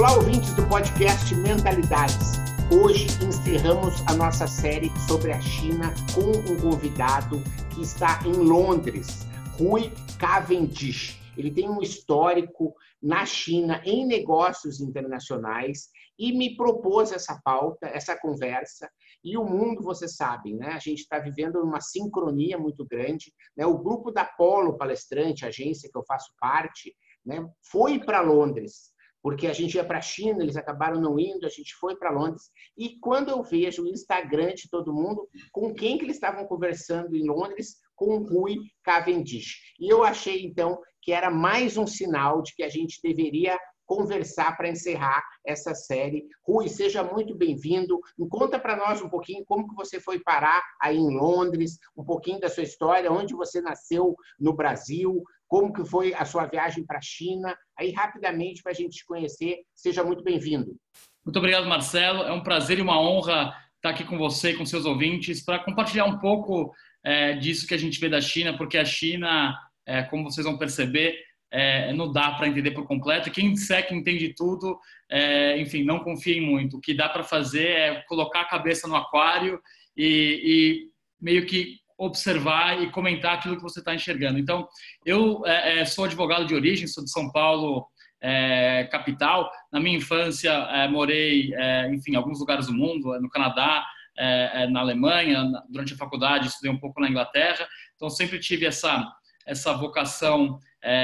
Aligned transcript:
Olá, 0.00 0.14
ouvintes 0.14 0.54
do 0.54 0.66
podcast 0.66 1.34
Mentalidades. 1.34 2.38
Hoje 2.72 3.06
encerramos 3.22 4.00
a 4.06 4.14
nossa 4.14 4.46
série 4.46 4.88
sobre 5.06 5.30
a 5.30 5.38
China 5.42 5.92
com 6.14 6.22
um 6.50 6.58
convidado 6.58 7.36
que 7.74 7.82
está 7.82 8.18
em 8.24 8.32
Londres, 8.32 9.26
Rui 9.58 9.92
Cavendish. 10.18 11.20
Ele 11.36 11.50
tem 11.50 11.68
um 11.68 11.82
histórico 11.82 12.74
na 13.02 13.26
China 13.26 13.82
em 13.84 14.06
negócios 14.06 14.80
internacionais 14.80 15.90
e 16.18 16.32
me 16.32 16.56
propôs 16.56 17.12
essa 17.12 17.38
pauta, 17.44 17.86
essa 17.88 18.18
conversa. 18.18 18.90
E 19.22 19.36
o 19.36 19.44
mundo, 19.44 19.82
você 19.82 20.08
sabe, 20.08 20.54
né? 20.54 20.68
A 20.68 20.78
gente 20.78 21.00
está 21.00 21.18
vivendo 21.18 21.56
uma 21.56 21.82
sincronia 21.82 22.56
muito 22.56 22.86
grande. 22.86 23.34
Né? 23.54 23.66
O 23.66 23.76
grupo 23.76 24.10
da 24.10 24.24
Polo 24.24 24.78
Palestrante, 24.78 25.44
agência 25.44 25.90
que 25.92 25.98
eu 25.98 26.04
faço 26.06 26.32
parte, 26.40 26.96
né? 27.22 27.46
foi 27.60 27.98
para 27.98 28.22
Londres 28.22 28.89
porque 29.22 29.46
a 29.46 29.52
gente 29.52 29.74
ia 29.74 29.84
para 29.84 29.98
a 29.98 30.02
China, 30.02 30.42
eles 30.42 30.56
acabaram 30.56 31.00
não 31.00 31.18
indo, 31.18 31.46
a 31.46 31.50
gente 31.50 31.74
foi 31.76 31.96
para 31.96 32.10
Londres. 32.10 32.50
E 32.76 32.98
quando 32.98 33.30
eu 33.30 33.42
vejo 33.42 33.82
o 33.82 33.88
Instagram 33.88 34.54
de 34.54 34.68
todo 34.70 34.94
mundo, 34.94 35.28
com 35.52 35.74
quem 35.74 35.98
que 35.98 36.04
eles 36.04 36.16
estavam 36.16 36.46
conversando 36.46 37.14
em 37.14 37.26
Londres? 37.26 37.76
Com 37.94 38.16
o 38.16 38.26
Rui 38.26 38.56
Cavendish. 38.82 39.56
E 39.78 39.92
eu 39.92 40.02
achei, 40.02 40.44
então, 40.44 40.80
que 41.02 41.12
era 41.12 41.30
mais 41.30 41.76
um 41.76 41.86
sinal 41.86 42.42
de 42.42 42.54
que 42.54 42.62
a 42.62 42.68
gente 42.68 42.98
deveria 43.02 43.58
conversar 43.90 44.56
para 44.56 44.68
encerrar 44.68 45.20
essa 45.44 45.74
série. 45.74 46.24
Rui, 46.46 46.68
seja 46.68 47.02
muito 47.02 47.34
bem-vindo. 47.34 47.98
Conta 48.30 48.56
para 48.56 48.76
nós 48.76 49.02
um 49.02 49.08
pouquinho 49.08 49.44
como 49.44 49.68
que 49.68 49.74
você 49.74 49.98
foi 49.98 50.20
parar 50.20 50.62
aí 50.80 50.96
em 50.96 51.12
Londres, 51.12 51.76
um 51.96 52.04
pouquinho 52.04 52.38
da 52.38 52.48
sua 52.48 52.62
história, 52.62 53.10
onde 53.10 53.34
você 53.34 53.60
nasceu 53.60 54.14
no 54.38 54.54
Brasil, 54.54 55.24
como 55.50 55.72
que 55.72 55.84
foi 55.84 56.14
a 56.14 56.24
sua 56.24 56.46
viagem 56.46 56.86
para 56.86 56.98
a 56.98 57.02
China. 57.02 57.58
Aí, 57.76 57.90
rapidamente, 57.90 58.62
para 58.62 58.70
a 58.70 58.74
gente 58.74 58.98
te 58.98 59.04
conhecer, 59.04 59.58
seja 59.74 60.04
muito 60.04 60.22
bem-vindo. 60.22 60.76
Muito 61.24 61.36
obrigado, 61.40 61.66
Marcelo. 61.66 62.22
É 62.22 62.32
um 62.32 62.40
prazer 62.42 62.78
e 62.78 62.82
uma 62.82 63.00
honra 63.00 63.52
estar 63.74 63.90
aqui 63.90 64.04
com 64.04 64.16
você, 64.16 64.54
com 64.54 64.64
seus 64.64 64.86
ouvintes, 64.86 65.44
para 65.44 65.58
compartilhar 65.58 66.04
um 66.04 66.20
pouco 66.20 66.72
é, 67.04 67.34
disso 67.34 67.66
que 67.66 67.74
a 67.74 67.78
gente 67.78 67.98
vê 67.98 68.08
da 68.08 68.20
China, 68.20 68.56
porque 68.56 68.78
a 68.78 68.84
China, 68.84 69.58
é, 69.84 70.04
como 70.04 70.30
vocês 70.30 70.46
vão 70.46 70.56
perceber, 70.56 71.18
é, 71.50 71.92
não 71.94 72.12
dá 72.12 72.30
para 72.30 72.46
entender 72.46 72.70
por 72.70 72.86
completo. 72.86 73.28
Quem 73.32 73.52
disser 73.52 73.88
que 73.88 73.94
entende 73.94 74.32
tudo, 74.32 74.78
é, 75.10 75.60
enfim, 75.60 75.82
não 75.82 75.98
confiem 75.98 76.40
muito. 76.40 76.76
O 76.76 76.80
que 76.80 76.94
dá 76.94 77.08
para 77.08 77.24
fazer 77.24 77.66
é 77.66 78.02
colocar 78.02 78.42
a 78.42 78.48
cabeça 78.48 78.86
no 78.86 78.94
aquário 78.94 79.60
e, 79.96 80.42
e 80.44 80.90
meio 81.20 81.44
que 81.44 81.79
observar 82.00 82.82
e 82.82 82.90
comentar 82.90 83.34
aquilo 83.34 83.56
que 83.56 83.62
você 83.62 83.80
está 83.80 83.94
enxergando. 83.94 84.38
Então, 84.38 84.66
eu 85.04 85.42
é, 85.44 85.80
é, 85.80 85.84
sou 85.84 86.06
advogado 86.06 86.46
de 86.46 86.54
origem, 86.54 86.86
sou 86.86 87.04
de 87.04 87.10
São 87.10 87.30
Paulo, 87.30 87.86
é, 88.22 88.88
capital. 88.90 89.50
Na 89.70 89.78
minha 89.78 89.98
infância, 89.98 90.50
é, 90.50 90.88
morei, 90.88 91.54
é, 91.54 91.92
enfim, 91.92 92.12
em 92.12 92.16
alguns 92.16 92.40
lugares 92.40 92.66
do 92.66 92.72
mundo, 92.72 93.20
no 93.20 93.28
Canadá, 93.28 93.84
é, 94.16 94.66
na 94.68 94.80
Alemanha, 94.80 95.44
durante 95.68 95.92
a 95.92 95.96
faculdade, 95.96 96.48
estudei 96.48 96.70
um 96.70 96.80
pouco 96.80 97.00
na 97.02 97.08
Inglaterra. 97.08 97.68
Então, 97.96 98.08
sempre 98.08 98.38
tive 98.38 98.64
essa, 98.64 99.06
essa 99.46 99.74
vocação 99.74 100.58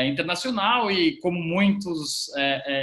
internacional 0.07 0.91
e, 0.91 1.19
como 1.21 1.39
muitos 1.39 2.31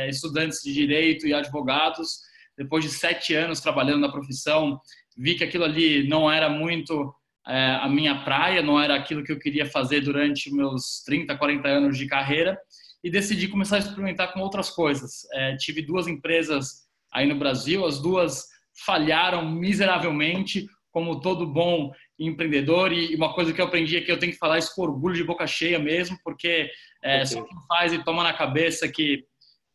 estudantes 0.07 0.61
de 0.63 0.71
direito 0.71 1.25
e 1.25 1.33
advogados, 1.33 2.19
depois 2.55 2.83
de 2.83 2.91
sete 2.91 3.33
anos 3.33 3.59
trabalhando 3.59 4.01
na 4.01 4.11
profissão, 4.11 4.79
vi 5.17 5.35
que 5.35 5.43
aquilo 5.43 5.63
ali 5.63 6.07
não 6.07 6.31
era 6.31 6.49
muito 6.49 7.13
é, 7.13 7.22
a 7.45 7.89
minha 7.89 8.23
praia, 8.23 8.61
não 8.61 8.79
era 8.79 8.95
aquilo 8.95 9.23
que 9.23 9.31
eu 9.31 9.39
queria 9.39 9.65
fazer 9.65 10.01
durante 10.01 10.53
meus 10.53 11.03
30, 11.05 11.37
40 11.37 11.67
anos 11.67 11.97
de 11.97 12.07
carreira 12.07 12.57
e 13.03 13.09
decidi 13.09 13.47
começar 13.49 13.75
a 13.75 13.79
experimentar 13.79 14.31
com 14.31 14.39
outras 14.39 14.69
coisas. 14.69 15.27
É, 15.33 15.57
tive 15.57 15.81
duas 15.81 16.07
empresas 16.07 16.83
aí 17.11 17.27
no 17.27 17.35
Brasil, 17.35 17.85
as 17.85 18.01
duas 18.01 18.47
falharam 18.85 19.51
miseravelmente, 19.51 20.67
como 20.89 21.19
todo 21.19 21.45
bom 21.45 21.91
empreendedor. 22.17 22.93
E 22.93 23.13
uma 23.15 23.33
coisa 23.33 23.51
que 23.51 23.59
eu 23.59 23.65
aprendi 23.65 23.97
é 23.97 24.01
que 24.01 24.11
eu 24.11 24.19
tenho 24.19 24.31
que 24.31 24.37
falar 24.37 24.57
isso 24.57 24.73
com 24.73 24.83
orgulho 24.83 25.15
de 25.15 25.23
boca 25.23 25.45
cheia 25.45 25.77
mesmo, 25.77 26.17
porque 26.23 26.69
é 27.03 27.15
okay. 27.15 27.25
só 27.25 27.43
quem 27.43 27.57
faz 27.67 27.93
e 27.93 28.03
toma 28.03 28.23
na 28.23 28.33
cabeça 28.33 28.87
que, 28.87 29.25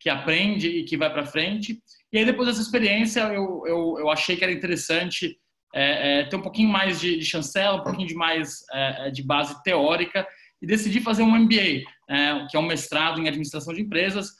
que 0.00 0.08
aprende 0.08 0.68
e 0.68 0.84
que 0.84 0.96
vai 0.96 1.12
para 1.12 1.26
frente. 1.26 1.78
E 2.10 2.18
aí, 2.18 2.24
depois 2.24 2.48
dessa 2.48 2.62
experiência, 2.62 3.20
eu, 3.34 3.62
eu, 3.66 3.96
eu 3.98 4.10
achei 4.10 4.36
que 4.36 4.42
era 4.42 4.52
interessante 4.52 5.36
é, 5.74 6.20
é, 6.20 6.24
ter 6.24 6.36
um 6.36 6.42
pouquinho 6.42 6.68
mais 6.68 7.00
de, 7.00 7.18
de 7.18 7.24
chancela, 7.24 7.76
um 7.76 7.82
pouquinho 7.82 8.08
de 8.08 8.14
mais 8.14 8.64
é, 8.72 9.08
é 9.08 9.10
de 9.10 9.22
base 9.22 9.62
teórica 9.62 10.26
e 10.60 10.66
decidi 10.66 11.00
fazer 11.00 11.22
um 11.22 11.38
MBA, 11.38 11.84
é, 12.08 12.46
que 12.50 12.56
é 12.56 12.60
um 12.60 12.66
mestrado 12.66 13.20
em 13.20 13.28
administração 13.28 13.74
de 13.74 13.82
empresas, 13.82 14.32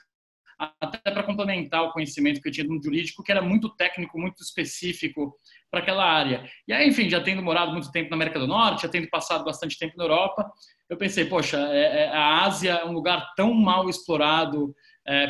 até 0.81 0.99
para 1.13 1.23
complementar 1.23 1.85
o 1.85 1.93
conhecimento 1.93 2.41
que 2.41 2.49
eu 2.49 2.53
tinha 2.53 2.67
no 2.67 2.83
jurídico, 2.83 3.23
que 3.23 3.31
era 3.31 3.41
muito 3.41 3.69
técnico, 3.77 4.19
muito 4.19 4.43
específico 4.43 5.39
para 5.71 5.81
aquela 5.81 6.05
área. 6.05 6.45
E 6.67 6.73
aí, 6.73 6.89
enfim, 6.89 7.09
já 7.09 7.21
tendo 7.21 7.43
morado 7.43 7.71
muito 7.71 7.93
tempo 7.93 8.11
na 8.11 8.17
América 8.17 8.41
do 8.41 8.49
Norte, 8.49 8.83
já 8.83 8.89
tendo 8.89 9.09
passado 9.09 9.45
bastante 9.45 9.79
tempo 9.79 9.97
na 9.97 10.05
Europa, 10.05 10.51
eu 10.91 10.97
pensei, 10.97 11.27
poxa, 11.27 11.59
é, 11.71 12.05
é, 12.05 12.09
a 12.09 12.43
Ásia 12.45 12.73
é 12.73 12.85
um 12.85 12.93
lugar 12.93 13.33
tão 13.37 13.55
mal 13.55 13.89
explorado 13.89 14.75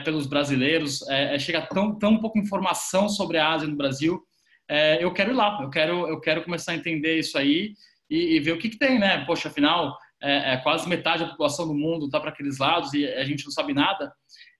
pelos 0.04 0.26
brasileiros, 0.26 1.04
chega 1.38 1.62
tão, 1.62 1.96
tão 1.96 2.18
pouca 2.18 2.36
informação 2.36 3.08
sobre 3.08 3.38
a 3.38 3.52
Ásia 3.52 3.68
no 3.68 3.76
Brasil, 3.76 4.20
é, 4.68 5.02
eu 5.02 5.12
quero 5.12 5.30
ir 5.32 5.34
lá, 5.34 5.58
eu 5.62 5.70
quero, 5.70 6.06
eu 6.06 6.20
quero 6.20 6.44
começar 6.44 6.72
a 6.72 6.76
entender 6.76 7.18
isso 7.18 7.38
aí 7.38 7.72
e, 8.10 8.36
e 8.36 8.40
ver 8.40 8.52
o 8.52 8.58
que, 8.58 8.68
que 8.68 8.78
tem, 8.78 8.98
né? 8.98 9.24
Poxa, 9.24 9.48
afinal, 9.48 9.96
é, 10.20 10.54
é 10.54 10.56
quase 10.58 10.88
metade 10.88 11.24
da 11.24 11.30
população 11.30 11.66
do 11.66 11.74
mundo 11.74 12.06
está 12.06 12.20
para 12.20 12.30
aqueles 12.30 12.58
lados 12.58 12.92
e 12.92 13.06
a 13.06 13.24
gente 13.24 13.44
não 13.44 13.52
sabe 13.52 13.72
nada. 13.72 14.12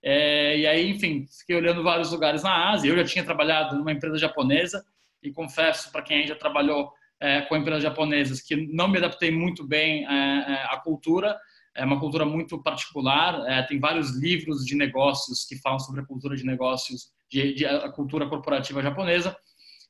É, 0.03 0.59
e 0.59 0.67
aí, 0.67 0.91
enfim, 0.91 1.27
fiquei 1.39 1.57
olhando 1.57 1.83
vários 1.83 2.11
lugares 2.11 2.43
na 2.43 2.71
Ásia. 2.71 2.89
Eu 2.89 2.97
já 2.97 3.05
tinha 3.05 3.25
trabalhado 3.25 3.77
numa 3.77 3.93
empresa 3.93 4.17
japonesa 4.17 4.83
e 5.23 5.31
confesso 5.31 5.93
para 5.93 6.03
quem 6.03 6.27
já 6.27 6.35
trabalhou 6.35 6.91
é, 7.21 7.43
com 7.43 7.57
empresas 7.57 7.83
japonesas 7.83 8.41
que 8.41 8.57
não 8.73 8.89
me 8.89 8.99
adaptei 8.99 9.31
muito 9.31 9.67
bem 9.67 10.07
é, 10.07 10.11
é, 10.11 10.55
à 10.71 10.81
cultura. 10.83 11.37
É 11.75 11.85
uma 11.85 12.01
cultura 12.01 12.25
muito 12.25 12.61
particular. 12.63 13.67
tem 13.69 13.79
vários 13.79 14.11
livros 14.19 14.65
de 14.65 14.75
negócios 14.75 15.45
que 15.45 15.61
falam 15.61 15.79
sobre 15.79 16.01
a 16.01 16.05
cultura 16.05 16.35
de 16.35 16.45
negócios, 16.45 17.11
de, 17.31 17.55
de 17.55 17.67
a 17.67 17.89
cultura 17.91 18.27
corporativa 18.29 18.83
japonesa 18.83 19.37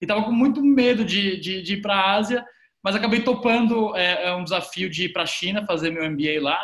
e 0.01 0.05
estava 0.05 0.23
com 0.23 0.33
muito 0.33 0.63
medo 0.63 1.05
de, 1.05 1.39
de, 1.39 1.63
de 1.63 1.75
ir 1.75 1.83
para 1.83 1.95
a 1.95 2.15
Ásia, 2.15 2.45
mas 2.83 2.95
acabei 2.95 3.23
topando 3.23 3.95
é, 3.97 4.29
é 4.29 4.35
um 4.35 4.45
desafio 4.45 4.89
de 4.89 5.05
ir 5.05 5.13
para 5.13 5.25
a 5.25 5.27
China 5.27 5.67
fazer 5.67 5.91
meu 5.91 6.09
MBA 6.11 6.41
lá. 6.41 6.59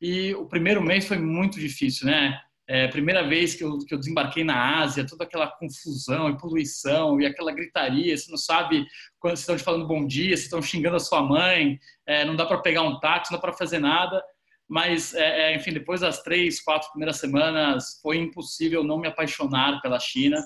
E 0.00 0.34
o 0.34 0.46
primeiro 0.46 0.82
mês 0.82 1.08
foi 1.08 1.16
muito 1.16 1.58
difícil, 1.58 2.06
né? 2.06 2.38
É, 2.68 2.88
primeira 2.88 3.26
vez 3.26 3.54
que 3.54 3.62
eu, 3.62 3.78
que 3.78 3.94
eu 3.94 3.98
desembarquei 3.98 4.42
na 4.42 4.80
Ásia, 4.80 5.06
toda 5.06 5.22
aquela 5.22 5.46
confusão 5.46 6.28
e 6.28 6.36
poluição 6.36 7.20
e 7.20 7.24
aquela 7.24 7.52
gritaria, 7.52 8.16
você 8.16 8.28
não 8.28 8.36
sabe 8.36 8.84
quando 9.20 9.36
estão 9.36 9.56
te 9.56 9.62
falando 9.62 9.86
bom 9.86 10.04
dia, 10.04 10.36
se 10.36 10.44
estão 10.44 10.60
xingando 10.60 10.96
a 10.96 11.00
sua 11.00 11.22
mãe, 11.22 11.78
é, 12.04 12.24
não 12.24 12.34
dá 12.34 12.44
para 12.44 12.58
pegar 12.58 12.82
um 12.82 12.98
táxi, 12.98 13.30
não 13.30 13.38
dá 13.38 13.42
para 13.42 13.56
fazer 13.56 13.78
nada. 13.78 14.22
Mas, 14.68 15.14
é, 15.14 15.52
é, 15.52 15.56
enfim, 15.56 15.72
depois 15.72 16.00
das 16.00 16.22
três, 16.22 16.60
quatro 16.60 16.90
primeiras 16.90 17.18
semanas, 17.18 18.00
foi 18.02 18.16
impossível 18.18 18.82
não 18.82 18.98
me 18.98 19.06
apaixonar 19.06 19.80
pela 19.80 20.00
China 20.00 20.44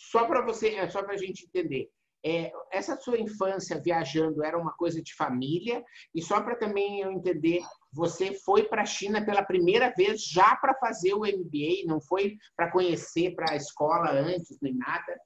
só 0.00 0.24
para 0.24 0.40
você, 0.42 0.76
é, 0.76 0.88
só 0.88 1.02
para 1.02 1.14
a 1.14 1.18
gente 1.18 1.44
entender. 1.44 1.88
É, 2.24 2.52
essa 2.70 2.96
sua 2.96 3.18
infância 3.18 3.80
viajando 3.82 4.44
era 4.44 4.58
uma 4.58 4.72
coisa 4.72 5.02
de 5.02 5.14
família 5.14 5.82
e 6.14 6.20
só 6.20 6.40
para 6.40 6.54
também 6.54 7.00
eu 7.00 7.10
entender, 7.10 7.60
você 7.92 8.34
foi 8.44 8.64
para 8.64 8.82
a 8.82 8.86
China 8.86 9.24
pela 9.24 9.42
primeira 9.42 9.90
vez 9.96 10.22
já 10.22 10.54
para 10.56 10.74
fazer 10.74 11.14
o 11.14 11.20
MBA, 11.20 11.86
não 11.86 11.98
foi 12.00 12.36
para 12.54 12.70
conhecer 12.70 13.34
para 13.34 13.52
a 13.52 13.56
escola 13.56 14.10
antes 14.10 14.58
nem 14.60 14.74
nada? 14.74 15.18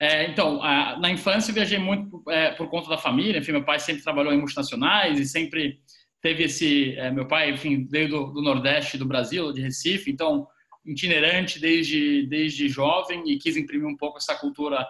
É, 0.00 0.28
então, 0.30 0.62
a, 0.62 0.98
na 0.98 1.10
infância 1.10 1.50
eu 1.50 1.54
viajei 1.54 1.78
muito 1.78 2.22
é, 2.28 2.50
por 2.52 2.68
conta 2.68 2.88
da 2.88 2.98
família. 2.98 3.38
Enfim, 3.38 3.52
meu 3.52 3.64
pai 3.64 3.78
sempre 3.78 4.02
trabalhou 4.02 4.32
em 4.32 4.38
multinacionais 4.38 5.18
e 5.18 5.24
sempre 5.24 5.80
teve 6.20 6.44
esse. 6.44 6.94
É, 6.96 7.10
meu 7.10 7.26
pai, 7.26 7.50
enfim, 7.50 7.86
veio 7.88 8.08
do, 8.08 8.26
do 8.32 8.42
Nordeste 8.42 8.98
do 8.98 9.06
Brasil, 9.06 9.52
de 9.52 9.62
Recife, 9.62 10.10
então 10.10 10.46
itinerante 10.86 11.58
desde, 11.58 12.26
desde 12.26 12.68
jovem 12.68 13.22
e 13.26 13.38
quis 13.38 13.56
imprimir 13.56 13.86
um 13.86 13.96
pouco 13.96 14.18
essa 14.18 14.34
cultura 14.34 14.86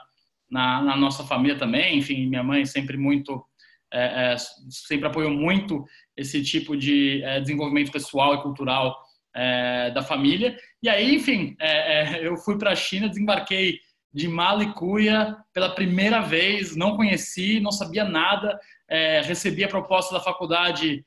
na, 0.50 0.82
na 0.82 0.96
nossa 0.96 1.24
família 1.24 1.56
também. 1.56 1.98
Enfim, 1.98 2.26
minha 2.26 2.42
mãe 2.42 2.64
sempre 2.64 2.96
muito 2.96 3.44
é, 3.92 4.32
é, 4.32 4.36
sempre 4.68 5.06
apoiou 5.06 5.30
muito 5.30 5.84
esse 6.16 6.42
tipo 6.42 6.76
de 6.76 7.22
é, 7.22 7.40
desenvolvimento 7.40 7.92
pessoal 7.92 8.34
e 8.34 8.42
cultural 8.42 8.96
é, 9.34 9.90
da 9.90 10.02
família. 10.02 10.56
E 10.82 10.88
aí, 10.88 11.14
enfim, 11.14 11.56
é, 11.60 12.02
é, 12.02 12.26
eu 12.26 12.36
fui 12.36 12.58
para 12.58 12.72
a 12.72 12.76
China, 12.76 13.08
desembarquei 13.08 13.78
de 14.12 14.28
Malicuia 14.28 15.36
pela 15.52 15.74
primeira 15.74 16.20
vez, 16.20 16.74
não 16.74 16.96
conheci, 16.96 17.60
não 17.60 17.70
sabia 17.70 18.02
nada, 18.02 18.58
recebi 19.24 19.62
a 19.62 19.68
proposta 19.68 20.14
da 20.14 20.20
faculdade 20.20 21.04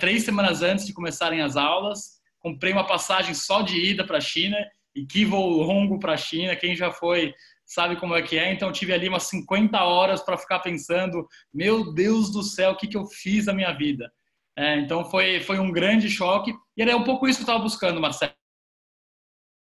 três 0.00 0.24
semanas 0.24 0.60
antes 0.60 0.84
de 0.84 0.92
começarem 0.92 1.40
as 1.40 1.56
aulas 1.56 2.15
comprei 2.46 2.72
uma 2.72 2.86
passagem 2.86 3.34
só 3.34 3.60
de 3.60 3.76
ida 3.76 4.06
para 4.06 4.18
a 4.18 4.20
China 4.20 4.56
e 4.94 5.04
que 5.04 5.24
voo 5.24 5.64
longo 5.64 5.98
para 5.98 6.12
a 6.12 6.16
China. 6.16 6.54
Quem 6.54 6.76
já 6.76 6.92
foi 6.92 7.34
sabe 7.64 7.96
como 7.96 8.14
é 8.14 8.22
que 8.22 8.38
é. 8.38 8.52
Então 8.52 8.70
tive 8.70 8.92
ali 8.92 9.08
umas 9.08 9.24
50 9.24 9.82
horas 9.82 10.22
para 10.22 10.38
ficar 10.38 10.60
pensando, 10.60 11.26
meu 11.52 11.92
Deus 11.92 12.30
do 12.30 12.44
céu, 12.44 12.70
o 12.70 12.76
que, 12.76 12.86
que 12.86 12.96
eu 12.96 13.04
fiz 13.04 13.46
na 13.46 13.52
minha 13.52 13.72
vida? 13.72 14.08
É, 14.56 14.78
então 14.78 15.04
foi, 15.10 15.40
foi 15.40 15.58
um 15.58 15.72
grande 15.72 16.08
choque 16.08 16.54
e 16.76 16.82
era 16.82 16.96
um 16.96 17.02
pouco 17.02 17.26
isso 17.26 17.38
que 17.38 17.42
eu 17.42 17.46
estava 17.46 17.64
buscando, 17.64 18.00
Marcelo. 18.00 18.32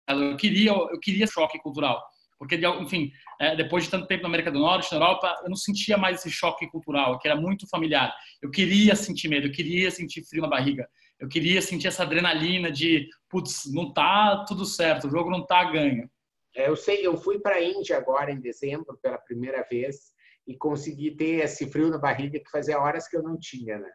Eu 0.08 0.37
queria, 0.37 0.70
eu 0.70 1.00
queria 1.00 1.26
choque 1.26 1.58
cultural. 1.58 2.00
Porque, 2.38 2.56
enfim, 2.81 3.11
é, 3.40 3.56
depois 3.56 3.84
de 3.84 3.90
tanto 3.90 4.06
tempo 4.06 4.23
na 4.23 4.28
América 4.28 4.50
do 4.52 4.61
Norte, 4.61 4.90
na 4.93 4.96
Europa, 4.99 5.40
eu 5.43 5.50
não 5.50 5.56
sentia 5.56 5.99
mais 5.99 6.20
esse 6.20 6.31
choque 6.31 6.69
cultural, 6.69 7.19
que 7.19 7.26
era 7.26 7.38
muito 7.38 7.69
familiar. 7.69 8.14
Eu 8.40 8.50
queria 8.50 8.94
sentir 8.94 9.28
medo, 9.28 9.49
eu 9.49 9.52
queria 9.52 9.90
sentir 9.90 10.25
frio 10.25 10.43
na 10.43 10.49
barriga. 10.49 10.88
Eu 11.20 11.28
queria 11.28 11.61
sentir 11.61 11.88
essa 11.88 12.02
adrenalina 12.02 12.72
de, 12.72 13.08
putz, 13.28 13.70
não 13.72 13.93
tá 13.93 14.44
tudo 14.49 14.64
certo, 14.64 15.06
o 15.06 15.11
jogo 15.11 15.31
não 15.31 15.44
tá 15.44 15.62
ganho. 15.70 16.11
É, 16.56 16.69
eu 16.69 16.76
sei, 16.76 17.06
eu 17.06 17.17
fui 17.17 17.38
para 17.38 17.56
a 17.56 17.62
Índia 17.62 17.96
agora 17.96 18.32
em 18.32 18.40
dezembro 18.40 18.99
pela 19.02 19.19
primeira 19.19 19.64
vez 19.70 20.12
e 20.46 20.56
consegui 20.56 21.12
ter 21.12 21.44
esse 21.44 21.70
frio 21.70 21.90
na 21.90 21.99
barriga 21.99 22.40
que 22.40 22.50
fazia 22.50 22.81
horas 22.81 23.06
que 23.06 23.17
eu 23.17 23.22
não 23.22 23.38
tinha, 23.38 23.78
né? 23.78 23.90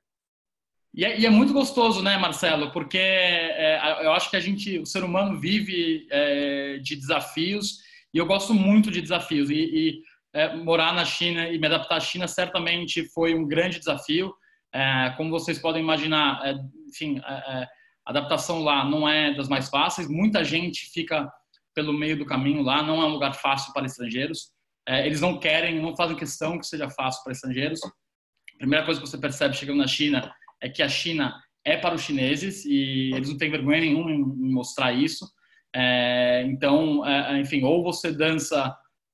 E 0.94 1.04
é, 1.04 1.20
e 1.20 1.26
é 1.26 1.30
muito 1.30 1.52
gostoso, 1.52 2.02
né, 2.02 2.18
Marcelo? 2.18 2.72
Porque 2.72 2.98
é, 2.98 4.06
eu 4.06 4.14
acho 4.14 4.30
que 4.30 4.38
a 4.38 4.40
gente, 4.40 4.80
o 4.80 4.86
ser 4.86 5.04
humano 5.04 5.38
vive 5.38 6.08
é, 6.10 6.78
de 6.78 6.96
desafios 6.96 7.80
e 8.14 8.18
eu 8.18 8.26
gosto 8.26 8.54
muito 8.54 8.90
de 8.90 9.02
desafios. 9.02 9.50
E, 9.50 9.56
e 9.56 10.02
é, 10.34 10.56
morar 10.56 10.94
na 10.94 11.04
China 11.04 11.50
e 11.50 11.60
me 11.60 11.68
adaptar 11.68 11.98
à 11.98 12.00
China 12.00 12.30
certamente 12.30 13.04
foi 13.10 13.36
um 13.36 13.46
grande 13.46 13.80
desafio. 13.80 14.34
É, 14.76 15.14
como 15.18 15.30
vocês 15.30 15.60
podem 15.60 15.82
imaginar, 15.82 16.42
é, 16.46 16.56
enfim, 16.90 17.20
a 17.20 17.68
adaptação 18.06 18.62
lá 18.62 18.84
não 18.84 19.08
é 19.08 19.34
das 19.34 19.48
mais 19.48 19.70
fáceis. 19.70 20.08
Muita 20.10 20.44
gente 20.44 20.92
fica 20.92 21.32
pelo 21.74 21.94
meio 21.94 22.18
do 22.18 22.26
caminho 22.26 22.62
lá. 22.62 22.84
Não 22.84 23.02
é 23.02 23.06
um 23.06 23.14
lugar 23.14 23.34
fácil 23.34 23.74
para 23.74 23.86
estrangeiros. 23.86 24.52
eles 24.88 25.22
não 25.22 25.40
querem, 25.40 25.82
não 25.82 25.96
fazem 25.96 26.16
questão 26.16 26.60
que 26.60 26.68
seja 26.68 26.90
fácil 26.90 27.24
para 27.24 27.34
estrangeiros. 27.34 27.80
A 27.84 28.58
primeira 28.60 28.86
coisa 28.86 29.02
que 29.02 29.08
você 29.08 29.18
percebe 29.18 29.56
chegando 29.56 29.78
na 29.78 29.88
China 29.88 30.34
é 30.62 30.70
que 30.70 30.84
a 30.84 30.90
China 30.90 31.36
é 31.66 31.76
para 31.76 31.96
os 31.96 32.02
chineses 32.02 32.64
e 32.64 33.12
eles 33.14 33.30
não 33.30 33.38
têm 33.38 33.50
vergonha 33.50 33.82
nenhuma 33.82 34.12
em 34.12 34.52
mostrar 34.52 34.94
isso. 34.94 35.28
É, 35.76 36.44
então, 36.44 37.06
é, 37.06 37.34
é, 37.34 37.40
enfim, 37.40 37.64
ou 37.64 37.84
você 37.84 38.12
dança 38.12 38.74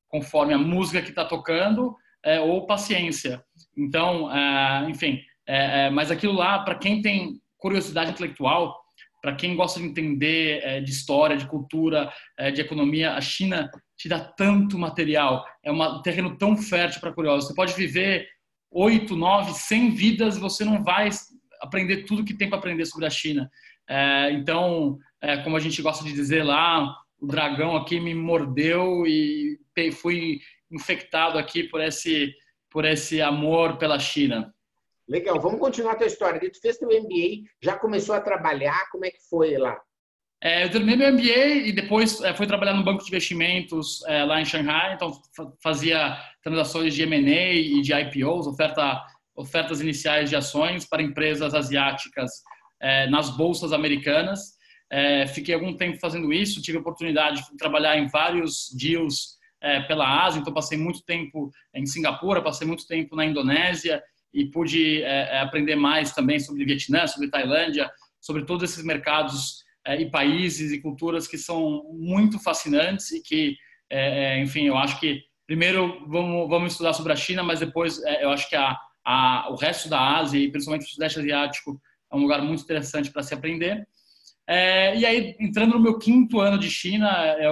conforme 0.10 0.54
a 0.54 0.58
música 0.58 1.02
que 1.02 1.10
está 1.10 1.26
tocando, 1.26 1.96
é, 2.24 2.40
ou 2.40 2.68
paciência. 2.68 3.44
Então, 3.76 4.32
é, 4.32 4.90
enfim, 4.90 5.20
é, 5.56 5.90
mas 5.90 6.12
aquilo 6.12 6.34
lá, 6.34 6.60
para 6.60 6.76
quem 6.76 7.02
tem 7.02 7.40
curiosidade 7.58 8.12
intelectual, 8.12 8.80
para 9.22 9.36
quem 9.36 9.56
gosta 9.56 9.80
de 9.80 9.86
entender 9.86 10.82
de 10.84 10.90
história, 10.90 11.38
de 11.38 11.46
cultura, 11.46 12.12
de 12.56 12.60
economia, 12.60 13.14
a 13.14 13.22
China 13.22 13.70
te 13.96 14.10
dá 14.10 14.20
tanto 14.20 14.80
material, 14.80 15.46
é 15.64 15.72
um 15.72 16.02
terreno 16.02 16.36
tão 16.36 16.58
fértil 16.58 17.00
para 17.00 17.14
curiosos. 17.14 17.48
Você 17.48 17.54
pode 17.54 17.76
viver 17.76 18.28
oito, 18.72 19.16
nove, 19.16 19.54
cem 19.54 19.92
vidas, 19.92 20.40
você 20.40 20.66
não 20.66 20.84
vai 20.84 21.10
aprender 21.62 22.06
tudo 22.06 22.26
que 22.26 22.34
tem 22.34 22.50
para 22.50 22.58
aprender 22.58 22.86
sobre 22.86 23.06
a 23.06 23.12
China. 23.12 23.50
É, 23.88 24.32
então, 24.32 24.98
é, 25.22 25.38
como 25.38 25.56
a 25.56 25.60
gente 25.60 25.82
gosta 25.82 26.04
de 26.04 26.14
dizer 26.14 26.44
lá, 26.44 26.96
o 27.20 27.28
dragão 27.28 27.76
aqui 27.76 28.00
me 28.00 28.16
mordeu 28.16 29.06
e 29.06 29.60
fui 29.94 30.40
infectado 30.72 31.38
aqui 31.38 31.64
por 31.64 31.82
esse, 31.82 32.34
por 32.70 32.86
esse 32.86 33.22
amor 33.22 33.78
pela 33.78 34.00
China. 34.00 34.52
Legal, 35.12 35.38
vamos 35.42 35.60
continuar 35.60 35.92
a 35.92 35.96
tua 35.98 36.08
história. 36.08 36.40
Tu 36.40 36.62
fez 36.62 36.78
teu 36.78 36.88
MBA, 36.88 37.44
já 37.62 37.78
começou 37.78 38.16
a 38.16 38.22
trabalhar, 38.22 38.90
como 38.90 39.06
é 39.06 39.12
que 39.12 39.20
foi 39.30 39.58
lá? 39.58 39.78
É, 40.42 40.64
eu 40.64 40.72
terminei 40.72 40.96
meu 40.96 41.12
MBA 41.12 41.68
e 41.68 41.74
depois 41.74 42.22
é, 42.22 42.34
fui 42.34 42.48
trabalhar 42.48 42.74
no 42.74 42.84
banco 42.84 43.04
de 43.04 43.10
investimentos 43.10 44.02
é, 44.08 44.24
lá 44.24 44.40
em 44.40 44.46
Shanghai, 44.46 44.94
então 44.94 45.12
fazia 45.62 46.18
transações 46.42 46.96
de 46.96 47.04
M&A 47.04 47.52
e 47.52 47.82
de 47.82 47.94
IPOs, 47.94 48.48
oferta 48.48 49.04
ofertas 49.36 49.82
iniciais 49.82 50.30
de 50.30 50.38
ações 50.38 50.86
para 50.86 51.02
empresas 51.02 51.54
asiáticas 51.54 52.32
é, 52.82 53.10
nas 53.10 53.36
bolsas 53.36 53.74
americanas. 53.74 54.54
É, 54.90 55.28
fiquei 55.28 55.54
algum 55.54 55.76
tempo 55.76 56.00
fazendo 56.00 56.32
isso, 56.32 56.62
tive 56.62 56.78
a 56.78 56.82
oportunidade 56.82 57.42
de 57.50 57.58
trabalhar 57.58 57.98
em 57.98 58.08
vários 58.08 58.74
deals 58.80 59.38
é, 59.62 59.82
pela 59.82 60.26
Ásia, 60.26 60.40
então 60.40 60.54
passei 60.54 60.78
muito 60.78 61.04
tempo 61.04 61.52
em 61.74 61.86
Singapura, 61.86 62.42
passei 62.42 62.66
muito 62.66 62.88
tempo 62.88 63.14
na 63.14 63.26
Indonésia 63.26 64.02
e 64.34 64.46
pude 64.46 65.04
é, 65.04 65.36
é, 65.36 65.40
aprender 65.42 65.76
mais 65.76 66.14
também 66.14 66.40
sobre 66.40 66.66
Vietnã, 66.66 67.06
sobre 67.08 67.30
Tailândia, 67.30 67.90
sobre 68.20 68.46
todos 68.46 68.70
esses 68.70 68.84
mercados 68.84 69.64
é, 69.86 70.00
e 70.00 70.10
países 70.10 70.72
e 70.72 70.82
culturas 70.82 71.28
que 71.28 71.38
são 71.38 71.84
muito 71.94 72.40
fascinantes 72.40 73.12
e 73.12 73.22
que, 73.22 73.56
enfim, 74.42 74.68
eu 74.68 74.78
acho 74.78 75.00
que 75.00 75.22
primeiro 75.46 76.08
vamos, 76.08 76.48
vamos 76.48 76.72
estudar 76.72 76.94
sobre 76.94 77.12
a 77.12 77.16
China, 77.16 77.44
mas 77.44 77.60
depois 77.60 78.02
eu 78.22 78.30
acho 78.30 78.48
que 78.48 78.56
a 78.56 78.78
a, 79.06 79.50
o 79.50 79.56
resto 79.56 79.90
da 79.90 80.18
Ásia 80.18 80.40
e 80.40 80.52
principalmente 80.52 80.86
o 80.86 80.90
Sudeste 80.90 81.20
Asiático 81.20 81.82
é 82.12 82.16
um 82.16 82.20
lugar 82.20 82.42
muito 82.42 82.64
interessante 82.64 83.12
para 83.12 83.24
se 83.24 83.34
aprender. 83.34 83.88
É, 84.48 84.98
e 84.98 85.06
aí, 85.06 85.36
entrando 85.40 85.74
no 85.74 85.80
meu 85.80 85.98
quinto 85.98 86.40
ano 86.40 86.58
de 86.58 86.70
China, 86.70 87.10
é, 87.18 87.48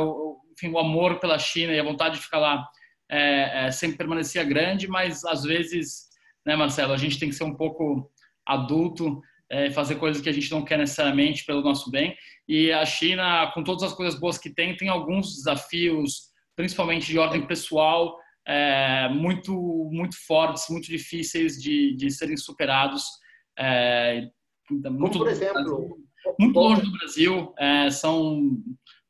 enfim, 0.52 0.70
o 0.70 0.80
amor 0.80 1.20
pela 1.20 1.40
China 1.40 1.74
e 1.74 1.80
a 1.80 1.84
vontade 1.84 2.16
de 2.16 2.22
ficar 2.22 2.40
lá 2.40 2.68
é, 3.10 3.68
é, 3.68 3.72
sempre 3.72 3.98
permanecia 3.98 4.44
grande, 4.44 4.88
mas 4.88 5.24
às 5.26 5.44
vezes, 5.44 6.09
né, 6.46 6.56
Marcelo, 6.56 6.94
a 6.94 6.98
gente 6.98 7.20
tem 7.20 7.30
que 7.30 7.36
ser 7.36 7.44
um 7.44 7.56
pouco 7.56 8.12
adulto 8.46 9.22
é, 9.50 9.72
fazer 9.72 9.96
coisas 9.96 10.22
que 10.22 10.30
a 10.30 10.34
gente 10.34 10.52
não 10.52 10.64
quer 10.64 10.78
necessariamente 10.78 11.46
pelo 11.46 11.62
nosso 11.62 11.90
bem. 11.90 12.16
E 12.48 12.72
a 12.72 12.86
China, 12.86 13.52
com 13.54 13.64
todas 13.64 13.84
as 13.84 13.94
coisas 13.94 14.20
boas 14.20 14.38
que 14.38 14.50
tem, 14.50 14.76
tem 14.78 14.90
alguns 14.90 15.36
desafios, 15.36 16.30
principalmente 16.56 17.08
de 17.08 17.18
ordem 17.18 17.46
pessoal, 17.46 18.18
é, 18.48 19.10
muito, 19.10 19.54
muito 19.92 20.16
fortes, 20.26 20.66
muito 20.70 20.88
difíceis 20.88 21.62
de, 21.62 21.96
de 21.96 22.12
serem 22.12 22.38
superados. 22.38 23.04
É, 23.58 24.28
muito, 24.70 25.18
por 25.18 25.28
exemplo? 25.28 25.98
muito 26.40 26.60
longe 26.60 26.82
do 26.82 26.92
Brasil, 26.92 27.54
é, 27.58 27.90
são 27.90 28.58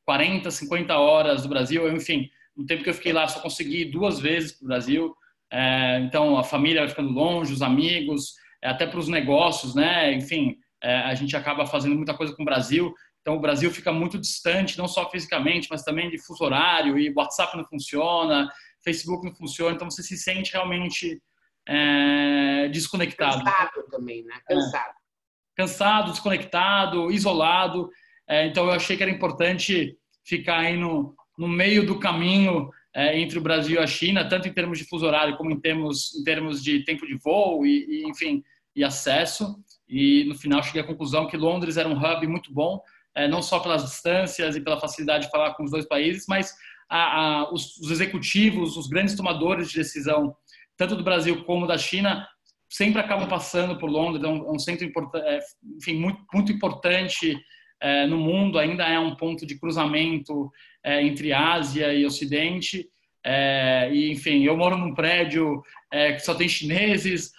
40, 0.06 0.50
50 0.50 0.98
horas 0.98 1.44
do 1.44 1.50
Brasil. 1.50 1.92
Enfim, 1.92 2.30
no 2.56 2.66
tempo 2.66 2.84
que 2.84 2.90
eu 2.90 2.94
fiquei 2.94 3.14
lá, 3.14 3.28
só 3.28 3.40
consegui 3.40 3.86
duas 3.86 4.20
vezes 4.20 4.54
para 4.54 4.66
o 4.66 4.68
Brasil. 4.68 5.16
É, 5.52 6.00
então, 6.00 6.38
a 6.38 6.44
família 6.44 6.82
vai 6.82 6.90
ficando 6.90 7.12
longe, 7.12 7.54
os 7.54 7.62
amigos, 7.62 8.34
é, 8.62 8.70
até 8.70 8.86
para 8.86 9.00
os 9.00 9.08
negócios, 9.08 9.76
né? 9.76 10.14
Enfim, 10.14 10.58
é, 10.82 11.00
a 11.00 11.16
gente 11.16 11.36
acaba 11.36 11.66
fazendo 11.66 11.96
muita 11.96 12.14
coisa 12.14 12.36
com 12.36 12.44
o 12.44 12.46
Brasil. 12.46 12.94
Então, 13.22 13.36
o 13.36 13.42
Brasil 13.42 13.70
fica 13.72 13.92
muito 13.92 14.18
distante, 14.20 14.78
não 14.78 14.88
só 14.88 15.10
fisicamente, 15.10 15.68
mas 15.70 15.84
também 15.84 16.10
de 16.10 16.18
fuso 16.18 16.44
horário, 16.44 16.98
e 16.98 17.14
WhatsApp 17.16 17.58
não 17.58 17.66
funciona, 17.66 18.50
Facebook 18.84 19.26
não 19.26 19.36
funciona, 19.36 19.76
então 19.76 19.90
você 19.90 20.02
se 20.02 20.18
sente 20.18 20.54
realmente 20.54 21.22
é, 21.68 22.70
desconectado. 22.70 23.44
Cansado 23.44 23.84
também, 23.92 24.24
né? 24.24 24.36
Cansado. 24.48 24.90
É. 24.90 25.00
Cansado, 25.56 26.12
desconectado, 26.12 27.12
isolado. 27.12 27.90
É, 28.28 28.48
então 28.48 28.66
eu 28.66 28.72
achei 28.72 28.96
que 28.96 29.04
era 29.04 29.12
importante 29.12 29.98
ficar 30.24 30.60
aí 30.60 30.78
no, 30.78 31.16
no 31.38 31.48
meio 31.48 31.86
do 31.86 32.00
caminho 32.00 32.70
é, 33.00 33.18
entre 33.18 33.40
o 33.40 33.42
Brasil 33.42 33.80
e 33.80 33.80
a 33.82 33.88
China, 33.88 34.28
tanto 34.28 34.50
em 34.50 34.52
termos 34.52 34.78
de 34.78 34.84
fuso 34.84 35.06
horário 35.06 35.38
como 35.38 35.52
em 35.52 35.58
termos, 35.58 36.14
em 36.20 36.24
termos 36.26 36.62
de 36.62 36.84
tempo 36.84 37.08
de 37.08 37.16
voo 37.16 37.66
e, 37.66 37.86
e 37.88 38.10
enfim, 38.10 38.44
e 38.76 38.84
acesso. 38.84 39.56
E 39.88 40.26
no 40.26 40.36
final 40.36 40.62
cheguei 40.62 40.82
à 40.82 40.84
conclusão 40.86 41.26
que 41.26 41.38
Londres 41.38 41.78
era 41.78 41.88
um 41.88 41.98
hub 41.98 42.28
muito 42.28 42.54
bom, 42.54 42.82
é, 43.16 43.26
não 43.26 43.42
só 43.42 43.62
pelas 43.62 43.86
distâncias 43.86 44.58
e 44.58 44.60
pela 44.60 44.82
facilidade 44.82 45.26
de 45.26 45.32
falar 45.32 45.54
com 45.54 45.64
os 45.64 45.72
dois 45.72 45.88
países, 45.88 46.26
mas 46.28 46.54
a, 46.90 47.22
a, 47.22 47.54
os, 47.54 47.78
os, 47.78 47.90
executivos, 47.90 48.76
os 48.76 48.88
grandes 48.88 49.16
tomadores 49.16 49.70
de 49.70 49.78
decisão, 49.78 50.36
tanto 50.76 50.98
do 50.98 51.04
Brasil 51.04 51.46
como 51.46 51.66
da 51.66 51.78
China, 51.78 52.28
sempre 52.68 53.00
acabam 53.00 53.30
passando 53.30 53.78
por 53.78 53.90
Londres. 53.90 54.26
É 54.26 54.28
um, 54.28 54.56
é 54.56 54.60
centro 54.60 54.92
é, 55.16 55.40
enfim, 55.78 55.96
muito, 55.96 56.20
muito 56.34 56.52
importante 56.52 57.40
no 58.08 58.18
mundo. 58.18 58.60
Ainda 58.60 58.84
é 58.84 59.00
um 59.00 59.16
ponto 59.16 59.46
de 59.46 59.60
cruzamento 59.60 60.52
é, 60.84 61.02
entre 61.02 61.34
Ásia 61.34 61.94
e 61.94 62.06
Ocidente. 62.06 62.88
É, 63.26 63.90
e 63.92 64.12
enfim, 64.12 64.44
eu 64.44 64.56
moro 64.56 64.78
num 64.78 64.94
prédio 64.94 65.62
que 65.92 66.20
só 66.20 66.36
tem 66.36 66.48
chineses. 66.48 67.32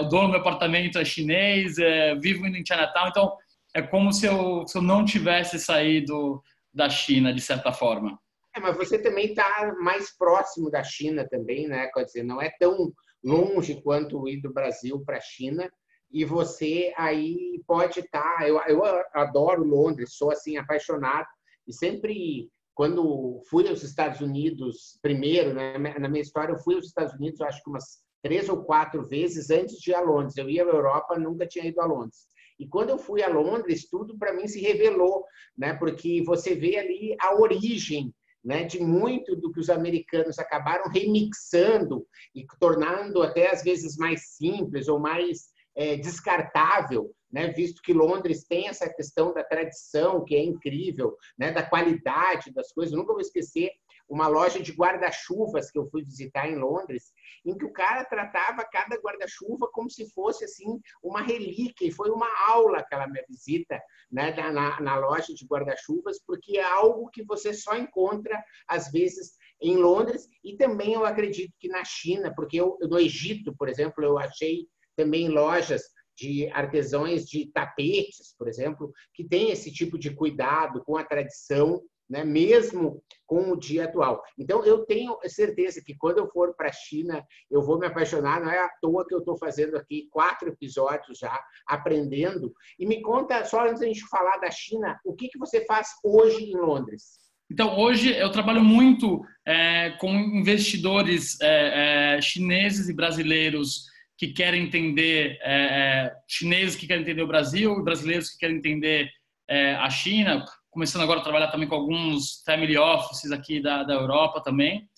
o 0.00 0.02
dono 0.04 0.26
do 0.26 0.30
meu 0.30 0.40
apartamento 0.40 0.98
é 0.98 1.04
chinês. 1.04 1.76
vivo 2.20 2.46
indo 2.46 2.56
em 2.56 2.66
Chinatown, 2.66 3.08
então 3.08 3.36
é 3.74 3.80
como 3.80 4.12
se 4.12 4.26
eu, 4.26 4.66
se 4.66 4.76
eu 4.76 4.82
não 4.82 5.04
tivesse 5.04 5.58
saído 5.58 6.42
da 6.72 6.88
China 6.88 7.32
de 7.32 7.40
certa 7.40 7.72
forma. 7.72 8.18
É, 8.54 8.60
mas 8.60 8.76
você 8.76 8.98
também 8.98 9.26
está 9.26 9.74
mais 9.80 10.16
próximo 10.16 10.70
da 10.70 10.82
China 10.82 11.26
também, 11.28 11.66
né? 11.66 11.88
Quer 11.92 12.04
dizer, 12.04 12.22
não 12.22 12.40
é 12.40 12.50
tão 12.58 12.92
longe 13.24 13.80
quanto 13.82 14.28
ir 14.28 14.40
do 14.40 14.52
Brasil 14.52 15.02
para 15.04 15.16
a 15.16 15.20
China. 15.20 15.70
E 16.12 16.24
você 16.24 16.92
aí 16.96 17.62
pode 17.66 18.00
estar. 18.00 18.38
Tá, 18.38 18.48
eu, 18.48 18.60
eu 18.68 18.82
adoro 19.14 19.64
Londres, 19.64 20.14
sou 20.14 20.30
assim 20.30 20.56
apaixonado 20.56 21.26
e 21.66 21.72
sempre 21.72 22.50
quando 22.74 23.40
fui 23.48 23.68
aos 23.68 23.82
Estados 23.82 24.20
Unidos 24.20 24.98
primeiro, 25.02 25.54
né, 25.54 25.78
na 25.78 26.08
minha 26.08 26.22
história, 26.22 26.52
eu 26.52 26.58
fui 26.58 26.74
aos 26.74 26.86
Estados 26.86 27.14
Unidos, 27.14 27.40
acho 27.40 27.62
que 27.62 27.70
umas 27.70 28.02
três 28.22 28.48
ou 28.48 28.64
quatro 28.64 29.06
vezes 29.06 29.50
antes 29.50 29.78
de 29.78 29.90
ir 29.90 29.94
a 29.94 30.00
Londres. 30.00 30.36
Eu 30.36 30.48
ia 30.48 30.62
à 30.62 30.66
Europa, 30.66 31.18
nunca 31.18 31.46
tinha 31.46 31.66
ido 31.66 31.80
a 31.80 31.86
Londres. 31.86 32.26
E 32.58 32.66
quando 32.68 32.90
eu 32.90 32.98
fui 32.98 33.22
a 33.22 33.28
Londres, 33.28 33.88
tudo 33.90 34.16
para 34.16 34.32
mim 34.32 34.46
se 34.46 34.60
revelou, 34.60 35.24
né? 35.56 35.74
Porque 35.74 36.22
você 36.24 36.54
vê 36.54 36.76
ali 36.76 37.16
a 37.20 37.34
origem 37.34 38.14
né, 38.44 38.64
de 38.64 38.80
muito 38.80 39.36
do 39.36 39.52
que 39.52 39.60
os 39.60 39.70
americanos 39.70 40.38
acabaram 40.38 40.90
remixando 40.90 42.06
e 42.34 42.44
tornando 42.58 43.22
até 43.22 43.52
às 43.52 43.62
vezes 43.62 43.96
mais 43.96 44.34
simples 44.36 44.88
ou 44.88 44.98
mais 44.98 45.51
é, 45.76 45.96
descartável 45.96 47.14
né, 47.32 47.48
visto 47.48 47.80
que 47.80 47.94
Londres 47.94 48.44
tem 48.44 48.68
essa 48.68 48.92
questão 48.92 49.32
da 49.32 49.42
tradição, 49.42 50.22
que 50.22 50.36
é 50.36 50.44
incrível, 50.44 51.16
né, 51.38 51.50
da 51.50 51.62
qualidade 51.62 52.52
das 52.52 52.70
coisas. 52.72 52.92
Eu 52.92 52.98
nunca 52.98 53.14
vou 53.14 53.22
esquecer 53.22 53.70
uma 54.06 54.28
loja 54.28 54.60
de 54.60 54.72
guarda-chuvas 54.72 55.70
que 55.70 55.78
eu 55.78 55.88
fui 55.88 56.04
visitar 56.04 56.46
em 56.46 56.56
Londres, 56.56 57.12
em 57.46 57.56
que 57.56 57.64
o 57.64 57.72
cara 57.72 58.04
tratava 58.04 58.68
cada 58.70 58.96
guarda-chuva 58.96 59.70
como 59.72 59.88
se 59.88 60.12
fosse 60.12 60.44
assim 60.44 60.78
uma 61.02 61.22
relíquia. 61.22 61.88
E 61.88 61.92
foi 61.92 62.10
uma 62.10 62.28
aula 62.48 62.80
aquela 62.80 63.06
minha 63.06 63.24
visita 63.26 63.80
né, 64.10 64.34
na, 64.52 64.78
na 64.78 64.96
loja 64.98 65.32
de 65.32 65.46
guarda-chuvas, 65.46 66.20
porque 66.26 66.58
é 66.58 66.64
algo 66.64 67.08
que 67.08 67.24
você 67.24 67.54
só 67.54 67.74
encontra, 67.74 68.44
às 68.68 68.90
vezes, 68.90 69.38
em 69.62 69.76
Londres 69.76 70.28
e 70.44 70.56
também 70.56 70.92
eu 70.92 71.06
acredito 71.06 71.54
que 71.58 71.68
na 71.68 71.84
China, 71.84 72.34
porque 72.34 72.60
eu, 72.60 72.76
no 72.82 72.98
Egito, 72.98 73.54
por 73.56 73.68
exemplo, 73.68 74.04
eu 74.04 74.18
achei 74.18 74.66
também 74.96 75.28
lojas 75.28 75.82
de 76.16 76.48
artesãos 76.52 77.24
de 77.24 77.50
tapetes, 77.52 78.34
por 78.38 78.48
exemplo, 78.48 78.92
que 79.14 79.24
tem 79.24 79.50
esse 79.50 79.72
tipo 79.72 79.98
de 79.98 80.10
cuidado 80.10 80.82
com 80.84 80.96
a 80.96 81.04
tradição, 81.04 81.82
né, 82.08 82.22
mesmo 82.24 83.02
com 83.26 83.52
o 83.52 83.56
dia 83.56 83.84
atual. 83.84 84.22
Então, 84.38 84.64
eu 84.64 84.84
tenho 84.84 85.16
certeza 85.26 85.82
que 85.84 85.96
quando 85.96 86.18
eu 86.18 86.28
for 86.28 86.54
para 86.54 86.68
a 86.68 86.72
China, 86.72 87.24
eu 87.50 87.62
vou 87.62 87.78
me 87.78 87.86
apaixonar. 87.86 88.40
Não 88.40 88.50
é 88.50 88.58
à 88.58 88.68
toa 88.82 89.06
que 89.06 89.14
eu 89.14 89.20
estou 89.20 89.38
fazendo 89.38 89.76
aqui 89.76 90.08
quatro 90.10 90.50
episódios 90.50 91.18
já, 91.18 91.42
aprendendo. 91.66 92.52
E 92.78 92.86
me 92.86 93.00
conta, 93.00 93.44
só 93.46 93.66
antes 93.66 93.80
da 93.80 93.86
gente 93.86 94.06
falar 94.08 94.36
da 94.38 94.50
China, 94.50 95.00
o 95.04 95.14
que, 95.14 95.28
que 95.28 95.38
você 95.38 95.64
faz 95.64 95.88
hoje 96.04 96.44
em 96.44 96.56
Londres? 96.56 97.22
Então, 97.50 97.78
hoje 97.78 98.14
eu 98.14 98.30
trabalho 98.30 98.62
muito 98.62 99.22
é, 99.46 99.90
com 99.98 100.10
investidores 100.10 101.40
é, 101.40 102.16
é, 102.16 102.20
chineses 102.20 102.88
e 102.88 102.94
brasileiros 102.94 103.91
que 104.22 104.28
querem 104.28 104.62
entender, 104.62 105.36
é, 105.42 105.64
é, 105.64 106.12
chineses 106.28 106.76
que 106.76 106.86
querem 106.86 107.02
entender 107.02 107.22
o 107.22 107.26
Brasil 107.26 107.82
brasileiros 107.82 108.30
que 108.30 108.38
querem 108.38 108.58
entender 108.58 109.10
é, 109.50 109.74
a 109.74 109.90
China. 109.90 110.44
Começando 110.70 111.02
agora 111.02 111.18
a 111.18 111.24
trabalhar 111.24 111.48
também 111.48 111.68
com 111.68 111.74
alguns 111.74 112.40
family 112.46 112.78
offices 112.78 113.32
aqui 113.32 113.60
da, 113.60 113.82
da 113.82 113.94
Europa 113.94 114.40
também. 114.40 114.88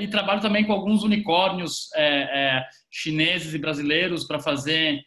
e 0.00 0.06
trabalho 0.06 0.40
também 0.40 0.64
com 0.64 0.72
alguns 0.72 1.02
unicórnios 1.02 1.88
chineses 2.88 3.52
e 3.52 3.58
brasileiros 3.58 4.24
para 4.24 4.38
fazer 4.38 5.02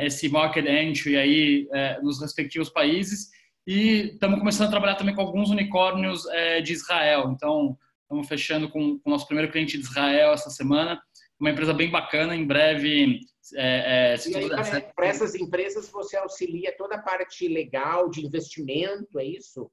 esse 0.00 0.28
market 0.30 0.64
entry 0.66 1.18
aí 1.18 1.68
nos 2.02 2.20
respectivos 2.20 2.70
países 2.70 3.28
e 3.66 4.12
estamos 4.14 4.38
começando 4.38 4.68
a 4.68 4.70
trabalhar 4.70 4.94
também 4.94 5.14
com 5.14 5.20
alguns 5.20 5.50
unicórnios 5.50 6.24
é, 6.28 6.62
de 6.62 6.72
Israel. 6.72 7.30
Então, 7.30 7.76
estamos 8.02 8.26
fechando 8.26 8.70
com 8.70 8.98
o 9.04 9.10
nosso 9.10 9.26
primeiro 9.26 9.52
cliente 9.52 9.76
de 9.76 9.84
Israel 9.84 10.32
essa 10.32 10.48
semana. 10.48 10.98
Uma 11.38 11.50
empresa 11.50 11.74
bem 11.74 11.90
bacana, 11.90 12.34
em 12.34 12.46
breve. 12.46 13.20
É, 13.54 14.14
é, 14.14 14.28
e 14.28 14.36
aí, 14.36 14.48
para 14.94 15.06
essas 15.06 15.34
empresas, 15.34 15.88
você 15.90 16.16
auxilia 16.16 16.74
toda 16.76 16.96
a 16.96 17.02
parte 17.02 17.46
legal 17.46 18.08
de 18.10 18.24
investimento, 18.24 19.18
é 19.18 19.24
isso? 19.24 19.70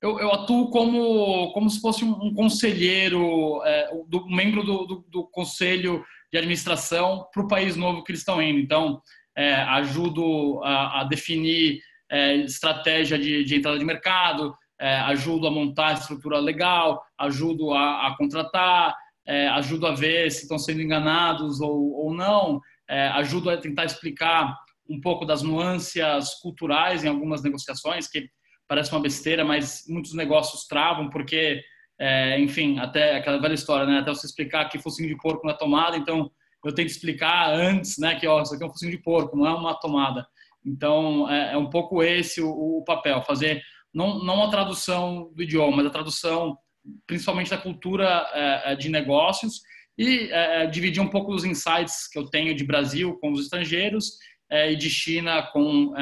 Eu, 0.00 0.18
eu, 0.18 0.32
atuo 0.32 0.70
como, 0.70 1.52
como 1.52 1.68
se 1.68 1.78
fosse 1.78 2.04
um, 2.04 2.32
conselheiro, 2.32 3.62
é, 3.64 3.90
do, 4.08 4.24
um 4.24 4.34
membro 4.34 4.64
do, 4.64 4.86
do, 4.86 5.04
do, 5.08 5.24
conselho 5.26 6.02
de 6.32 6.38
administração 6.38 7.28
para 7.30 7.42
o 7.42 7.48
país 7.48 7.76
novo 7.76 8.02
que 8.02 8.10
eles 8.10 8.22
estão 8.22 8.40
indo. 8.40 8.58
Então, 8.58 9.02
é, 9.36 9.54
ajudo 9.54 10.62
a, 10.64 11.00
a, 11.00 11.04
definir 11.04 11.80
é, 12.10 12.36
estratégia 12.36 13.18
de, 13.18 13.44
de, 13.44 13.56
entrada 13.56 13.78
de 13.78 13.84
mercado, 13.84 14.54
é, 14.80 14.96
ajudo 15.00 15.46
a 15.46 15.50
montar 15.50 15.88
a 15.88 15.92
estrutura 15.92 16.38
legal, 16.38 17.04
ajudo 17.18 17.72
a, 17.74 18.06
a 18.06 18.16
contratar, 18.16 18.96
é, 19.30 19.46
ajudo 19.48 19.86
a 19.86 19.94
ver 19.94 20.28
se 20.32 20.42
estão 20.42 20.58
sendo 20.58 20.82
enganados 20.82 21.60
ou, 21.60 21.92
ou 21.92 22.12
não, 22.12 22.60
é, 22.88 23.06
ajudo 23.10 23.48
a 23.48 23.56
tentar 23.56 23.84
explicar 23.84 24.56
um 24.88 25.00
pouco 25.00 25.24
das 25.24 25.40
nuances 25.40 26.34
culturais 26.42 27.04
em 27.04 27.08
algumas 27.08 27.40
negociações, 27.40 28.08
que 28.08 28.28
parece 28.66 28.90
uma 28.90 29.00
besteira, 29.00 29.44
mas 29.44 29.84
muitos 29.88 30.14
negócios 30.14 30.66
travam 30.66 31.08
porque, 31.08 31.62
é, 31.96 32.40
enfim, 32.40 32.80
até 32.80 33.16
aquela 33.16 33.40
velha 33.40 33.54
história, 33.54 33.86
né? 33.86 34.00
Até 34.00 34.10
você 34.10 34.26
explicar 34.26 34.68
que 34.68 34.80
focinho 34.80 35.08
de 35.08 35.16
porco 35.16 35.46
na 35.46 35.54
tomada, 35.54 35.96
então 35.96 36.28
eu 36.64 36.74
tenho 36.74 36.88
que 36.88 36.92
explicar 36.92 37.52
antes, 37.54 37.98
né, 37.98 38.16
que 38.16 38.26
ó, 38.26 38.42
isso 38.42 38.54
aqui 38.54 38.64
é 38.64 38.66
um 38.66 38.70
focinho 38.70 38.90
de 38.90 38.98
porco, 38.98 39.36
não 39.36 39.46
é 39.46 39.54
uma 39.54 39.78
tomada. 39.78 40.26
Então, 40.66 41.30
é, 41.30 41.54
é 41.54 41.56
um 41.56 41.70
pouco 41.70 42.02
esse 42.02 42.42
o, 42.42 42.50
o, 42.50 42.84
papel, 42.84 43.22
fazer 43.22 43.62
não, 43.94 44.22
não 44.24 44.42
a 44.42 44.50
tradução 44.50 45.32
do 45.34 45.42
idioma, 45.42 45.78
mas 45.78 45.86
a 45.86 45.90
tradução 45.90 46.58
principalmente 47.06 47.50
da 47.50 47.58
cultura 47.58 48.28
é, 48.32 48.72
é 48.72 48.76
de 48.76 48.88
negócios 48.88 49.60
e 49.98 50.28
é, 50.30 50.66
dividir 50.66 51.02
um 51.02 51.08
pouco 51.08 51.32
dos 51.32 51.44
insights 51.44 52.08
que 52.08 52.18
eu 52.18 52.28
tenho 52.28 52.54
de 52.54 52.64
Brasil 52.64 53.18
com 53.20 53.32
os 53.32 53.40
estrangeiros 53.40 54.18
e 54.52 54.74
de 54.74 54.90
China 54.90 55.42
com 55.52 55.92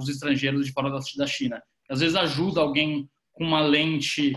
os 0.00 0.08
estrangeiros 0.08 0.66
de 0.66 0.72
fora 0.72 0.90
da, 0.90 1.26
China. 1.28 1.62
Às 1.88 2.00
vezes 2.00 2.16
ajuda 2.16 2.60
alguém 2.60 3.08
com 3.32 3.44
uma 3.44 3.60
lente 3.60 4.32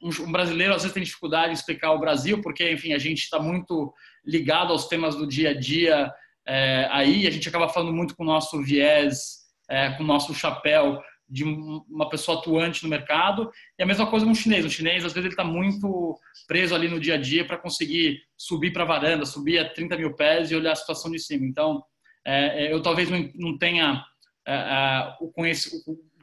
um, 0.00 0.30
brasileiro 0.30 0.72
às 0.72 0.82
vezes 0.82 0.94
tem 0.94 1.02
dificuldade 1.02 1.50
em 1.50 1.54
explicar 1.54 1.90
o 1.90 1.98
Brasil, 1.98 2.40
porque, 2.40 2.70
enfim, 2.70 2.92
a 2.92 2.98
gente 2.98 3.22
está 3.22 3.40
muito 3.40 3.92
ligado 4.24 4.70
aos 4.70 4.86
temas 4.86 5.16
do 5.16 5.26
dia 5.26 5.50
a 5.50 5.58
dia 5.58 6.12
aí 6.90 7.26
a 7.26 7.30
gente 7.30 7.48
acaba 7.48 7.68
falando 7.68 7.92
muito 7.92 8.14
com 8.14 8.22
o 8.22 8.26
nosso 8.26 8.62
viés, 8.62 9.40
com 9.96 10.04
o 10.04 10.06
nosso 10.06 10.32
chapéu 10.32 11.02
de 11.28 11.44
uma 11.44 12.08
pessoa 12.08 12.38
atuante 12.38 12.82
no 12.82 12.88
mercado. 12.88 13.50
E 13.78 13.82
a 13.82 13.86
mesma 13.86 14.06
coisa 14.06 14.26
com 14.26 14.32
o 14.32 14.36
chinês. 14.36 14.64
O 14.64 14.70
chinês, 14.70 15.04
às 15.04 15.12
vezes, 15.12 15.26
ele 15.26 15.34
está 15.34 15.44
muito 15.44 16.18
preso 16.46 16.74
ali 16.74 16.88
no 16.88 17.00
dia 17.00 17.14
a 17.14 17.18
dia 17.18 17.44
para 17.44 17.58
conseguir 17.58 18.20
subir 18.36 18.72
para 18.72 18.82
a 18.82 18.86
varanda, 18.86 19.24
subir 19.24 19.58
a 19.58 19.68
30 19.68 19.96
mil 19.96 20.14
pés 20.14 20.50
e 20.50 20.56
olhar 20.56 20.72
a 20.72 20.76
situação 20.76 21.10
de 21.10 21.18
cima. 21.18 21.46
Então, 21.46 21.82
é, 22.26 22.66
é 22.66 22.72
eu 22.72 22.82
talvez 22.82 23.08
não, 23.34 23.58
tenha 23.58 24.04
é, 24.46 24.54
é, 24.54 25.16
o, 25.20 25.30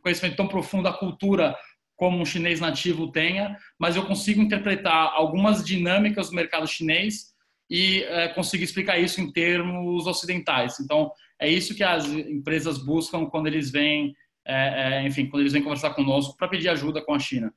conhecimento 0.01 0.35
tão 0.35 0.47
profundo 0.47 0.83
da 0.83 0.93
cultura 0.93 1.55
como 1.95 2.19
um 2.19 2.25
chinês 2.25 2.59
nativo 2.59 3.11
tenha, 3.11 3.55
mas 3.77 3.95
eu 3.95 4.05
consigo 4.05 4.41
interpretar 4.41 5.11
algumas 5.13 5.63
dinâmicas 5.63 6.29
do 6.29 6.35
mercado 6.35 6.67
chinês 6.67 7.31
e 7.69 8.03
é, 8.03 8.27
conseguir 8.29 8.63
explicar 8.63 8.97
isso 8.97 9.21
em 9.21 9.31
termos 9.31 10.07
ocidentais. 10.07 10.79
Então, 10.79 11.11
é 11.39 11.47
isso 11.47 11.75
que 11.75 11.83
as 11.83 12.05
empresas 12.05 12.77
buscam 12.77 13.25
quando 13.27 13.47
eles 13.47 13.71
vêm, 13.71 14.15
é, 14.45 15.03
é, 15.03 15.07
enfim, 15.07 15.27
quando 15.27 15.41
eles 15.41 15.53
vêm 15.53 15.63
conversar 15.63 15.93
conosco 15.93 16.35
para 16.37 16.47
pedir 16.47 16.69
ajuda 16.69 17.03
com 17.03 17.13
a 17.13 17.19
China. 17.19 17.53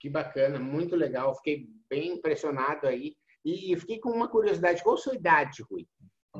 Que 0.00 0.08
bacana, 0.08 0.58
muito 0.58 0.94
legal. 0.94 1.34
Fiquei 1.36 1.66
bem 1.88 2.12
impressionado 2.12 2.86
aí. 2.86 3.16
E 3.44 3.76
fiquei 3.76 3.98
com 3.98 4.10
uma 4.10 4.28
curiosidade. 4.28 4.82
Qual 4.82 4.94
a 4.94 4.98
sua 4.98 5.14
idade, 5.14 5.62
Rui? 5.70 5.86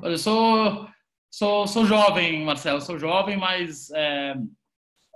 Eu 0.02 0.18
sou, 0.18 0.88
sou, 1.30 1.66
sou 1.66 1.84
jovem, 1.84 2.44
Marcelo. 2.44 2.80
Sou 2.80 2.98
jovem, 2.98 3.36
mas 3.36 3.90
é, 3.92 4.34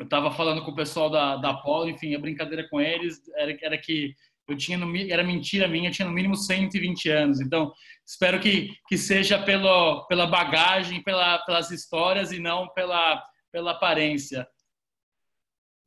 eu 0.00 0.04
estava 0.04 0.31
falando 0.31 0.64
com 0.64 0.71
o 0.71 0.76
pessoal 0.76 1.11
da, 1.11 1.37
da 1.37 1.50
Apollo, 1.50 1.90
enfim, 1.90 2.14
a 2.14 2.19
brincadeira 2.19 2.69
com 2.69 2.81
eles 2.81 3.21
era, 3.37 3.57
era 3.62 3.78
que 3.78 4.14
eu 4.49 4.57
tinha 4.57 4.76
no, 4.76 4.97
era 5.11 5.23
mentira 5.23 5.69
minha, 5.69 5.88
eu 5.88 5.92
tinha 5.92 6.09
no 6.09 6.14
mínimo 6.14 6.37
120 6.37 7.09
anos. 7.09 7.40
Então, 7.40 7.73
espero 8.04 8.40
que, 8.40 8.71
que 8.88 8.99
seja 8.99 9.38
pelo, 9.38 10.04
pela 10.07 10.26
bagagem, 10.26 11.02
pela, 11.02 11.38
pelas 11.40 11.71
histórias 11.71 12.33
e 12.33 12.40
não 12.40 12.69
pela, 12.71 13.23
pela 13.52 13.73
aparência. 13.73 14.47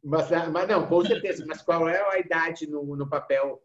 Mas, 0.05 0.29
mas 0.51 0.67
não, 0.67 0.87
com 0.87 1.03
certeza. 1.03 1.43
Mas 1.47 1.63
qual 1.63 1.89
é 1.89 1.99
a 2.11 2.19
idade 2.19 2.69
no, 2.69 2.95
no 2.95 3.09
papel? 3.09 3.59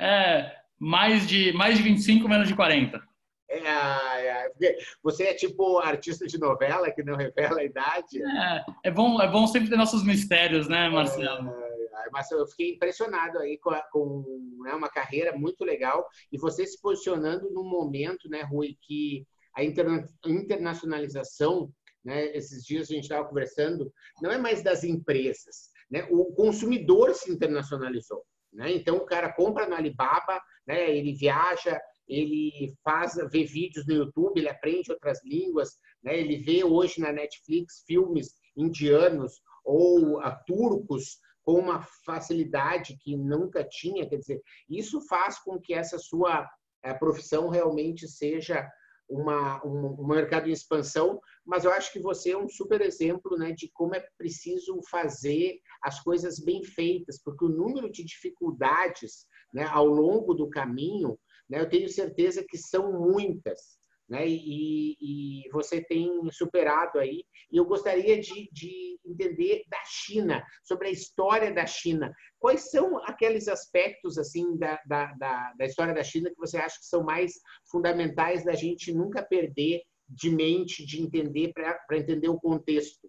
É, 0.00 0.56
mais 0.78 1.26
de, 1.26 1.52
mais 1.52 1.76
de 1.76 1.82
25, 1.82 2.28
menos 2.28 2.46
de 2.46 2.54
40. 2.54 3.02
É, 3.50 3.58
é, 3.58 4.78
você 5.02 5.24
é 5.24 5.34
tipo 5.34 5.80
artista 5.80 6.24
de 6.24 6.38
novela 6.38 6.90
que 6.92 7.02
não 7.02 7.16
revela 7.16 7.60
a 7.60 7.64
idade? 7.64 8.22
É, 8.22 8.64
é, 8.84 8.90
bom, 8.92 9.20
é 9.20 9.28
bom 9.28 9.46
sempre 9.48 9.68
ter 9.68 9.76
nossos 9.76 10.04
mistérios, 10.04 10.68
né, 10.68 10.88
Marcelo? 10.88 11.50
É, 11.50 12.10
mas 12.12 12.30
eu 12.30 12.46
fiquei 12.46 12.74
impressionado 12.74 13.38
aí 13.40 13.58
com, 13.58 13.70
a, 13.70 13.82
com 13.90 14.24
né, 14.62 14.72
uma 14.72 14.88
carreira 14.88 15.36
muito 15.36 15.64
legal 15.64 16.06
e 16.30 16.38
você 16.38 16.64
se 16.64 16.80
posicionando 16.80 17.50
num 17.50 17.68
momento, 17.68 18.28
né, 18.28 18.42
Rui, 18.42 18.76
que 18.80 19.26
a 19.56 19.64
interna 19.64 20.04
internacionalização, 20.24 21.72
né, 22.04 22.26
esses 22.36 22.64
dias 22.64 22.88
a 22.88 22.94
gente 22.94 23.02
estava 23.02 23.26
conversando, 23.26 23.92
não 24.22 24.30
é 24.30 24.38
mais 24.38 24.62
das 24.62 24.84
empresas, 24.84 25.69
né, 25.90 26.06
o 26.10 26.32
consumidor 26.32 27.14
se 27.14 27.30
internacionalizou. 27.30 28.22
Né? 28.52 28.72
Então 28.72 28.96
o 28.96 29.06
cara 29.06 29.32
compra 29.32 29.68
no 29.68 29.74
Alibaba, 29.74 30.40
né, 30.66 30.90
ele 30.96 31.14
viaja, 31.14 31.80
ele 32.08 32.74
faz, 32.82 33.14
vê 33.30 33.44
vídeos 33.44 33.86
no 33.86 33.94
YouTube, 33.94 34.38
ele 34.38 34.48
aprende 34.48 34.90
outras 34.90 35.24
línguas, 35.24 35.76
né? 36.02 36.18
ele 36.18 36.38
vê 36.38 36.64
hoje 36.64 37.00
na 37.00 37.12
Netflix 37.12 37.84
filmes 37.86 38.34
indianos 38.56 39.40
ou 39.64 40.18
uh, 40.18 40.22
turcos 40.46 41.18
com 41.42 41.54
uma 41.54 41.82
facilidade 42.04 42.96
que 43.00 43.16
nunca 43.16 43.64
tinha. 43.64 44.08
Quer 44.08 44.16
dizer, 44.16 44.42
isso 44.68 45.00
faz 45.08 45.38
com 45.38 45.58
que 45.58 45.72
essa 45.72 45.98
sua 45.98 46.48
eh, 46.82 46.94
profissão 46.94 47.48
realmente 47.48 48.06
seja 48.06 48.68
uma, 49.08 49.64
um, 49.66 50.00
um, 50.00 50.06
mercado 50.06 50.48
em 50.48 50.52
expansão, 50.52 51.20
mas 51.44 51.64
eu 51.64 51.72
acho 51.72 51.92
que 51.92 51.98
você 51.98 52.30
é 52.30 52.38
um 52.38 52.48
super 52.48 52.80
exemplo 52.80 53.36
né, 53.36 53.52
de 53.52 53.68
como 53.72 53.94
é 53.94 54.04
preciso 54.16 54.80
fazer 54.88 55.58
as 55.82 56.02
coisas 56.02 56.38
bem 56.38 56.62
feitas, 56.62 57.20
porque 57.22 57.44
o 57.44 57.48
número 57.48 57.90
de 57.90 58.04
dificuldades 58.04 59.26
né, 59.52 59.64
ao 59.64 59.86
longo 59.86 60.34
do 60.34 60.48
caminho, 60.48 61.18
né, 61.48 61.60
eu 61.60 61.68
tenho 61.68 61.88
certeza 61.88 62.44
que 62.48 62.56
são 62.56 62.92
muitas. 62.92 63.78
né? 64.08 64.26
E, 64.26 64.96
e, 65.00 65.48
você 65.52 65.82
tem 65.82 66.10
superado 66.30 66.98
aí. 66.98 67.24
E 67.50 67.56
eu 67.56 67.64
gostaria 67.64 68.20
de, 68.20 68.48
de, 68.52 68.98
entender 69.06 69.62
da 69.68 69.82
China, 69.86 70.44
sobre 70.62 70.88
a 70.88 70.90
história 70.90 71.52
da 71.52 71.66
China. 71.66 72.12
Quais 72.38 72.70
são 72.70 72.98
aqueles 73.04 73.48
aspectos 73.48 74.18
assim 74.18 74.56
da, 74.56 74.80
da, 74.86 75.12
da, 75.14 75.52
da 75.54 75.64
história 75.64 75.94
da 75.94 76.02
China 76.02 76.30
que 76.30 76.38
você 76.38 76.58
acha 76.58 76.78
que 76.78 76.86
são 76.86 77.02
mais 77.02 77.32
fundamentais 77.70 78.44
da 78.44 78.52
gente 78.52 78.92
nunca 78.92 79.22
perder 79.22 79.82
de 80.08 80.30
mente, 80.30 80.84
de 80.84 81.00
entender 81.00 81.52
para 81.52 81.98
entender 81.98 82.28
o 82.28 82.40
contexto? 82.40 83.08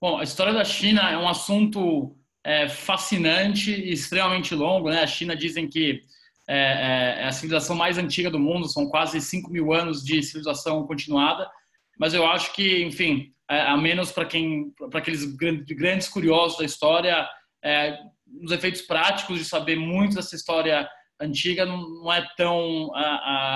Bom, 0.00 0.18
a 0.18 0.22
história 0.22 0.52
da 0.52 0.64
China 0.64 1.10
é 1.10 1.18
um 1.18 1.28
assunto 1.28 2.16
é, 2.44 2.68
fascinante 2.68 3.72
e 3.72 3.92
extremamente 3.92 4.54
longo. 4.54 4.88
Né? 4.90 5.02
A 5.02 5.06
China 5.08 5.34
dizem 5.34 5.68
que 5.68 6.02
é, 6.48 6.56
é, 6.56 7.22
é, 7.22 7.24
a 7.26 7.32
civilização 7.32 7.74
mais 7.74 7.98
antiga 7.98 8.30
do 8.30 8.38
mundo, 8.38 8.68
são 8.68 8.88
quase 8.88 9.20
5 9.20 9.50
mil 9.50 9.72
anos 9.72 10.04
de 10.04 10.22
civilização 10.22 10.86
continuada, 10.86 11.50
mas 11.98 12.14
eu 12.14 12.24
acho 12.24 12.54
que, 12.54 12.84
enfim, 12.84 13.34
é, 13.50 13.60
a 13.60 13.76
menos 13.76 14.12
para 14.12 14.24
quem, 14.24 14.72
para 14.88 15.00
aqueles 15.00 15.24
grandes 15.24 16.08
curiosos 16.08 16.58
da 16.58 16.64
história, 16.64 17.28
é, 17.62 17.98
os 18.40 18.52
efeitos 18.52 18.82
práticos 18.82 19.36
de 19.36 19.44
saber 19.44 19.76
muito 19.76 20.14
dessa 20.14 20.36
história 20.36 20.88
antiga 21.20 21.66
não, 21.66 22.12
é 22.12 22.24
tão 22.36 22.94
a, 22.94 23.02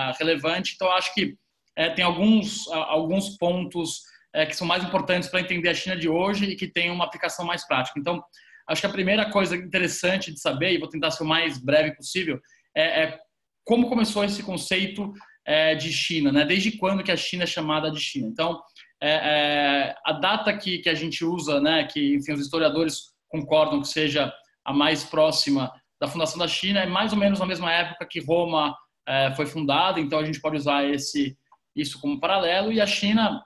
a 0.08 0.12
relevante. 0.18 0.72
Então, 0.74 0.90
acho 0.90 1.14
que 1.14 1.36
é, 1.76 1.88
tem 1.90 2.04
alguns, 2.04 2.68
a, 2.72 2.78
alguns 2.78 3.38
pontos 3.38 4.02
é, 4.34 4.46
que 4.46 4.56
são 4.56 4.66
mais 4.66 4.82
importantes 4.82 5.28
para 5.28 5.40
entender 5.40 5.68
a 5.68 5.74
China 5.74 5.96
de 5.96 6.08
hoje 6.08 6.46
e 6.46 6.56
que 6.56 6.66
tem 6.66 6.90
uma 6.90 7.04
aplicação 7.04 7.44
mais 7.44 7.66
prática. 7.66 7.98
Então, 7.98 8.22
acho 8.68 8.80
que 8.80 8.86
a 8.86 8.92
primeira 8.92 9.30
coisa 9.30 9.56
interessante 9.56 10.32
de 10.32 10.40
saber, 10.40 10.72
e 10.72 10.78
vou 10.78 10.88
tentar 10.88 11.10
ser 11.10 11.24
o 11.24 11.26
mais 11.26 11.58
breve 11.58 11.94
possível, 11.94 12.40
é, 12.74 13.02
é 13.02 13.18
como 13.64 13.88
começou 13.88 14.24
esse 14.24 14.42
conceito 14.42 15.12
é, 15.46 15.74
de 15.74 15.92
China, 15.92 16.32
né? 16.32 16.44
Desde 16.44 16.72
quando 16.72 17.02
que 17.02 17.12
a 17.12 17.16
China 17.16 17.44
é 17.44 17.46
chamada 17.46 17.90
de 17.90 18.00
China? 18.00 18.28
Então, 18.28 18.60
é, 19.00 19.10
é, 19.10 19.94
a 20.04 20.12
data 20.12 20.56
que, 20.56 20.78
que 20.78 20.88
a 20.88 20.94
gente 20.94 21.24
usa, 21.24 21.60
né? 21.60 21.84
Que 21.84 22.14
enfim 22.14 22.32
os 22.32 22.40
historiadores 22.40 23.12
concordam 23.28 23.80
que 23.80 23.88
seja 23.88 24.32
a 24.64 24.72
mais 24.72 25.04
próxima 25.04 25.72
da 26.00 26.08
fundação 26.08 26.38
da 26.38 26.48
China 26.48 26.80
é 26.80 26.86
mais 26.86 27.12
ou 27.12 27.18
menos 27.18 27.38
na 27.38 27.46
mesma 27.46 27.72
época 27.72 28.06
que 28.06 28.20
Roma 28.20 28.76
é, 29.06 29.32
foi 29.34 29.46
fundada. 29.46 30.00
Então, 30.00 30.18
a 30.18 30.24
gente 30.24 30.40
pode 30.40 30.56
usar 30.56 30.84
esse 30.88 31.36
isso 31.74 32.00
como 32.00 32.20
paralelo 32.20 32.70
e 32.70 32.80
a 32.80 32.86
China 32.86 33.42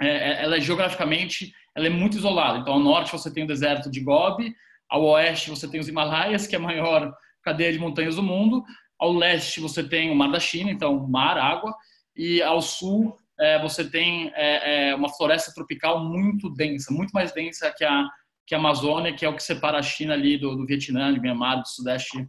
ela 0.00 0.56
é 0.56 0.60
geograficamente 0.60 1.52
ela 1.76 1.86
é 1.86 1.90
muito 1.90 2.16
isolada. 2.16 2.58
Então, 2.58 2.74
ao 2.74 2.80
norte 2.80 3.12
você 3.12 3.32
tem 3.32 3.44
o 3.44 3.46
deserto 3.46 3.90
de 3.90 4.00
Gobi, 4.00 4.54
ao 4.88 5.04
oeste 5.04 5.50
você 5.50 5.68
tem 5.68 5.80
os 5.80 5.88
Himalaias, 5.88 6.46
que 6.46 6.54
é 6.54 6.58
a 6.58 6.62
maior 6.62 7.12
cadeia 7.42 7.72
de 7.72 7.78
montanhas 7.78 8.16
do 8.16 8.22
mundo. 8.22 8.64
Ao 8.98 9.12
leste 9.12 9.60
você 9.60 9.82
tem 9.82 10.10
o 10.10 10.14
Mar 10.14 10.30
da 10.30 10.40
China, 10.40 10.70
então 10.70 11.08
mar, 11.08 11.38
água, 11.38 11.74
e 12.14 12.42
ao 12.42 12.60
sul 12.60 13.16
é, 13.38 13.58
você 13.60 13.88
tem 13.88 14.30
é, 14.34 14.90
é, 14.90 14.94
uma 14.94 15.08
floresta 15.08 15.52
tropical 15.54 16.04
muito 16.04 16.50
densa, 16.50 16.92
muito 16.92 17.12
mais 17.12 17.32
densa 17.32 17.72
que 17.74 17.84
a, 17.84 18.06
que 18.46 18.54
a 18.54 18.58
Amazônia, 18.58 19.14
que 19.14 19.24
é 19.24 19.28
o 19.28 19.34
que 19.34 19.42
separa 19.42 19.78
a 19.78 19.82
China 19.82 20.12
ali 20.12 20.36
do, 20.36 20.54
do 20.56 20.66
Vietnã, 20.66 21.12
de 21.14 21.20
Myanmar, 21.20 21.60
do 21.60 21.68
Sudeste 21.68 22.26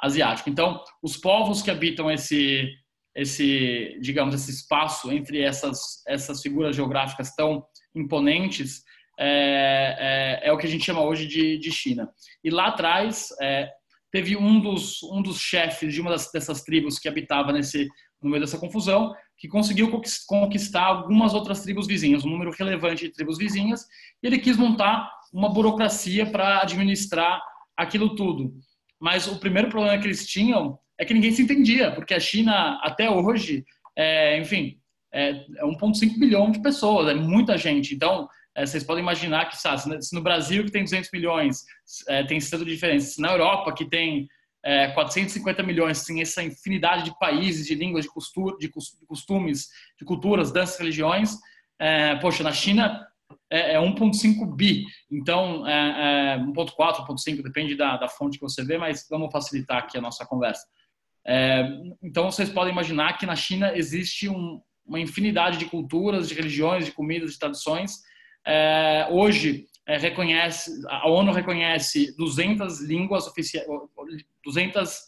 Asiático. 0.00 0.50
Então, 0.50 0.82
os 1.00 1.16
povos 1.16 1.62
que 1.62 1.70
habitam 1.70 2.10
esse, 2.10 2.68
esse, 3.14 3.98
digamos, 4.00 4.34
esse 4.34 4.50
espaço 4.50 5.12
entre 5.12 5.40
essas, 5.42 6.02
essas 6.06 6.40
figuras 6.40 6.74
geográficas 6.74 7.34
tão 7.34 7.64
imponentes 7.94 8.82
é, 9.18 10.40
é, 10.44 10.48
é, 10.48 10.52
o 10.52 10.58
que 10.58 10.66
a 10.66 10.70
gente 10.70 10.84
chama 10.84 11.02
hoje 11.02 11.26
de, 11.26 11.58
de 11.58 11.70
China. 11.70 12.08
E 12.42 12.50
lá 12.50 12.68
atrás, 12.68 13.28
é, 13.40 13.70
teve 14.10 14.36
um 14.36 14.60
dos, 14.60 15.02
um 15.04 15.22
dos 15.22 15.38
chefes 15.38 15.92
de 15.92 16.00
uma 16.00 16.10
das, 16.10 16.30
dessas 16.32 16.62
tribos 16.62 16.98
que 16.98 17.08
habitava 17.08 17.52
nesse, 17.52 17.88
no 18.22 18.30
meio 18.30 18.42
dessa 18.42 18.58
confusão, 18.58 19.14
que 19.38 19.48
conseguiu 19.48 19.90
conquistar 20.26 20.84
algumas 20.84 21.34
outras 21.34 21.62
tribos 21.62 21.86
vizinhas, 21.86 22.24
um 22.24 22.30
número 22.30 22.52
relevante 22.52 23.06
de 23.06 23.12
tribos 23.12 23.38
vizinhas, 23.38 23.86
e 24.22 24.26
ele 24.26 24.38
quis 24.38 24.56
montar 24.56 25.10
uma 25.32 25.48
burocracia 25.48 26.26
para 26.26 26.62
administrar 26.62 27.42
aquilo 27.76 28.14
tudo. 28.14 28.54
Mas 29.00 29.26
o 29.26 29.38
primeiro 29.40 29.68
problema 29.68 29.98
que 29.98 30.06
eles 30.06 30.26
tinham 30.26 30.78
é 30.98 31.04
que 31.04 31.14
ninguém 31.14 31.32
se 31.32 31.42
entendia, 31.42 31.90
porque 31.92 32.14
a 32.14 32.20
China, 32.20 32.78
até 32.82 33.10
hoje, 33.10 33.64
é, 33.96 34.38
enfim, 34.38 34.78
é, 35.12 35.30
é 35.30 35.64
1,5 35.64 36.18
bilhão 36.18 36.50
de 36.50 36.62
pessoas, 36.62 37.08
é 37.08 37.14
muita 37.14 37.58
gente. 37.58 37.94
Então, 37.94 38.28
é, 38.54 38.66
vocês 38.66 38.84
podem 38.84 39.02
imaginar 39.02 39.48
que 39.48 39.56
sabe, 39.56 40.02
se 40.02 40.14
no 40.14 40.22
Brasil, 40.22 40.64
que 40.64 40.70
tem 40.70 40.84
200 40.84 41.10
milhões, 41.12 41.64
é, 42.08 42.22
tem 42.24 42.38
esse 42.38 42.50
tanto 42.50 42.64
de 42.64 42.72
diferença, 42.72 43.14
se 43.14 43.20
na 43.20 43.32
Europa, 43.32 43.72
que 43.74 43.88
tem 43.88 44.28
é, 44.64 44.88
450 44.88 45.62
milhões, 45.62 46.04
tem 46.04 46.20
essa 46.20 46.42
infinidade 46.42 47.04
de 47.04 47.18
países, 47.18 47.66
de 47.66 47.74
línguas, 47.74 48.04
de, 48.04 48.10
costur, 48.10 48.56
de 48.58 48.70
costumes, 49.06 49.68
de 49.98 50.04
culturas, 50.04 50.52
danças, 50.52 50.78
religiões, 50.78 51.36
é, 51.78 52.14
poxa, 52.16 52.42
na 52.42 52.52
China 52.52 53.06
é, 53.50 53.78
1,5 53.78 54.42
é 54.42 54.56
bi, 54.56 54.84
então 55.10 55.62
1,4, 55.62 57.06
1,5, 57.06 57.42
depende 57.42 57.74
da, 57.74 57.96
da, 57.96 58.08
fonte 58.08 58.38
que 58.38 58.44
você 58.44 58.64
vê, 58.64 58.78
mas 58.78 59.06
vamos 59.10 59.32
facilitar 59.32 59.78
aqui 59.78 59.98
a 59.98 60.00
nossa 60.00 60.24
conversa. 60.24 60.66
É, 61.26 61.68
então, 62.02 62.30
vocês 62.30 62.50
podem 62.50 62.72
imaginar 62.72 63.18
que 63.18 63.26
na 63.26 63.36
China 63.36 63.72
existe 63.76 64.28
um, 64.28 64.60
uma 64.84 65.00
infinidade 65.00 65.58
de 65.58 65.66
culturas, 65.66 66.28
de 66.28 66.34
religiões, 66.34 66.84
de 66.84 66.92
comidas, 66.92 67.32
de 67.32 67.38
tradições, 67.38 68.00
é, 68.46 69.06
hoje 69.10 69.66
é, 69.86 69.96
reconhece, 69.96 70.70
a 70.88 71.08
ONU 71.08 71.32
reconhece 71.32 72.14
200 72.16 72.80
línguas 72.82 73.26
oficiais, 73.26 73.66
200 74.44 74.98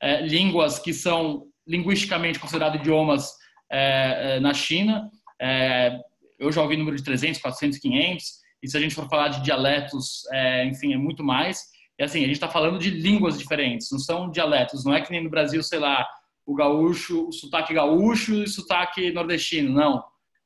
é, 0.00 0.22
línguas 0.22 0.78
que 0.78 0.92
são 0.92 1.46
linguisticamente 1.66 2.38
consideradas 2.38 2.80
idiomas 2.80 3.32
é, 3.70 4.36
é, 4.36 4.40
na 4.40 4.52
China. 4.52 5.10
Eu 6.38 6.50
já 6.50 6.62
ouvi 6.62 6.76
número 6.76 6.96
de 6.96 7.02
300, 7.02 7.40
400, 7.40 7.78
500. 7.78 8.42
E 8.62 8.68
se 8.68 8.76
a 8.76 8.80
gente 8.80 8.94
for 8.94 9.08
falar 9.08 9.28
de 9.28 9.42
dialetos, 9.42 10.22
enfim, 10.66 10.92
é 10.92 10.96
muito 10.96 11.22
mais. 11.24 11.64
E 12.02 12.04
assim, 12.04 12.18
a 12.18 12.26
gente 12.26 12.32
está 12.32 12.48
falando 12.48 12.80
de 12.80 12.90
línguas 12.90 13.38
diferentes, 13.38 13.88
não 13.92 13.98
são 14.00 14.28
dialetos. 14.28 14.84
Não 14.84 14.92
é 14.92 15.00
que 15.00 15.12
nem 15.12 15.22
no 15.22 15.30
Brasil, 15.30 15.62
sei 15.62 15.78
lá, 15.78 16.04
o 16.44 16.52
gaúcho, 16.52 17.28
o 17.28 17.32
sotaque 17.32 17.72
gaúcho 17.72 18.34
e 18.34 18.42
o 18.42 18.48
sotaque 18.48 19.12
nordestino. 19.12 19.72
Não. 19.72 20.02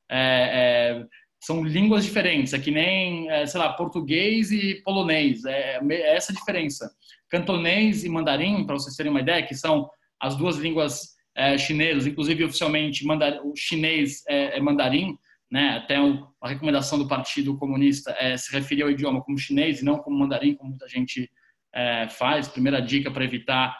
É, 0.06 0.98
é, 1.00 1.06
são 1.40 1.64
línguas 1.64 2.04
diferentes, 2.04 2.52
é 2.52 2.58
que 2.58 2.70
nem, 2.70 3.30
é, 3.30 3.46
sei 3.46 3.58
lá, 3.58 3.72
português 3.72 4.50
e 4.50 4.82
polonês, 4.84 5.46
é, 5.46 5.80
é 5.82 6.16
essa 6.16 6.30
a 6.30 6.34
diferença. 6.34 6.90
Cantonês 7.30 8.04
e 8.04 8.08
mandarim, 8.10 8.66
para 8.66 8.74
vocês 8.74 8.94
terem 8.94 9.10
uma 9.10 9.22
ideia, 9.22 9.42
que 9.42 9.54
são 9.54 9.88
as 10.20 10.36
duas 10.36 10.56
línguas 10.56 11.14
é, 11.34 11.56
chinesas, 11.56 12.06
inclusive 12.06 12.44
oficialmente 12.44 13.02
o 13.42 13.56
chinês 13.56 14.22
é, 14.28 14.58
é 14.58 14.60
mandarim, 14.60 15.16
né? 15.50 15.78
até 15.78 15.96
a 15.96 16.48
recomendação 16.48 16.98
do 16.98 17.08
Partido 17.08 17.56
Comunista 17.56 18.14
é 18.18 18.36
se 18.36 18.52
referir 18.52 18.82
ao 18.82 18.90
idioma 18.90 19.22
como 19.22 19.38
chinês 19.38 19.80
e 19.80 19.84
não 19.86 19.96
como 19.96 20.18
mandarim, 20.18 20.54
como 20.54 20.68
muita 20.68 20.86
gente 20.86 21.30
é, 21.76 22.08
faz. 22.08 22.48
Primeira 22.48 22.80
dica 22.80 23.10
para 23.10 23.24
evitar 23.24 23.76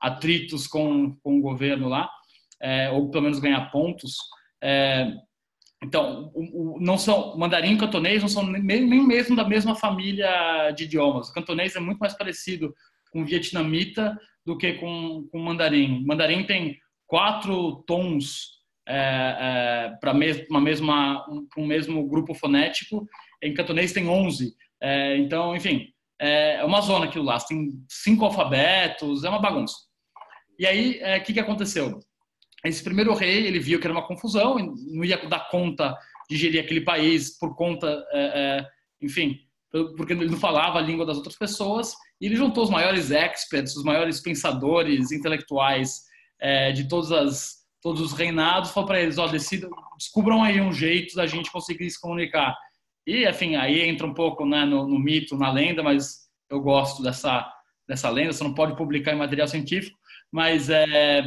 atritos 0.00 0.66
com, 0.66 1.14
com 1.16 1.38
o 1.38 1.42
governo 1.42 1.88
lá, 1.88 2.08
é, 2.62 2.90
ou 2.90 3.10
pelo 3.10 3.24
menos 3.24 3.40
ganhar 3.40 3.70
pontos. 3.70 4.16
É, 4.62 5.12
então, 5.82 6.30
o, 6.34 6.76
o, 6.76 6.80
não 6.80 6.96
são 6.96 7.36
mandarim 7.36 7.74
e 7.74 7.78
cantonês 7.78 8.22
não 8.22 8.28
são 8.28 8.46
nem, 8.46 8.86
nem 8.86 9.06
mesmo 9.06 9.34
da 9.34 9.46
mesma 9.46 9.74
família 9.74 10.70
de 10.70 10.84
idiomas. 10.84 11.28
O 11.28 11.34
cantonês 11.34 11.74
é 11.74 11.80
muito 11.80 11.98
mais 11.98 12.14
parecido 12.16 12.72
com 13.10 13.22
o 13.22 13.26
vietnamita 13.26 14.16
do 14.46 14.56
que 14.56 14.74
com 14.74 15.28
o 15.32 15.38
mandarim. 15.38 16.02
O 16.02 16.06
mandarim 16.06 16.44
tem 16.44 16.78
quatro 17.06 17.82
tons 17.86 18.60
é, 18.86 18.96
é, 18.96 19.96
para 20.00 20.14
mes, 20.14 20.46
uma 20.48 20.60
mesma 20.60 21.26
um, 21.28 21.46
um, 21.58 21.66
mesmo 21.66 22.06
grupo 22.06 22.34
fonético. 22.34 23.06
Em 23.42 23.54
cantonês 23.54 23.92
tem 23.92 24.08
11. 24.08 24.54
É, 24.82 25.16
então, 25.16 25.56
enfim, 25.56 25.92
é, 26.20 26.62
uma 26.64 26.80
zona 26.80 27.06
aquilo 27.06 27.24
lá. 27.24 27.38
Tem 27.40 27.70
cinco 27.88 28.24
alfabetos, 28.24 29.24
é 29.24 29.28
uma 29.28 29.40
bagunça. 29.40 29.74
E 30.58 30.66
aí, 30.66 30.98
o 31.00 31.04
é, 31.04 31.20
que, 31.20 31.32
que 31.32 31.40
aconteceu? 31.40 32.00
esse 32.62 32.84
primeiro 32.84 33.14
rei 33.14 33.46
ele 33.46 33.58
viu 33.58 33.80
que 33.80 33.86
era 33.86 33.94
uma 33.94 34.06
confusão, 34.06 34.58
não 34.88 35.02
ia 35.02 35.16
dar 35.26 35.48
conta 35.48 35.96
de 36.28 36.36
gerir 36.36 36.62
aquele 36.62 36.82
país 36.82 37.38
por 37.38 37.56
conta, 37.56 38.04
é, 38.12 38.20
é, 38.20 38.66
enfim, 39.00 39.38
porque 39.96 40.12
ele 40.12 40.28
não 40.28 40.36
falava 40.36 40.78
a 40.78 40.82
língua 40.82 41.06
das 41.06 41.16
outras 41.16 41.36
pessoas. 41.36 41.94
E 42.20 42.26
ele 42.26 42.36
juntou 42.36 42.64
os 42.64 42.70
maiores 42.70 43.10
experts, 43.10 43.76
os 43.76 43.84
maiores 43.84 44.20
pensadores 44.20 45.10
intelectuais 45.10 46.02
é, 46.38 46.72
de 46.72 46.86
todas 46.86 47.10
as, 47.12 47.54
todos 47.80 48.00
os 48.00 48.12
reinados, 48.12 48.72
falou 48.72 48.86
para 48.86 49.00
eles: 49.00 49.16
ó, 49.16 49.26
decidam, 49.26 49.70
descubram 49.96 50.42
aí 50.42 50.60
um 50.60 50.72
jeito 50.72 51.14
da 51.14 51.26
gente 51.26 51.50
conseguir 51.50 51.88
se 51.90 52.00
comunicar. 52.00 52.54
E, 53.06 53.28
enfim, 53.28 53.56
aí 53.56 53.80
entra 53.80 54.06
um 54.06 54.14
pouco 54.14 54.44
né, 54.44 54.64
no, 54.64 54.86
no 54.86 54.98
mito, 54.98 55.36
na 55.36 55.50
lenda, 55.50 55.82
mas 55.82 56.28
eu 56.48 56.60
gosto 56.60 57.02
dessa, 57.02 57.50
dessa 57.88 58.10
lenda. 58.10 58.32
Você 58.32 58.44
não 58.44 58.54
pode 58.54 58.76
publicar 58.76 59.12
em 59.12 59.18
material 59.18 59.48
científico, 59.48 59.98
mas 60.30 60.68
é, 60.70 61.22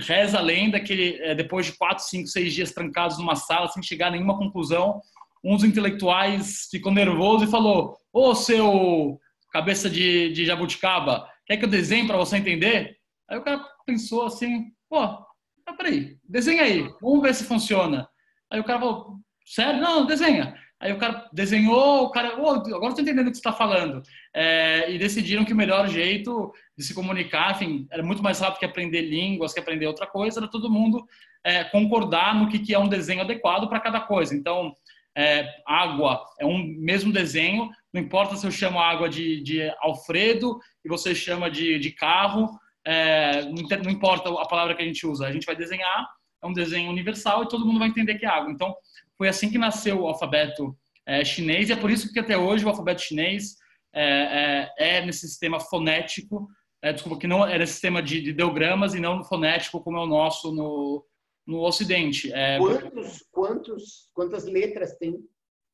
reza 0.00 0.38
a 0.38 0.42
lenda 0.42 0.80
que 0.80 1.18
é, 1.22 1.34
depois 1.34 1.66
de 1.66 1.72
quatro, 1.72 2.04
cinco, 2.04 2.28
seis 2.28 2.52
dias 2.54 2.72
trancados 2.72 3.18
numa 3.18 3.36
sala, 3.36 3.68
sem 3.68 3.82
chegar 3.82 4.08
a 4.08 4.10
nenhuma 4.10 4.38
conclusão, 4.38 5.00
um 5.42 5.56
dos 5.56 5.64
intelectuais 5.64 6.68
ficou 6.70 6.92
nervoso 6.92 7.44
e 7.44 7.50
falou: 7.50 7.96
Ô 8.12 8.34
seu 8.34 9.18
cabeça 9.50 9.90
de, 9.90 10.32
de 10.32 10.44
jabuticaba, 10.44 11.26
quer 11.46 11.56
que 11.56 11.64
eu 11.64 11.68
desenhe 11.68 12.06
para 12.06 12.18
você 12.18 12.36
entender? 12.36 12.96
Aí 13.28 13.38
o 13.38 13.42
cara 13.42 13.64
pensou 13.86 14.26
assim: 14.26 14.66
pô, 14.88 14.98
Ah, 14.98 15.72
peraí, 15.76 16.18
desenha 16.28 16.62
aí, 16.62 16.88
vamos 17.00 17.22
ver 17.22 17.34
se 17.34 17.44
funciona. 17.44 18.08
Aí 18.50 18.60
o 18.60 18.64
cara 18.64 18.80
falou, 18.80 19.16
sério? 19.54 19.80
Não, 19.80 20.06
desenha. 20.06 20.54
Aí 20.78 20.92
o 20.92 20.98
cara 20.98 21.28
desenhou, 21.30 22.04
o 22.04 22.10
cara, 22.10 22.40
oh, 22.40 22.52
agora 22.52 22.88
estou 22.88 23.02
entendendo 23.02 23.26
o 23.26 23.30
que 23.30 23.36
você 23.36 23.40
está 23.40 23.52
falando. 23.52 24.02
É, 24.34 24.90
e 24.90 24.98
decidiram 24.98 25.44
que 25.44 25.52
o 25.52 25.56
melhor 25.56 25.86
jeito 25.88 26.52
de 26.76 26.82
se 26.82 26.94
comunicar, 26.94 27.50
enfim, 27.52 27.86
era 27.90 28.02
muito 28.02 28.22
mais 28.22 28.40
rápido 28.40 28.60
que 28.60 28.64
aprender 28.64 29.02
línguas, 29.02 29.52
que 29.52 29.60
aprender 29.60 29.86
outra 29.86 30.06
coisa, 30.06 30.40
era 30.40 30.48
todo 30.48 30.70
mundo 30.70 31.04
é, 31.44 31.64
concordar 31.64 32.34
no 32.34 32.48
que, 32.48 32.58
que 32.58 32.74
é 32.74 32.78
um 32.78 32.88
desenho 32.88 33.20
adequado 33.20 33.68
para 33.68 33.80
cada 33.80 34.00
coisa. 34.00 34.34
Então, 34.34 34.74
é, 35.14 35.46
água 35.66 36.24
é 36.38 36.46
um 36.46 36.64
mesmo 36.78 37.12
desenho, 37.12 37.68
não 37.92 38.00
importa 38.00 38.36
se 38.36 38.46
eu 38.46 38.50
chamo 38.50 38.80
água 38.80 39.08
de, 39.08 39.42
de 39.42 39.70
Alfredo 39.80 40.58
e 40.84 40.88
você 40.88 41.14
chama 41.14 41.50
de, 41.50 41.78
de 41.78 41.90
carro, 41.90 42.48
é, 42.86 43.42
não 43.42 43.90
importa 43.90 44.30
a 44.30 44.46
palavra 44.46 44.74
que 44.74 44.82
a 44.82 44.86
gente 44.86 45.06
usa, 45.06 45.26
a 45.26 45.32
gente 45.32 45.44
vai 45.44 45.56
desenhar, 45.56 46.08
é 46.42 46.46
um 46.46 46.52
desenho 46.52 46.90
universal 46.90 47.42
e 47.42 47.48
todo 47.48 47.66
mundo 47.66 47.80
vai 47.80 47.88
entender 47.88 48.14
que 48.14 48.24
é 48.24 48.28
água. 48.28 48.50
Então, 48.50 48.74
foi 49.20 49.28
assim 49.28 49.50
que 49.50 49.58
nasceu 49.58 50.00
o 50.00 50.06
alfabeto 50.06 50.74
é, 51.06 51.22
chinês 51.22 51.68
e 51.68 51.74
é 51.74 51.76
por 51.76 51.90
isso 51.90 52.10
que 52.10 52.18
até 52.18 52.38
hoje 52.38 52.64
o 52.64 52.70
alfabeto 52.70 53.02
chinês 53.02 53.54
é, 53.92 54.70
é, 54.78 54.96
é 54.96 55.04
nesse 55.04 55.28
sistema 55.28 55.60
fonético, 55.60 56.48
é, 56.80 56.90
desculpa, 56.90 57.18
que 57.18 57.26
não 57.26 57.46
é 57.46 57.58
nesse 57.58 57.74
sistema 57.74 58.02
de, 58.02 58.18
de 58.22 58.30
ideogramas 58.30 58.94
e 58.94 58.98
não 58.98 59.22
fonético 59.22 59.82
como 59.82 59.98
é 59.98 60.00
o 60.00 60.06
nosso 60.06 60.54
no, 60.54 61.04
no 61.46 61.60
Ocidente. 61.60 62.32
É, 62.32 62.56
quantos, 62.56 63.24
quantos, 63.30 64.10
quantas 64.14 64.46
letras 64.46 64.96
tem? 64.96 65.18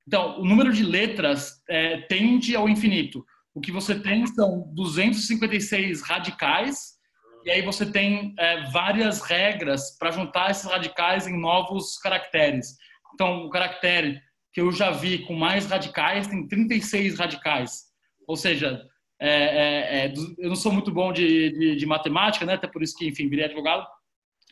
Então, 0.08 0.40
o 0.40 0.44
número 0.44 0.72
de 0.72 0.82
letras 0.82 1.62
é, 1.68 1.98
tende 1.98 2.56
ao 2.56 2.68
infinito. 2.68 3.24
O 3.54 3.60
que 3.60 3.70
você 3.70 3.94
tem 3.94 4.26
são 4.26 4.68
256 4.74 6.02
radicais, 6.02 6.96
e 7.44 7.50
aí 7.52 7.62
você 7.62 7.86
tem 7.86 8.34
é, 8.40 8.68
várias 8.72 9.20
regras 9.20 9.96
para 9.96 10.10
juntar 10.10 10.50
esses 10.50 10.64
radicais 10.64 11.28
em 11.28 11.40
novos 11.40 11.96
caracteres. 11.98 12.74
Então, 13.14 13.46
o 13.46 13.50
caractere 13.50 14.20
que 14.52 14.60
eu 14.60 14.72
já 14.72 14.90
vi 14.90 15.18
com 15.26 15.34
mais 15.34 15.66
radicais 15.66 16.26
tem 16.26 16.46
36 16.46 17.18
radicais. 17.18 17.84
Ou 18.26 18.36
seja, 18.36 18.82
é, 19.20 19.30
é, 19.30 20.06
é 20.06 20.12
eu 20.38 20.48
não 20.48 20.56
sou 20.56 20.72
muito 20.72 20.90
bom 20.90 21.12
de, 21.12 21.50
de, 21.50 21.76
de, 21.76 21.86
matemática, 21.86 22.44
né? 22.46 22.54
até 22.54 22.66
por 22.66 22.82
isso 22.82 22.96
que, 22.96 23.06
enfim, 23.06 23.28
virei 23.28 23.44
advogado, 23.44 23.86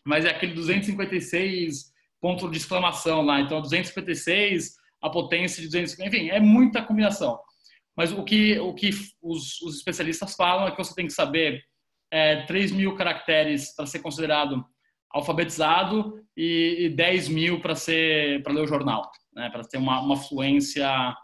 mas 0.05 0.25
é 0.25 0.31
aquele 0.31 0.55
256 0.55 1.93
ponto 2.21 2.51
de 2.51 2.57
exclamação 2.57 3.23
lá. 3.23 3.41
Então, 3.41 3.61
256, 3.61 4.75
a 5.03 5.11
potência 5.11 5.61
de 5.61 5.69
250, 5.69 6.17
enfim, 6.17 6.31
é 6.31 6.41
muita 6.41 6.83
combinação. 6.83 7.39
Mas 7.97 8.13
o 8.13 8.25
que, 8.25 8.59
o 8.59 8.75
que 8.75 8.91
os, 9.23 9.61
os 9.61 9.77
especialistas 9.77 10.35
falam 10.35 10.67
é 10.67 10.71
que 10.71 10.79
você 10.79 10.95
tem 10.95 11.07
que 11.07 11.13
saber 11.13 11.63
é, 12.11 12.43
3 12.47 12.73
mil 12.73 12.95
caracteres 12.95 13.75
para 13.75 13.87
ser 13.87 14.01
considerado 14.01 14.65
alfabetizado 15.15 16.21
e, 16.37 16.87
e 16.87 16.89
10 16.91 17.29
mil 17.29 17.61
para 17.61 17.77
ser 17.77 18.43
para 18.43 18.53
ler 18.53 18.63
o 18.63 18.67
jornal, 18.67 19.09
né? 19.33 19.49
para 19.49 19.63
ter 19.63 19.79
uma, 19.79 20.01
uma 20.01 20.17
fluência 20.17 21.15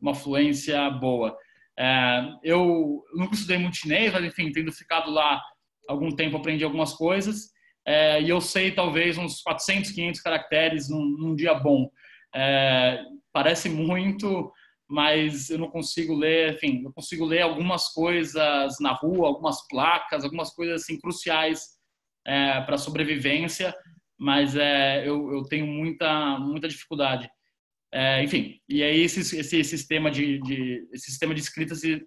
uma 0.00 0.14
fluência 0.14 0.88
boa. 0.90 1.36
É, 1.78 2.22
eu 2.42 3.02
nunca 3.14 3.34
estudei 3.34 3.58
muito 3.58 3.76
chinês, 3.76 4.12
mas 4.12 4.24
enfim, 4.24 4.50
tendo 4.52 4.72
ficado 4.72 5.10
lá 5.10 5.42
algum 5.88 6.14
tempo, 6.14 6.36
aprendi 6.36 6.64
algumas 6.64 6.94
coisas 6.94 7.50
é, 7.86 8.22
e 8.22 8.28
eu 8.28 8.40
sei 8.40 8.70
talvez 8.70 9.18
uns 9.18 9.42
400, 9.42 9.90
500 9.90 10.20
caracteres 10.20 10.88
num, 10.88 11.04
num 11.04 11.34
dia 11.34 11.54
bom. 11.54 11.90
É, 12.34 13.02
parece 13.32 13.68
muito, 13.68 14.52
mas 14.88 15.50
eu 15.50 15.58
não 15.58 15.68
consigo 15.68 16.14
ler, 16.14 16.54
enfim, 16.54 16.82
eu 16.84 16.92
consigo 16.92 17.24
ler 17.24 17.42
algumas 17.42 17.88
coisas 17.88 18.76
na 18.80 18.92
rua, 18.92 19.28
algumas 19.28 19.66
placas, 19.66 20.24
algumas 20.24 20.50
coisas 20.50 20.82
assim 20.82 20.98
cruciais 21.00 21.79
é, 22.26 22.60
para 22.60 22.78
sobrevivência, 22.78 23.74
mas 24.18 24.56
é, 24.56 25.06
eu, 25.08 25.32
eu, 25.32 25.42
tenho 25.44 25.66
muita 25.66 26.38
muita 26.38 26.68
dificuldade. 26.68 27.28
É, 27.92 28.22
enfim, 28.22 28.60
e 28.68 28.82
aí 28.82 29.00
esse, 29.00 29.36
esse 29.38 29.64
sistema 29.64 30.10
de, 30.10 30.38
de 30.40 30.86
esse 30.92 31.10
sistema 31.10 31.34
de 31.34 31.40
escrita 31.40 31.74
se 31.74 32.02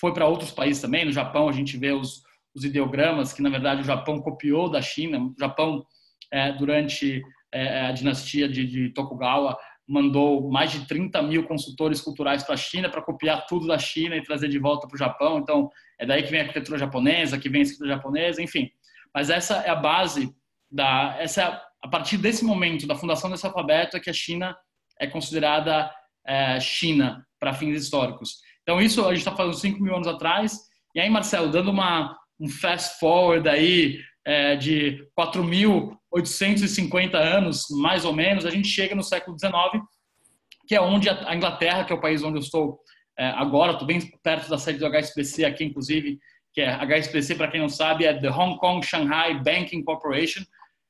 foi 0.00 0.12
para 0.12 0.26
outros 0.26 0.52
países 0.52 0.80
também. 0.80 1.04
No 1.04 1.12
Japão 1.12 1.48
a 1.48 1.52
gente 1.52 1.76
vê 1.76 1.92
os, 1.92 2.22
os 2.54 2.64
ideogramas 2.64 3.32
que 3.32 3.42
na 3.42 3.50
verdade 3.50 3.80
o 3.80 3.84
Japão 3.84 4.20
copiou 4.20 4.70
da 4.70 4.80
China. 4.80 5.18
O 5.18 5.34
Japão 5.38 5.84
é, 6.32 6.52
durante 6.52 7.22
é, 7.52 7.86
a 7.86 7.92
dinastia 7.92 8.48
de, 8.48 8.66
de 8.66 8.90
Tokugawa 8.90 9.56
mandou 9.88 10.50
mais 10.50 10.70
de 10.70 10.86
30 10.86 11.22
mil 11.22 11.44
consultores 11.44 12.00
culturais 12.00 12.42
para 12.42 12.54
a 12.54 12.58
China 12.58 12.90
para 12.90 13.00
copiar 13.00 13.46
tudo 13.46 13.66
da 13.66 13.78
China 13.78 14.14
e 14.16 14.22
trazer 14.22 14.48
de 14.48 14.58
volta 14.58 14.86
para 14.86 14.94
o 14.94 14.98
Japão. 14.98 15.38
Então, 15.38 15.70
é 15.98 16.04
daí 16.04 16.22
que 16.22 16.30
vem 16.30 16.40
a 16.40 16.42
arquitetura 16.42 16.78
japonesa, 16.78 17.38
que 17.38 17.48
vem 17.48 17.60
a 17.60 17.64
escrita 17.64 17.86
japonesa, 17.86 18.42
enfim. 18.42 18.70
Mas 19.14 19.30
essa 19.30 19.56
é 19.58 19.70
a 19.70 19.74
base 19.74 20.34
da 20.70 21.16
essa 21.18 21.42
é 21.42 21.68
a 21.82 21.88
partir 21.88 22.16
desse 22.16 22.44
momento 22.44 22.86
da 22.86 22.96
fundação 22.96 23.30
desse 23.30 23.46
alfabeto 23.46 23.96
é 23.96 24.00
que 24.00 24.10
a 24.10 24.14
China 24.14 24.56
é 25.00 25.06
considerada 25.06 25.90
é, 26.26 26.58
China 26.60 27.24
para 27.38 27.54
fins 27.54 27.80
históricos. 27.80 28.38
Então 28.62 28.80
isso 28.80 29.04
a 29.04 29.10
gente 29.10 29.18
está 29.18 29.34
falando 29.34 29.54
5 29.54 29.80
mil 29.82 29.94
anos 29.94 30.08
atrás. 30.08 30.58
E 30.94 31.00
aí, 31.00 31.08
Marcelo, 31.08 31.50
dando 31.50 31.70
uma 31.70 32.16
um 32.40 32.48
fast 32.48 32.98
forward 32.98 33.48
aí 33.48 33.98
é, 34.24 34.54
de 34.56 35.04
4.850 35.18 37.14
anos, 37.14 37.64
mais 37.70 38.04
ou 38.04 38.12
menos, 38.12 38.46
a 38.46 38.50
gente 38.50 38.68
chega 38.68 38.94
no 38.94 39.02
século 39.02 39.36
XIX, 39.38 39.52
que 40.66 40.74
é 40.74 40.80
onde 40.80 41.08
a 41.08 41.34
Inglaterra, 41.34 41.84
que 41.84 41.92
é 41.92 41.96
o 41.96 42.00
país 42.00 42.22
onde 42.22 42.36
eu 42.36 42.42
estou 42.42 42.78
é, 43.18 43.30
agora, 43.30 43.72
estou 43.72 43.86
bem 43.86 44.00
perto 44.22 44.48
da 44.48 44.58
sede 44.58 44.78
do 44.78 44.86
HSBC 44.86 45.44
aqui, 45.44 45.64
inclusive, 45.64 46.20
que 46.58 46.62
é 46.62 46.72
HSBC, 46.72 47.36
para 47.36 47.46
quem 47.46 47.60
não 47.60 47.68
sabe, 47.68 48.04
é 48.04 48.12
The 48.12 48.30
Hong 48.30 48.58
Kong 48.58 48.84
Shanghai 48.84 49.40
Banking 49.40 49.84
Corporation, 49.84 50.42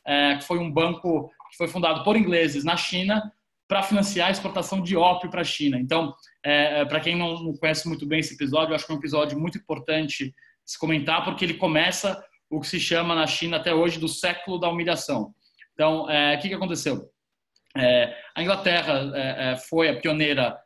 é, 0.06 0.36
que 0.36 0.44
foi 0.44 0.58
um 0.58 0.72
banco 0.72 1.30
que 1.50 1.58
foi 1.58 1.68
fundado 1.68 2.02
por 2.04 2.16
ingleses 2.16 2.64
na 2.64 2.74
China 2.74 3.30
para 3.68 3.82
financiar 3.82 4.28
a 4.28 4.30
exportação 4.30 4.80
de 4.82 4.96
ópio 4.96 5.28
para 5.28 5.42
a 5.42 5.44
China. 5.44 5.78
Então, 5.78 6.14
é, 6.42 6.80
é 6.80 6.84
para 6.86 7.00
quem 7.00 7.14
não 7.14 7.52
conhece 7.56 7.86
muito 7.86 8.06
bem 8.06 8.20
esse 8.20 8.32
episódio, 8.32 8.70
eu 8.70 8.76
acho 8.76 8.86
que 8.86 8.92
é 8.92 8.94
um 8.94 8.98
episódio 8.98 9.38
muito 9.38 9.58
importante 9.58 10.34
se 10.64 10.78
comentar, 10.78 11.22
porque 11.22 11.44
ele 11.44 11.52
começa 11.52 12.18
o 12.48 12.60
que 12.60 12.66
se 12.66 12.80
chama 12.80 13.14
na 13.14 13.26
China 13.26 13.58
até 13.58 13.74
hoje 13.74 14.00
do 14.00 14.08
século 14.08 14.58
da 14.58 14.70
humilhação. 14.70 15.34
Então, 15.74 16.08
é, 16.08 16.34
o 16.34 16.38
que, 16.38 16.48
que 16.48 16.54
aconteceu? 16.54 17.10
É, 17.76 18.16
a 18.34 18.42
Inglaterra 18.42 19.12
é, 19.14 19.52
é 19.52 19.56
foi 19.56 19.90
a 19.90 20.00
pioneira 20.00 20.58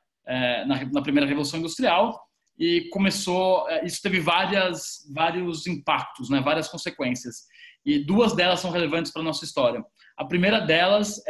na, 0.65 0.85
na, 0.85 1.03
primeira 1.03 1.27
revolução 1.27 1.59
industrial 1.59 2.25
e 2.59 2.89
começou. 2.91 3.69
É, 3.69 3.85
isso 3.85 4.01
teve 4.03 4.21
várias, 4.21 5.09
vários 5.15 5.67
impactos, 5.67 6.31
né, 6.31 6.41
várias 6.41 6.69
consequências. 6.69 7.47
E 7.85 7.99
duas 7.99 8.35
delas 8.35 8.61
são 8.61 8.71
relevantes 8.71 9.13
para 9.13 9.23
a 9.23 9.25
nossa 9.25 9.45
história. 9.45 9.85
A 10.17 10.25
primeira 10.25 10.61
delas 10.61 11.21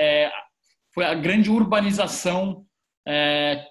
foi 0.92 1.04
a 1.04 1.14
grande 1.14 1.50
urbanização 1.50 2.66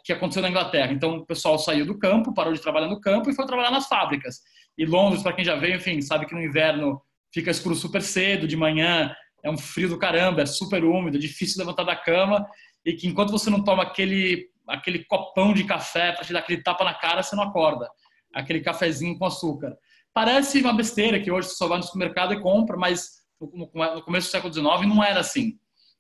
que 0.04 0.12
aconteceu 0.12 0.42
na 0.42 0.50
Inglaterra. 0.50 0.92
Então, 0.92 1.18
o 1.18 1.26
pessoal 1.26 1.60
saiu 1.60 1.86
do 1.86 2.00
campo, 2.00 2.34
parou 2.34 2.54
de 2.54 2.62
trabalhar 2.62 2.88
no 2.88 3.00
campo 3.00 3.30
e 3.30 3.36
foi 3.36 3.46
trabalhar 3.46 3.70
nas 3.70 3.88
fábricas. 3.88 4.40
E 4.76 4.84
Londres, 4.84 5.22
para 5.22 5.34
quem 5.34 5.46
já 5.46 5.56
veio, 5.56 5.76
enfim, 5.76 6.02
sabe 6.02 6.26
que 6.26 6.34
no 6.34 6.42
inverno 6.42 7.00
fica 7.32 7.52
escuro 7.52 7.76
super 7.76 8.02
cedo, 8.02 8.48
de 8.48 8.58
manhã 8.58 9.16
é 9.44 9.50
um 9.50 9.58
frio 9.58 9.90
do 9.90 10.00
caramba, 10.00 10.42
é 10.42 10.46
super 10.46 10.84
úmido, 10.84 11.18
é 11.18 11.20
difícil 11.20 11.60
levantar 11.60 11.84
da 11.84 11.96
cama 11.96 12.46
e 12.86 12.94
que 12.94 13.08
enquanto 13.08 13.32
você 13.32 13.50
não 13.50 13.64
toma 13.64 13.84
aquele 13.84 14.50
aquele 14.72 15.06
copão 15.06 15.54
de 15.54 15.64
café 15.64 16.12
para 16.12 16.26
te 16.26 16.34
dar 16.34 16.40
aquele 16.40 16.62
tapa 16.62 16.84
na 16.84 16.94
cara, 16.94 17.22
você 17.22 17.36
não 17.36 17.44
acorda. 17.44 17.90
Aquele 18.34 18.62
cafezinho 18.62 19.18
com 19.18 19.26
açúcar. 19.26 19.78
Parece 20.14 20.62
uma 20.62 20.74
besteira 20.74 21.20
que 21.20 21.32
hoje 21.32 21.50
você 21.50 21.56
só 21.56 21.68
vai 21.68 21.78
no 21.78 21.84
supermercado 21.84 22.34
e 22.34 22.42
compra, 22.42 22.78
mas 22.78 23.22
no 23.40 23.68
começo 24.04 24.28
do 24.28 24.32
século 24.32 24.54
XIX 24.54 24.88
não 24.88 25.04
era 25.04 25.20
assim. 25.20 25.58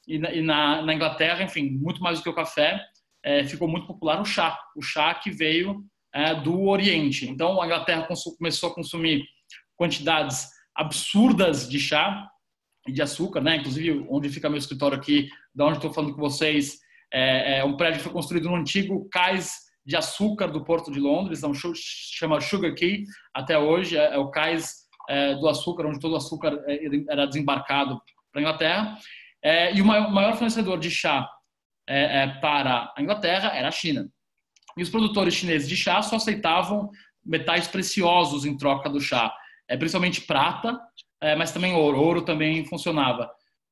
E 0.08 0.18
na, 0.18 0.32
e 0.32 0.42
na, 0.42 0.82
na 0.82 0.94
Inglaterra, 0.94 1.44
enfim, 1.44 1.70
muito 1.70 2.02
mais 2.02 2.20
do 2.20 2.24
que 2.24 2.30
o 2.30 2.36
café, 2.36 2.82
é, 3.24 3.44
ficou 3.44 3.68
muito 3.68 3.88
popular 3.88 4.20
o 4.20 4.26
chá. 4.26 4.58
O 4.76 4.82
chá 4.82 5.14
que 5.14 5.32
veio 5.32 5.84
é, 6.14 6.36
do 6.36 6.68
Oriente. 6.68 7.30
Então, 7.30 7.62
a 7.62 7.66
Inglaterra 7.66 8.08
começou 8.38 8.70
a 8.70 8.76
consumir 8.76 9.26
quantidades 9.76 10.48
absurdas 10.76 11.70
de 11.70 11.80
chá 11.80 12.28
e 12.88 12.92
de 12.92 13.02
açúcar, 13.02 13.42
né? 13.42 13.58
Inclusive, 13.58 14.06
onde 14.10 14.30
fica 14.30 14.50
meu 14.50 14.58
escritório 14.58 14.98
aqui, 14.98 15.30
da 15.54 15.66
onde 15.66 15.78
estou 15.78 15.94
falando 15.94 16.14
com 16.14 16.22
vocês, 16.22 16.80
é, 17.12 17.58
é, 17.58 17.64
um 17.64 17.76
prédio 17.76 18.00
que 18.00 18.04
foi 18.04 18.14
construído 18.14 18.50
no 18.50 18.56
antigo 18.56 19.08
cais 19.12 19.60
de 19.86 19.96
açúcar 19.96 20.48
do 20.48 20.64
Porto 20.64 20.92
de 20.92 21.00
Londres, 21.00 21.40
então 21.40 21.54
chama 21.54 22.40
Sugar 22.40 22.74
Key 22.76 23.04
até 23.34 23.58
hoje, 23.58 23.98
é, 23.98 24.14
é 24.14 24.18
o 24.18 24.30
cais 24.30 24.82
é, 25.10 25.36
do 25.36 25.48
açúcar, 25.48 25.86
onde 25.86 26.00
todo 26.00 26.14
o 26.14 26.18
açúcar 26.18 26.60
é, 26.68 26.80
era 27.10 27.26
desembarcado 27.26 28.00
para 28.32 28.40
a 28.40 28.42
Inglaterra. 28.42 28.98
É, 29.44 29.74
e 29.74 29.82
o 29.82 29.86
maior, 29.86 30.34
fornecedor 30.36 30.80
de 30.80 30.92
chá 30.92 31.28
para 32.42 32.94
a 32.96 33.02
Inglaterra 33.02 33.50
era 33.54 33.68
a 33.68 33.72
China. 33.72 34.08
E 34.78 34.84
os 34.84 34.90
produtores 34.90 35.34
chineses 35.34 35.68
de 35.68 35.76
chá 35.76 36.02
só 36.02 36.16
aceitavam 36.16 36.90
metais 37.26 37.68
preciosos 37.68 38.46
em 38.46 38.56
troca 38.56 38.90
do 38.90 39.02
chá, 39.02 39.34
é, 39.68 39.76
principalmente 39.76 40.22
prata, 40.22 40.80
é, 41.20 41.36
mas 41.36 41.52
também 41.52 41.74
ouro. 41.74 42.00
Ouro 42.00 42.22
também 42.22 42.66
funcionava. 42.66 43.30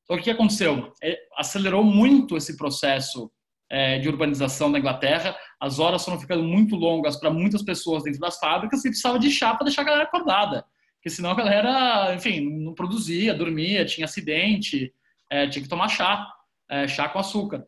Então, 0.09 0.17
o 0.19 0.23
que 0.23 0.31
aconteceu? 0.31 0.91
É, 1.03 1.19
acelerou 1.37 1.83
muito 1.83 2.35
esse 2.35 2.57
processo 2.57 3.31
é, 3.69 3.99
de 3.99 4.09
urbanização 4.09 4.71
da 4.71 4.79
Inglaterra. 4.79 5.37
As 5.59 5.77
horas 5.77 6.03
foram 6.03 6.19
ficando 6.19 6.41
muito 6.41 6.75
longas 6.75 7.15
para 7.15 7.29
muitas 7.29 7.61
pessoas 7.61 8.01
dentro 8.01 8.19
das 8.19 8.39
fábricas 8.39 8.83
e 8.83 8.89
precisava 8.89 9.19
de 9.19 9.29
chá 9.29 9.53
para 9.53 9.65
deixar 9.65 9.83
a 9.83 9.85
galera 9.85 10.03
acordada. 10.05 10.65
porque 10.95 11.11
senão 11.11 11.29
a 11.29 11.35
galera, 11.35 12.15
enfim, 12.15 12.41
não 12.41 12.73
produzia, 12.73 13.35
dormia, 13.35 13.85
tinha 13.85 14.05
acidente, 14.05 14.91
é, 15.29 15.47
tinha 15.47 15.61
que 15.61 15.69
tomar 15.69 15.87
chá, 15.89 16.27
é, 16.67 16.87
chá 16.87 17.07
com 17.07 17.19
açúcar. 17.19 17.63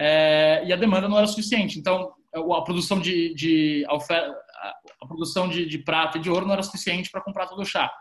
É, 0.00 0.64
e 0.64 0.72
a 0.72 0.76
demanda 0.76 1.10
não 1.10 1.18
era 1.18 1.26
suficiente. 1.26 1.78
Então, 1.78 2.10
a 2.34 2.62
produção 2.62 2.98
de, 2.98 3.34
de 3.34 3.84
a, 3.86 5.06
produção 5.06 5.46
de, 5.46 5.66
de, 5.66 5.76
prata 5.76 6.16
e 6.16 6.22
de 6.22 6.30
ouro 6.30 6.46
não 6.46 6.54
era 6.54 6.62
suficiente 6.62 7.10
para 7.10 7.20
comprar 7.20 7.48
todo 7.48 7.60
o 7.60 7.66
chá. 7.66 7.92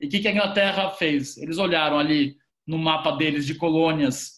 E 0.00 0.06
o 0.06 0.10
que, 0.10 0.18
que, 0.18 0.26
a 0.26 0.32
Inglaterra 0.32 0.90
fez? 0.90 1.36
Eles 1.36 1.58
olharam 1.58 1.96
ali 1.96 2.36
no 2.66 2.78
mapa 2.78 3.12
deles 3.12 3.46
de 3.46 3.54
colônias 3.54 4.36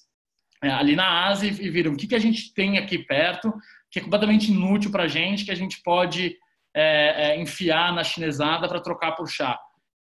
é, 0.63 0.71
ali 0.71 0.97
na 0.97 1.27
Ásia 1.27 1.49
e 1.49 1.71
viram 1.71 1.93
o 1.93 1.97
que, 1.97 2.07
que 2.07 2.15
a 2.15 2.21
gente 2.21 2.53
tem 2.53 2.79
aqui 2.79 2.99
perto, 2.99 3.53
que 3.91 3.99
é 3.99 4.03
completamente 4.03 4.51
inútil 4.51 4.91
para 4.91 5.05
a 5.05 5.09
gente, 5.09 5.45
que 5.45 5.51
a 5.51 5.57
gente 5.57 5.81
pode 5.83 6.37
é, 6.75 7.31
é, 7.31 7.41
enfiar 7.41 7.93
na 7.93 8.05
chinesada 8.05 8.69
para 8.69 8.81
trocar 8.81 9.13
por 9.13 9.29
chá. 9.29 9.59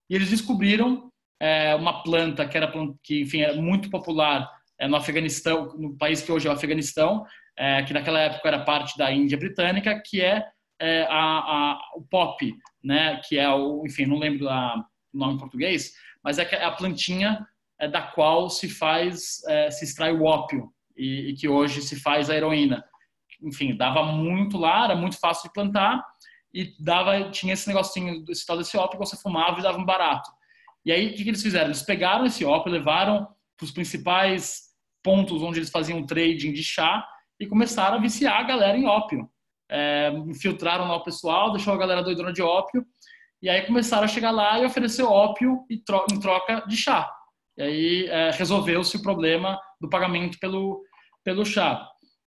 E 0.09 0.15
eles 0.15 0.29
descobriram 0.29 1.11
é, 1.39 1.75
uma 1.75 2.03
planta 2.03 2.47
que 2.47 2.57
era 2.57 2.71
que 3.03 3.21
enfim 3.21 3.41
é 3.41 3.53
muito 3.55 3.89
popular 3.89 4.49
é, 4.79 4.87
no 4.87 4.95
Afeganistão, 4.95 5.75
no 5.77 5.97
país 5.97 6.21
que 6.21 6.31
hoje 6.31 6.47
é 6.47 6.51
o 6.51 6.53
Afeganistão, 6.53 7.25
é, 7.57 7.83
que 7.83 7.93
naquela 7.93 8.19
época 8.19 8.47
era 8.47 8.63
parte 8.63 8.97
da 8.97 9.11
Índia 9.11 9.37
britânica, 9.37 10.01
que 10.03 10.21
é, 10.21 10.43
a, 11.09 11.17
a, 11.19 11.79
o 11.95 12.01
pop, 12.01 12.53
né? 12.83 13.19
Que 13.27 13.37
é 13.37 13.49
o, 13.49 13.83
enfim, 13.85 14.05
não 14.05 14.19
lembro 14.19 14.47
o 14.47 14.83
nome 15.13 15.33
em 15.33 15.39
português, 15.39 15.93
mas 16.23 16.37
é, 16.37 16.63
a 16.63 16.71
plantinha 16.71 17.45
da 17.85 18.01
qual 18.01 18.49
se 18.49 18.69
faz, 18.69 19.43
é, 19.47 19.69
se 19.69 19.83
extrai 19.83 20.13
o 20.13 20.23
ópio 20.23 20.71
e, 20.95 21.31
e, 21.31 21.33
que 21.35 21.47
hoje 21.47 21.81
se 21.81 21.99
faz 21.99 22.29
a 22.29 22.35
heroína. 22.35 22.83
Enfim, 23.43 23.75
dava 23.75 24.03
muito 24.03 24.57
lá, 24.57 24.85
era 24.85 24.95
muito 24.95 25.19
fácil 25.19 25.49
de 25.49 25.53
plantar 25.53 26.03
e 26.53 26.73
dava, 26.79 27.29
tinha 27.29 27.53
esse 27.53 27.67
negocinho, 27.67 28.23
esse 28.29 28.45
tal 28.45 28.57
desse 28.57 28.75
ópio 28.77 28.97
que 28.97 29.05
você 29.05 29.15
fumava 29.17 29.59
e 29.59 29.63
dava 29.63 29.77
um 29.77 29.85
barato. 29.85 30.31
E 30.83 30.91
aí, 30.91 31.07
o 31.07 31.13
que, 31.13 31.23
que 31.23 31.29
eles 31.29 31.43
fizeram? 31.43 31.67
Eles 31.67 31.83
pegaram 31.83 32.25
esse 32.25 32.45
ópio, 32.45 32.71
levaram 32.71 33.27
para 33.57 33.65
os 33.65 33.71
principais 33.71 34.67
pontos 35.03 35.43
onde 35.43 35.59
eles 35.59 35.69
faziam 35.69 36.05
trading 36.05 36.53
de 36.53 36.63
chá 36.63 37.05
e 37.39 37.45
começaram 37.45 37.97
a 37.97 38.01
viciar 38.01 38.39
a 38.39 38.43
galera 38.43 38.77
em 38.77 38.87
ópio. 38.87 39.29
É, 39.69 40.09
infiltraram 40.25 40.87
lá 40.87 40.95
o 40.95 41.03
pessoal, 41.03 41.51
deixou 41.51 41.73
a 41.73 41.77
galera 41.77 42.01
doidona 42.01 42.31
de 42.31 42.41
ópio, 42.41 42.85
e 43.41 43.49
aí 43.49 43.65
começaram 43.65 44.05
a 44.05 44.07
chegar 44.07 44.31
lá 44.31 44.59
e 44.59 44.65
oferecer 44.65 45.03
ópio 45.03 45.65
em 45.69 46.19
troca 46.19 46.63
de 46.67 46.77
chá. 46.77 47.11
E 47.57 47.63
aí 47.63 48.05
é, 48.07 48.31
resolveu-se 48.31 48.95
o 48.97 49.01
problema 49.01 49.59
do 49.81 49.89
pagamento 49.89 50.37
pelo, 50.39 50.83
pelo 51.23 51.45
chá. 51.45 51.87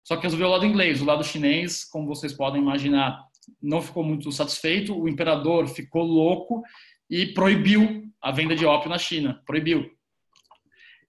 Só 0.03 0.15
que 0.15 0.23
resolveu 0.23 0.47
o 0.47 0.51
lado 0.51 0.65
inglês, 0.65 1.01
o 1.01 1.05
lado 1.05 1.23
chinês, 1.23 1.84
como 1.84 2.08
vocês 2.08 2.34
podem 2.34 2.62
imaginar, 2.62 3.21
não 3.62 3.82
ficou 3.82 4.03
muito 4.03 4.32
satisfeito. 4.32 4.97
O 4.97 5.10
imperador 5.10 5.67
ficou 5.67 6.03
louco 6.03 6.63
e 7.10 7.27
proibiu 7.27 8.03
a 8.21 8.32
venda 8.32 8.55
de 8.55 8.65
ópio 8.65 8.89
na 8.89 8.97
China. 8.97 9.41
Proibiu. 9.45 9.89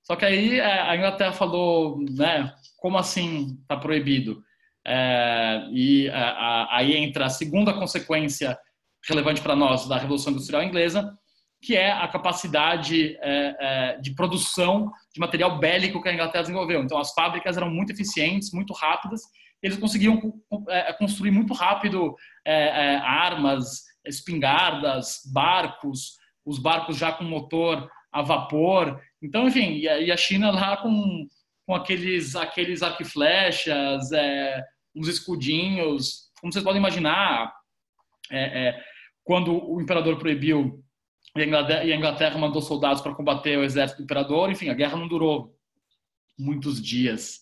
Só 0.03 0.17
que 0.17 0.25
aí 0.25 0.59
é, 0.59 0.81
a 0.81 0.97
Inglaterra 0.97 1.33
falou, 1.33 1.99
né, 2.11 2.53
como 2.79 2.99
assim 2.99 3.59
está 3.63 3.77
proibido? 3.77 4.43
É, 4.87 5.69
e 5.73 6.09
a, 6.09 6.31
a, 6.31 6.79
aí 6.79 6.97
entra 6.97 7.27
a 7.27 7.31
segunda 7.31 7.73
consequência 7.73 8.59
relevante 9.09 9.41
para 9.41 9.55
nós 9.55 9.87
da 9.87 9.97
Revolução 9.97 10.33
Industrial 10.33 10.63
Inglesa, 10.63 11.17
que 11.63 11.77
é 11.77 11.93
a 11.93 12.09
capacidade 12.09 13.19
é, 13.21 13.57
é, 13.61 13.99
de 13.99 14.15
produção 14.15 14.91
de 15.13 15.21
material 15.21 15.59
bélico 15.59 16.03
que 16.03 16.09
a 16.09 16.15
Inglaterra 16.15 16.43
desenvolveu. 16.43 16.83
Então, 16.83 16.99
as 16.99 17.13
fábricas 17.13 17.57
eram 17.57 17.71
muito 17.71 17.93
eficientes, 17.93 18.53
muito 18.53 18.73
rápidas, 18.73 19.23
eles 19.63 19.77
conseguiam 19.77 20.19
é, 20.69 20.93
construir 20.95 21.31
muito 21.31 21.53
rápido 21.53 22.17
é, 22.45 22.55
é, 22.55 22.97
armas, 22.97 23.85
espingardas, 24.07 25.21
barcos, 25.33 26.17
os 26.47 26.59
barcos 26.59 26.97
já 26.97 27.13
com 27.13 27.25
motor 27.25 27.91
a 28.11 28.23
vapor. 28.23 28.99
Então, 29.23 29.47
enfim, 29.47 29.77
e 29.77 30.11
a 30.11 30.17
China 30.17 30.51
lá 30.51 30.79
com, 30.79 31.29
com 31.67 31.75
aqueles, 31.75 32.35
aqueles 32.35 32.83
arco 32.83 33.03
é, 34.13 34.65
uns 34.97 35.09
escudinhos, 35.09 36.31
como 36.41 36.51
vocês 36.51 36.65
podem 36.65 36.81
imaginar, 36.81 37.55
quando 39.23 39.71
o 39.71 39.81
imperador 39.81 40.19
proibiu 40.19 40.83
e 41.37 41.43
a 41.43 41.47
Inglaterra, 41.47 41.85
e 41.85 41.93
a 41.93 41.97
Inglaterra 41.97 42.39
mandou 42.39 42.61
soldados 42.61 43.03
para 43.03 43.15
combater 43.15 43.59
o 43.59 43.65
exército 43.65 44.01
do 44.01 44.05
imperador. 44.05 44.51
Enfim, 44.51 44.69
a 44.69 44.75
guerra 44.75 44.97
não 44.97 45.09
durou 45.09 45.55
muitos 46.39 46.83
dias. 46.83 47.41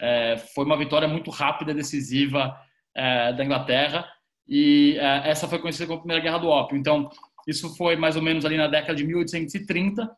É, 0.00 0.36
foi 0.54 0.64
uma 0.64 0.76
vitória 0.76 1.08
muito 1.08 1.30
rápida, 1.30 1.74
decisiva 1.74 2.56
é, 2.94 3.32
da 3.32 3.44
Inglaterra 3.44 4.06
e 4.48 4.96
é, 4.98 5.30
essa 5.30 5.48
foi 5.48 5.58
conhecida 5.58 5.86
como 5.86 5.98
a 5.98 6.02
Primeira 6.02 6.22
Guerra 6.22 6.38
do 6.38 6.48
Ópio. 6.48 6.76
Então, 6.76 7.10
isso 7.46 7.74
foi 7.76 7.96
mais 7.96 8.16
ou 8.16 8.22
menos 8.22 8.44
ali 8.44 8.56
na 8.56 8.68
década 8.68 8.94
de 8.94 9.04
1830. 9.04 10.08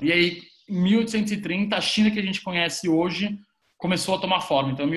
E 0.00 0.12
aí, 0.12 0.42
em 0.68 0.82
1830, 0.82 1.76
a 1.76 1.80
China 1.80 2.10
que 2.10 2.18
a 2.18 2.22
gente 2.22 2.42
conhece 2.42 2.88
hoje 2.88 3.38
começou 3.76 4.14
a 4.14 4.20
tomar 4.20 4.40
forma. 4.40 4.72
Então, 4.72 4.88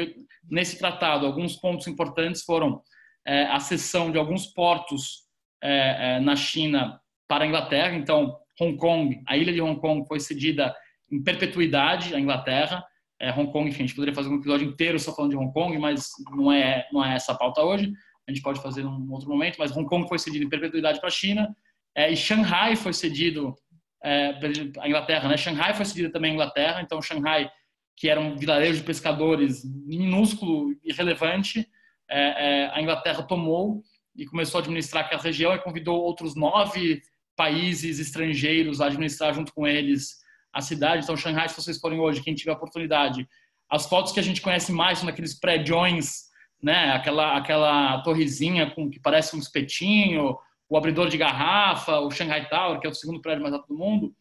nesse 0.50 0.78
tratado, 0.78 1.26
alguns 1.26 1.56
pontos 1.56 1.88
importantes 1.88 2.44
foram 2.44 2.82
é, 3.26 3.46
a 3.46 3.60
cessão 3.60 4.12
de 4.12 4.18
alguns 4.18 4.48
portos 4.48 5.24
é, 5.62 6.16
é, 6.16 6.20
na 6.20 6.36
China 6.36 7.00
para 7.28 7.44
a 7.44 7.48
Inglaterra. 7.48 7.96
Então, 7.96 8.38
Hong 8.60 8.78
Kong, 8.78 9.22
a 9.28 9.38
ilha 9.38 9.52
de 9.52 9.62
Hong 9.62 9.80
Kong 9.80 10.08
foi 10.08 10.20
cedida 10.20 10.76
em 11.12 11.22
perpetuidade 11.22 12.14
à 12.14 12.20
Inglaterra. 12.20 12.84
É, 13.20 13.32
Hong 13.32 13.52
Kong, 13.52 13.70
enfim, 13.70 13.84
a 13.84 13.88
gente 13.88 13.96
poderia 13.96 14.14
fazer 14.14 14.30
um 14.30 14.36
episódio 14.36 14.68
inteiro 14.68 15.00
só 15.00 15.14
falando 15.16 15.32
de 15.32 15.38
Hong 15.38 15.52
Kong, 15.54 15.78
mas 15.78 16.10
não 16.32 16.52
é, 16.52 16.88
não 16.92 17.04
é 17.04 17.16
essa 17.16 17.32
a 17.32 17.38
pauta 17.38 17.62
hoje. 17.62 17.92
A 18.28 18.32
gente 18.32 18.42
pode 18.42 18.62
fazer 18.62 18.84
num 18.84 19.12
outro 19.12 19.30
momento, 19.30 19.58
mas 19.60 19.76
Hong 19.76 19.88
Kong 19.88 20.08
foi 20.08 20.20
cedido 20.20 20.46
em 20.46 20.50
perpetuidade 20.50 21.00
para 21.00 21.08
a 21.08 21.12
China. 21.12 21.56
É, 21.96 22.12
e 22.12 22.16
Shanghai 22.16 22.76
foi 22.76 22.94
cedido 22.94 23.56
é, 24.04 24.38
a 24.80 24.88
Inglaterra, 24.88 25.30
né? 25.30 25.38
Shanghai 25.38 25.74
foi 25.74 25.86
cedida 25.86 26.12
também 26.12 26.32
à 26.32 26.34
Inglaterra. 26.34 26.82
Então, 26.82 27.02
Shanghai, 27.02 27.50
que 27.96 28.10
era 28.10 28.20
um 28.20 28.36
vilarejo 28.36 28.80
de 28.80 28.86
pescadores 28.86 29.64
minúsculo 29.86 30.74
e 30.84 30.92
relevante, 30.92 31.68
é, 32.10 32.64
é, 32.64 32.70
a 32.74 32.82
Inglaterra 32.82 33.24
tomou 33.24 33.82
e 34.16 34.26
começou 34.26 34.60
a 34.60 34.62
administrar 34.62 35.06
aquela 35.06 35.22
região 35.22 35.54
e 35.56 35.60
convidou 35.60 36.02
outros 36.02 36.36
nove 36.36 37.02
países 37.36 38.00
estrangeiros 38.00 38.82
administrar 38.82 39.34
junto 39.34 39.54
com 39.54 39.68
eles 39.68 40.18
a 40.52 40.62
cidade. 40.62 41.04
Então, 41.04 41.18
Shanghai, 41.18 41.50
se 41.50 41.56
vocês 41.56 41.80
forem 41.80 42.00
hoje, 42.00 42.22
quem 42.22 42.36
tiver 42.36 42.52
oportunidade, 42.52 43.28
as 43.70 43.88
fotos 43.88 44.12
que 44.12 44.20
a 44.20 44.24
gente 44.24 44.42
conhece 44.42 44.72
mais 44.72 45.00
são 45.00 45.08
daqueles 45.08 45.34
prédios, 45.40 46.26
né? 46.62 46.92
Aquela, 46.92 47.36
aquela 47.36 48.02
torrezinha 48.04 48.70
com 48.72 48.90
que 48.90 49.00
parece 49.00 49.36
um 49.36 49.40
espetinho, 49.40 50.38
o 50.70 50.78
abridor 50.78 51.10
de 51.10 51.18
garrafa, 51.18 52.00
o 52.00 52.12
Shanghai 52.12 52.48
Tower, 52.48 52.80
que 52.80 52.88
é 52.88 52.90
o 52.90 52.94
segundo 52.94 53.22
prédio 53.22 53.42
mais 53.42 53.54
alto 53.54 53.68
do 53.68 53.78
mundo. 53.78 54.14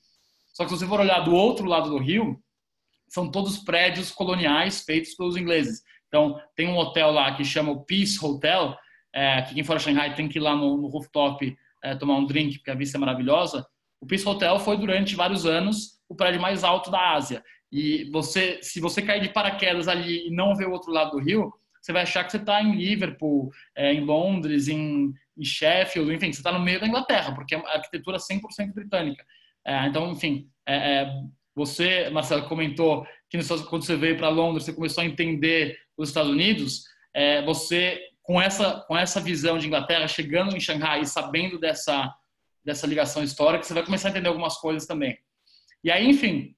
Só 0.52 0.64
que 0.64 0.70
se 0.70 0.78
você 0.78 0.86
for 0.86 1.00
olhar 1.00 1.20
do 1.20 1.34
outro 1.34 1.66
lado 1.66 1.90
do 1.90 1.98
rio, 1.98 2.38
são 3.08 3.30
todos 3.30 3.58
prédios 3.58 4.10
coloniais 4.10 4.82
feitos 4.82 5.14
pelos 5.14 5.36
ingleses. 5.36 5.82
Então, 6.08 6.38
tem 6.56 6.68
um 6.68 6.76
hotel 6.76 7.10
lá 7.10 7.34
que 7.34 7.44
chama 7.44 7.72
o 7.72 7.84
Peace 7.84 8.22
Hotel, 8.24 8.76
é, 9.14 9.42
que 9.42 9.54
quem 9.54 9.64
for 9.64 9.76
a 9.76 9.78
Shanghai 9.78 10.14
tem 10.14 10.28
que 10.28 10.38
ir 10.38 10.42
lá 10.42 10.56
no, 10.56 10.76
no 10.76 10.88
rooftop 10.88 11.56
é, 11.82 11.94
tomar 11.94 12.16
um 12.16 12.26
drink, 12.26 12.58
porque 12.58 12.70
a 12.70 12.74
vista 12.74 12.96
é 12.96 13.00
maravilhosa, 13.00 13.66
o 14.00 14.06
Peace 14.06 14.28
Hotel 14.28 14.58
foi 14.58 14.76
durante 14.76 15.14
vários 15.14 15.46
anos 15.46 16.00
o 16.08 16.14
prédio 16.14 16.40
mais 16.40 16.64
alto 16.64 16.90
da 16.90 17.12
Ásia. 17.12 17.42
E 17.70 18.10
você, 18.10 18.58
se 18.60 18.80
você 18.80 19.00
cair 19.00 19.22
de 19.22 19.32
paraquedas 19.32 19.88
ali 19.88 20.26
e 20.26 20.30
não 20.30 20.54
ver 20.54 20.66
o 20.66 20.72
outro 20.72 20.92
lado 20.92 21.12
do 21.12 21.18
rio, 21.18 21.52
você 21.80 21.92
vai 21.92 22.02
achar 22.02 22.24
que 22.24 22.30
você 22.30 22.36
está 22.36 22.62
em 22.62 22.76
Liverpool, 22.76 23.50
é, 23.74 23.92
em 23.92 24.00
Londres, 24.00 24.68
em, 24.68 25.12
em, 25.36 25.44
Sheffield, 25.44 26.12
enfim, 26.12 26.32
você 26.32 26.40
está 26.40 26.52
no 26.52 26.60
meio 26.60 26.80
da 26.80 26.86
Inglaterra, 26.86 27.34
porque 27.34 27.54
é 27.54 27.58
a 27.58 27.76
arquitetura 27.76 28.18
100% 28.18 28.74
britânica. 28.74 29.24
É, 29.64 29.86
então, 29.86 30.10
enfim, 30.10 30.48
é, 30.66 30.74
é, 30.74 31.22
você, 31.54 32.10
Marcelo, 32.10 32.48
comentou 32.48 33.06
que 33.30 33.38
quando 33.68 33.84
você 33.84 33.96
veio 33.96 34.16
para 34.16 34.28
Londres, 34.28 34.64
você 34.64 34.72
começou 34.72 35.02
a 35.02 35.06
entender 35.06 35.78
os 35.96 36.08
Estados 36.08 36.30
Unidos. 36.30 36.84
É, 37.14 37.42
você 37.42 38.00
com 38.22 38.40
essa, 38.40 38.84
com 38.86 38.96
essa 38.96 39.20
visão 39.20 39.58
de 39.58 39.66
Inglaterra, 39.66 40.06
chegando 40.06 40.56
em 40.56 40.60
Xangai 40.60 41.00
e 41.00 41.06
sabendo 41.06 41.58
dessa, 41.58 42.14
dessa 42.64 42.86
ligação 42.86 43.22
histórica, 43.22 43.64
você 43.64 43.74
vai 43.74 43.84
começar 43.84 44.08
a 44.08 44.10
entender 44.10 44.28
algumas 44.28 44.56
coisas 44.56 44.86
também. 44.86 45.18
E 45.82 45.90
aí, 45.90 46.08
enfim, 46.08 46.54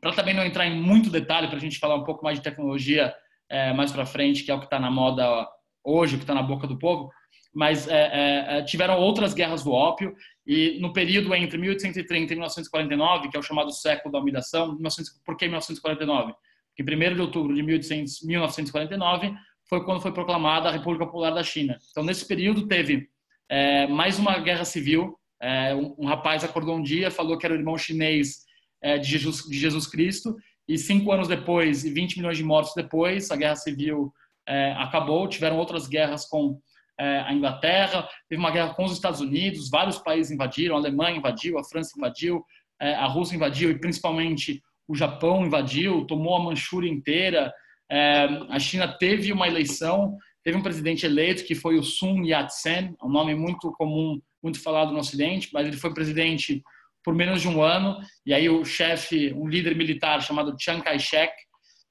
para 0.00 0.12
também 0.12 0.34
não 0.34 0.44
entrar 0.44 0.66
em 0.66 0.80
muito 0.80 1.10
detalhe, 1.10 1.48
para 1.48 1.56
a 1.56 1.60
gente 1.60 1.78
falar 1.78 1.96
um 1.96 2.04
pouco 2.04 2.24
mais 2.24 2.38
de 2.38 2.44
tecnologia 2.44 3.14
é, 3.48 3.72
mais 3.72 3.90
para 3.90 4.06
frente, 4.06 4.44
que 4.44 4.50
é 4.50 4.54
o 4.54 4.60
que 4.60 4.66
está 4.66 4.78
na 4.78 4.90
moda 4.90 5.48
hoje, 5.82 6.14
o 6.14 6.18
que 6.18 6.24
está 6.24 6.34
na 6.34 6.42
boca 6.42 6.66
do 6.66 6.78
povo, 6.78 7.10
mas 7.52 7.88
é, 7.88 7.94
é, 7.94 8.58
é, 8.58 8.62
tiveram 8.62 8.98
outras 8.98 9.34
guerras 9.34 9.64
do 9.64 9.72
ópio, 9.72 10.14
e 10.46 10.78
no 10.80 10.92
período 10.92 11.34
entre 11.34 11.58
1830 11.58 12.32
e 12.32 12.36
1949, 12.36 13.28
que 13.28 13.36
é 13.36 13.40
o 13.40 13.42
chamado 13.42 13.72
século 13.72 14.12
da 14.12 14.20
humidação, 14.20 14.74
1900, 14.74 15.20
por 15.24 15.36
que 15.36 15.46
1949? 15.46 16.32
Porque 16.76 16.94
em 16.94 17.10
1 17.10 17.14
de 17.14 17.20
outubro 17.20 17.54
de 17.54 17.62
1800, 17.62 18.22
1949, 18.22 19.34
foi 19.70 19.84
quando 19.84 20.00
foi 20.00 20.12
proclamada 20.12 20.68
a 20.68 20.72
República 20.72 21.06
Popular 21.06 21.30
da 21.30 21.44
China. 21.44 21.78
Então, 21.92 22.02
nesse 22.02 22.26
período, 22.26 22.66
teve 22.66 23.08
é, 23.48 23.86
mais 23.86 24.18
uma 24.18 24.36
guerra 24.40 24.64
civil. 24.64 25.16
É, 25.40 25.72
um, 25.72 25.94
um, 25.96 26.06
rapaz 26.06 26.42
acordou 26.42 26.76
um 26.76 26.82
dia, 26.82 27.08
falou 27.08 27.38
que 27.38 27.46
era 27.46 27.54
o 27.54 27.56
irmão 27.56 27.78
chinês 27.78 28.40
é, 28.82 28.98
de, 28.98 29.08
Jesus, 29.08 29.44
de 29.48 29.56
Jesus 29.56 29.86
Cristo, 29.86 30.36
e 30.66 30.76
cinco 30.76 31.12
anos 31.12 31.28
depois, 31.28 31.84
e 31.84 31.90
20 31.90 32.16
milhões 32.16 32.36
de 32.36 32.42
mortos 32.42 32.74
depois, 32.74 33.30
a 33.30 33.36
guerra 33.36 33.54
civil 33.54 34.12
é, 34.46 34.72
acabou. 34.72 35.28
Tiveram 35.28 35.56
outras 35.56 35.86
guerras 35.86 36.26
com 36.26 36.60
é, 36.98 37.20
a 37.20 37.32
Inglaterra, 37.32 38.08
teve 38.28 38.40
uma 38.40 38.50
guerra 38.50 38.74
com 38.74 38.84
os 38.84 38.92
Estados 38.92 39.20
Unidos, 39.20 39.70
vários 39.70 39.98
países 39.98 40.32
invadiram, 40.32 40.74
a 40.74 40.78
Alemanha 40.78 41.16
invadiu, 41.16 41.58
a 41.58 41.64
França 41.64 41.92
invadiu, 41.96 42.44
é, 42.80 42.94
a 42.94 43.06
Rússia 43.06 43.36
invadiu 43.36 43.70
e 43.70 43.78
principalmente 43.78 44.60
o 44.88 44.96
Japão 44.96 45.46
invadiu, 45.46 46.04
tomou 46.06 46.36
a 46.36 46.42
Manchúria 46.42 46.90
inteira. 46.90 47.52
É, 47.90 48.28
a 48.48 48.58
China 48.58 48.86
teve 48.86 49.32
uma 49.32 49.48
eleição, 49.48 50.16
teve 50.44 50.56
um 50.56 50.62
presidente 50.62 51.04
eleito 51.04 51.44
que 51.44 51.54
foi 51.54 51.76
o 51.76 51.82
Sun 51.82 52.24
Yat-sen, 52.24 52.94
um 53.02 53.08
nome 53.08 53.34
muito 53.34 53.72
comum, 53.72 54.20
muito 54.42 54.62
falado 54.62 54.92
no 54.92 54.98
Ocidente, 54.98 55.50
mas 55.52 55.66
ele 55.66 55.76
foi 55.76 55.92
presidente 55.92 56.62
por 57.04 57.14
menos 57.14 57.40
de 57.40 57.48
um 57.48 57.62
ano. 57.62 57.98
E 58.24 58.32
aí 58.32 58.48
o 58.48 58.64
chefe, 58.64 59.32
um 59.34 59.48
líder 59.48 59.74
militar 59.74 60.22
chamado 60.22 60.56
Chiang 60.58 60.82
Kai-shek, 60.82 61.32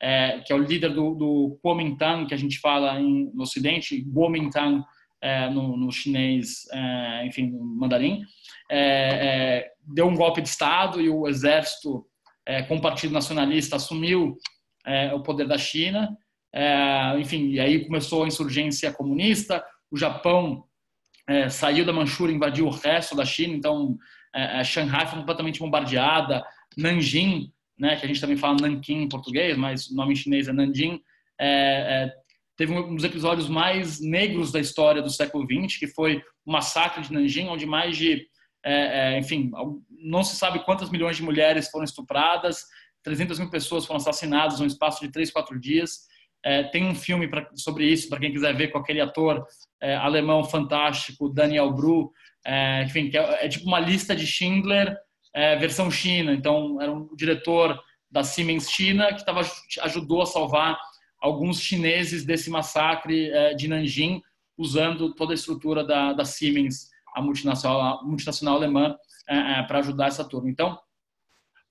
é, 0.01 0.39
que 0.45 0.53
é 0.53 0.55
o 0.55 0.63
líder 0.63 0.93
do, 0.93 1.13
do 1.13 1.59
Kuomintang, 1.61 2.25
que 2.25 2.33
a 2.33 2.37
gente 2.37 2.59
fala 2.59 2.99
em, 2.99 3.29
no 3.33 3.43
Ocidente, 3.43 4.03
Kuomintang 4.13 4.83
é, 5.21 5.49
no, 5.49 5.75
no, 5.75 5.91
chinês, 5.91 6.65
é, 6.71 7.25
enfim, 7.25 7.51
no 7.51 7.63
mandarim, 7.75 8.21
é, 8.71 8.79
é, 8.79 9.71
deu 9.85 10.07
um 10.07 10.15
golpe 10.15 10.41
de 10.41 10.47
Estado 10.47 11.01
e 11.01 11.09
o 11.09 11.27
exército 11.27 12.05
é, 12.45 12.63
com 12.63 12.77
o 12.77 12.81
Partido 12.81 13.13
Nacionalista 13.13 13.75
assumiu 13.75 14.37
o 15.13 15.21
poder 15.21 15.47
da 15.47 15.57
China. 15.57 16.17
enfim, 17.19 17.49
e 17.49 17.59
aí 17.59 17.85
começou 17.85 18.23
a 18.23 18.27
insurgência 18.27 18.91
comunista. 18.91 19.63
O 19.91 19.97
Japão 19.97 20.63
saiu 21.49 21.85
da 21.85 21.93
Manchúria, 21.93 22.35
invadiu 22.35 22.67
o 22.67 22.71
resto 22.71 23.15
da 23.15 23.25
China. 23.25 23.53
Então, 23.53 23.97
Shanghai 24.63 25.05
foi 25.07 25.19
completamente 25.19 25.59
bombardeada. 25.59 26.43
Nanjing, 26.77 27.51
né, 27.77 27.95
que 27.95 28.05
a 28.05 28.07
gente 28.07 28.19
também 28.19 28.37
fala 28.37 28.57
Nanquim 28.59 29.03
em 29.03 29.09
português, 29.09 29.57
mas 29.57 29.87
o 29.87 29.95
nome 29.95 30.13
em 30.13 30.15
chinês 30.15 30.47
é 30.47 30.53
Nanjing, 30.53 31.01
é, 31.39 31.47
é, 31.47 32.13
teve 32.57 32.73
um 32.73 32.95
dos 32.95 33.05
episódios 33.05 33.47
mais 33.47 34.01
negros 34.01 34.51
da 34.51 34.59
história 34.59 35.01
do 35.01 35.09
século 35.09 35.45
XX, 35.45 35.79
que 35.79 35.87
foi 35.87 36.21
o 36.45 36.51
massacre 36.51 37.01
de 37.01 37.13
Nanjing, 37.13 37.47
onde 37.47 37.65
mais 37.65 37.95
de, 37.95 38.27
é, 38.63 39.15
é, 39.15 39.19
enfim, 39.19 39.49
não 39.89 40.23
se 40.23 40.35
sabe 40.35 40.63
quantas 40.65 40.89
milhões 40.89 41.15
de 41.15 41.23
mulheres 41.23 41.69
foram 41.69 41.85
estupradas, 41.85 42.65
300 43.09 43.39
mil 43.39 43.49
pessoas 43.49 43.85
foram 43.85 43.97
assassinadas 43.97 44.59
no 44.59 44.67
espaço 44.67 45.01
de 45.01 45.11
três, 45.11 45.31
quatro 45.31 45.59
dias. 45.59 46.07
É, 46.45 46.63
tem 46.63 46.85
um 46.85 46.93
filme 46.93 47.27
pra, 47.27 47.49
sobre 47.55 47.85
isso, 47.85 48.07
para 48.07 48.19
quem 48.19 48.31
quiser 48.31 48.55
ver, 48.55 48.67
com 48.67 48.77
aquele 48.77 49.01
ator 49.01 49.43
é, 49.81 49.95
alemão 49.95 50.43
fantástico, 50.43 51.27
Daniel 51.27 51.73
Bru, 51.73 52.11
é, 52.45 52.83
enfim, 52.83 53.09
que 53.09 53.17
é, 53.17 53.45
é, 53.45 53.49
tipo 53.49 53.65
uma 53.65 53.79
lista 53.79 54.15
de 54.15 54.25
Schindler 54.25 54.95
versão 55.59 55.89
China. 55.89 56.33
Então, 56.33 56.81
era 56.81 56.91
um 56.91 57.15
diretor 57.15 57.79
da 58.11 58.23
Siemens 58.23 58.69
China 58.69 59.13
que 59.13 59.23
tava, 59.23 59.41
ajudou 59.83 60.21
a 60.21 60.25
salvar 60.25 60.77
alguns 61.21 61.61
chineses 61.61 62.25
desse 62.25 62.49
massacre 62.49 63.29
é, 63.29 63.53
de 63.53 63.67
Nanjing, 63.67 64.21
usando 64.57 65.13
toda 65.15 65.33
a 65.33 65.35
estrutura 65.35 65.83
da, 65.83 66.13
da 66.13 66.25
Siemens, 66.25 66.89
a 67.15 67.21
multinacional, 67.21 67.81
a 67.81 68.03
multinacional 68.03 68.55
alemã, 68.55 68.95
é, 69.29 69.59
é, 69.59 69.63
para 69.63 69.79
ajudar 69.79 70.07
essa 70.07 70.23
turma. 70.23 70.49
Então, 70.49 70.77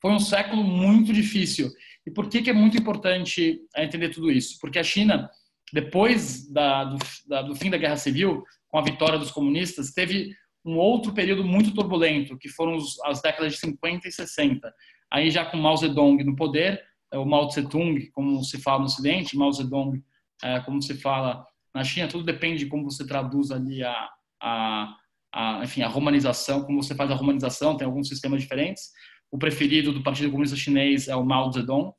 foi 0.01 0.13
um 0.13 0.19
século 0.19 0.63
muito 0.63 1.13
difícil. 1.13 1.71
E 2.07 2.11
por 2.11 2.29
que, 2.29 2.43
que 2.43 2.51
é 2.51 2.55
muito 2.55 2.77
importante 2.77 3.61
entender 3.77 4.11
tudo 4.11 4.31
isso? 4.31 4.59
Porque 4.61 4.79
a 4.79 4.85
China, 4.85 5.29
depois 5.73 6.51
da, 6.51 6.85
do, 6.85 6.99
da, 7.27 7.43
do 7.43 7.55
fim 7.55 7.71
da 7.71 7.77
Guerra 7.77 7.97
Civil, 7.97 8.43
com 8.69 8.79
a 8.79 8.83
vitória 8.83 9.19
dos 9.19 9.31
comunistas, 9.31 9.93
teve 9.93 10.35
um 10.65 10.77
outro 10.77 11.13
período 11.13 11.45
muito 11.45 11.75
turbulento, 11.75 12.39
que 12.39 12.49
foram 12.49 12.79
as 13.05 13.21
décadas 13.23 13.55
de 13.55 13.59
50 13.61 14.09
e 14.09 14.13
60. 14.13 14.73
Aí 15.11 15.31
já 15.31 15.45
com 15.45 15.57
Mao 15.57 15.77
Zedong 15.77 16.23
no 16.23 16.37
poder, 16.37 16.83
é 17.11 17.19
o 17.19 17.25
Mao 17.25 17.49
Tse 17.49 17.69
Tung, 17.69 18.11
como 18.13 18.43
se 18.45 18.59
fala 18.59 18.81
no 18.81 18.85
Ocidente, 18.85 19.37
Mao 19.37 19.53
Zedong, 19.53 20.03
é, 20.43 20.61
como 20.61 20.81
se 20.83 20.95
fala 20.95 21.45
na 21.75 21.83
China, 21.85 22.09
tudo 22.09 22.25
depende 22.25 22.65
de 22.65 22.67
como 22.67 22.85
você 22.85 23.07
traduz 23.07 23.51
ali 23.51 23.83
a, 23.83 24.09
a, 24.41 24.97
a, 25.33 25.61
enfim, 25.65 25.83
a 25.83 25.89
romanização, 25.89 26.65
como 26.65 26.83
você 26.83 26.95
faz 26.95 27.11
a 27.11 27.15
romanização, 27.15 27.77
tem 27.77 27.87
alguns 27.87 28.09
sistemas 28.09 28.43
diferentes. 28.43 28.91
O 29.31 29.39
preferido 29.39 29.93
do 29.93 30.03
Partido 30.03 30.31
Comunista 30.31 30.57
Chinês 30.57 31.09
é 31.09 31.17
o 31.17 31.25
Mao 31.25 31.53
Zedong. 31.53 31.93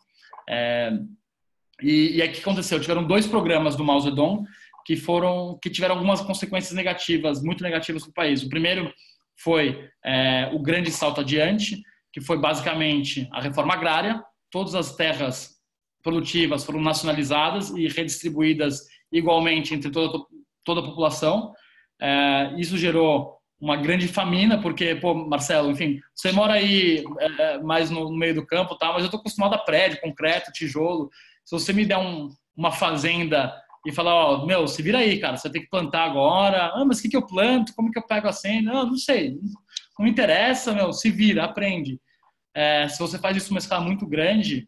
É, 0.47 0.91
e, 1.81 2.17
e 2.17 2.21
aí 2.21 2.29
o 2.29 2.31
que 2.31 2.41
aconteceu? 2.41 2.79
Tiveram 2.79 3.05
dois 3.05 3.27
programas 3.27 3.75
do 3.75 3.83
Mao 3.83 3.99
Zedong 3.99 4.45
que 4.85 4.95
foram 4.95 5.59
que 5.61 5.69
tiveram 5.69 5.95
algumas 5.95 6.21
consequências 6.21 6.73
negativas, 6.73 7.43
muito 7.43 7.63
negativas 7.63 8.03
para 8.03 8.09
o 8.09 8.13
país. 8.13 8.41
O 8.41 8.49
primeiro 8.49 8.91
foi 9.37 9.87
é, 10.03 10.49
o 10.53 10.59
grande 10.59 10.91
salto 10.91 11.21
adiante, 11.21 11.81
que 12.11 12.19
foi 12.19 12.37
basicamente 12.39 13.29
a 13.31 13.39
reforma 13.39 13.73
agrária, 13.73 14.23
todas 14.49 14.75
as 14.75 14.95
terras 14.95 15.59
produtivas 16.01 16.63
foram 16.63 16.81
nacionalizadas 16.81 17.69
e 17.69 17.87
redistribuídas 17.87 18.81
igualmente 19.11 19.73
entre 19.73 19.91
toda, 19.91 20.25
toda 20.65 20.81
a 20.81 20.83
população. 20.83 21.53
É, 22.01 22.55
isso 22.57 22.77
gerou 22.77 23.38
uma 23.59 23.75
grande 23.75 24.07
famina, 24.07 24.61
porque, 24.61 24.95
pô, 24.95 25.13
Marcelo, 25.13 25.69
enfim, 25.69 25.99
você 26.15 26.31
mora 26.31 26.53
aí 26.53 27.03
é, 27.19 27.57
mais 27.59 27.89
no, 27.89 28.11
meio 28.11 28.35
do 28.35 28.45
campo, 28.45 28.77
tá? 28.77 28.87
mas 28.87 28.99
eu 28.99 29.05
estou 29.05 29.19
acostumado 29.19 29.53
a 29.53 29.57
prédio, 29.57 29.99
concreto, 29.99 30.51
tijolo. 30.51 31.09
Se 31.43 31.51
você 31.51 31.73
me 31.73 31.85
der 31.85 31.97
um, 31.97 32.29
uma 32.55 32.71
fazenda 32.71 33.53
e 33.85 33.91
falar, 33.91 34.15
ó, 34.15 34.45
meu, 34.45 34.67
se 34.67 34.81
vira 34.81 34.99
aí, 34.99 35.19
cara, 35.19 35.35
você 35.35 35.49
tem 35.49 35.61
que 35.61 35.69
plantar 35.69 36.03
agora. 36.03 36.71
Ah, 36.73 36.85
mas 36.85 36.99
o 36.99 37.01
que, 37.01 37.09
que 37.09 37.17
eu 37.17 37.25
planto? 37.25 37.73
Como 37.75 37.91
que 37.91 37.99
eu 37.99 38.05
pego 38.05 38.27
a 38.27 38.33
senha? 38.33 38.61
Não, 38.61 38.85
não 38.85 38.97
sei. 38.97 39.37
Não 39.97 40.07
interessa, 40.07 40.73
meu, 40.73 40.93
se 40.93 41.09
vira, 41.11 41.43
aprende. 41.43 41.99
É, 42.53 42.87
se 42.87 42.99
você 42.99 43.17
faz 43.19 43.35
isso 43.35 43.51
uma 43.51 43.59
escala 43.59 43.83
muito 43.83 44.07
grande, 44.07 44.67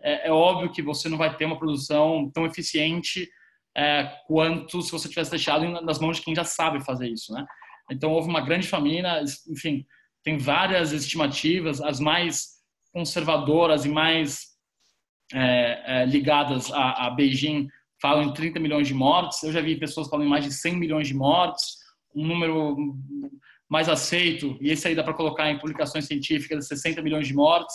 é, 0.00 0.28
é, 0.28 0.32
óbvio 0.32 0.70
que 0.72 0.82
você 0.82 1.08
não 1.08 1.18
vai 1.18 1.34
ter 1.36 1.44
uma 1.44 1.58
produção 1.58 2.30
tão 2.32 2.46
eficiente 2.46 3.28
é, 3.76 4.04
quanto 4.26 4.80
se 4.82 4.90
você 4.90 5.08
tivesse 5.08 5.30
deixado 5.30 5.66
nas 5.82 5.98
mãos 5.98 6.16
de 6.16 6.22
quem 6.22 6.34
já 6.34 6.44
sabe 6.44 6.84
fazer 6.84 7.08
isso, 7.08 7.32
né? 7.32 7.44
Então 7.90 8.10
houve 8.12 8.28
uma 8.28 8.40
grande 8.40 8.68
família, 8.68 9.22
enfim, 9.48 9.86
tem 10.22 10.38
várias 10.38 10.92
estimativas, 10.92 11.80
as 11.80 11.98
mais 11.98 12.60
conservadoras 12.92 13.84
e 13.84 13.88
mais 13.88 14.50
é, 15.32 16.02
é, 16.02 16.06
ligadas 16.06 16.70
a, 16.72 17.06
a, 17.06 17.10
Beijing 17.10 17.68
falam 18.00 18.24
em 18.24 18.32
30 18.32 18.58
milhões 18.58 18.88
de 18.88 18.94
mortes. 18.94 19.42
Eu 19.42 19.52
já 19.52 19.60
vi 19.60 19.76
pessoas 19.76 20.08
falando 20.08 20.26
em 20.26 20.30
mais 20.30 20.44
de 20.44 20.52
100 20.52 20.76
milhões 20.76 21.08
de 21.08 21.14
mortes, 21.14 21.76
um 22.14 22.26
número 22.26 22.76
mais 23.68 23.88
aceito, 23.88 24.58
e 24.60 24.70
esse 24.70 24.88
aí 24.88 24.96
dá 24.96 25.04
para 25.04 25.14
colocar 25.14 25.48
em 25.48 25.58
publicações 25.58 26.06
científicas, 26.06 26.66
60 26.66 27.00
milhões 27.02 27.28
de 27.28 27.34
mortes, 27.34 27.74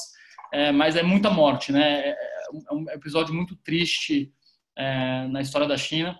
é, 0.51 0.71
mas 0.71 0.97
é 0.97 1.04
muita 1.04 1.30
morte, 1.30 1.71
né? 1.71 2.10
É, 2.10 2.12
é 2.12 2.73
um 2.73 2.89
episódio 2.89 3.34
muito 3.34 3.56
triste 3.56 4.32
é, 4.78 5.25
na 5.28 5.41
história 5.41 5.67
da 5.67 5.78
China. 5.78 6.19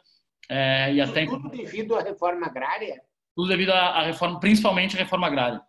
É, 0.50 0.94
e 0.94 1.02
até 1.02 1.26
tudo 1.26 1.50
devido 1.50 1.96
à 1.96 2.02
reforma 2.02 2.46
agrária? 2.46 3.02
Tudo 3.36 3.50
devido 3.50 3.72
à 3.72 4.04
reforma, 4.04 4.40
principalmente 4.40 4.96
à 4.96 5.00
reforma 5.00 5.28
agrária. 5.28 5.62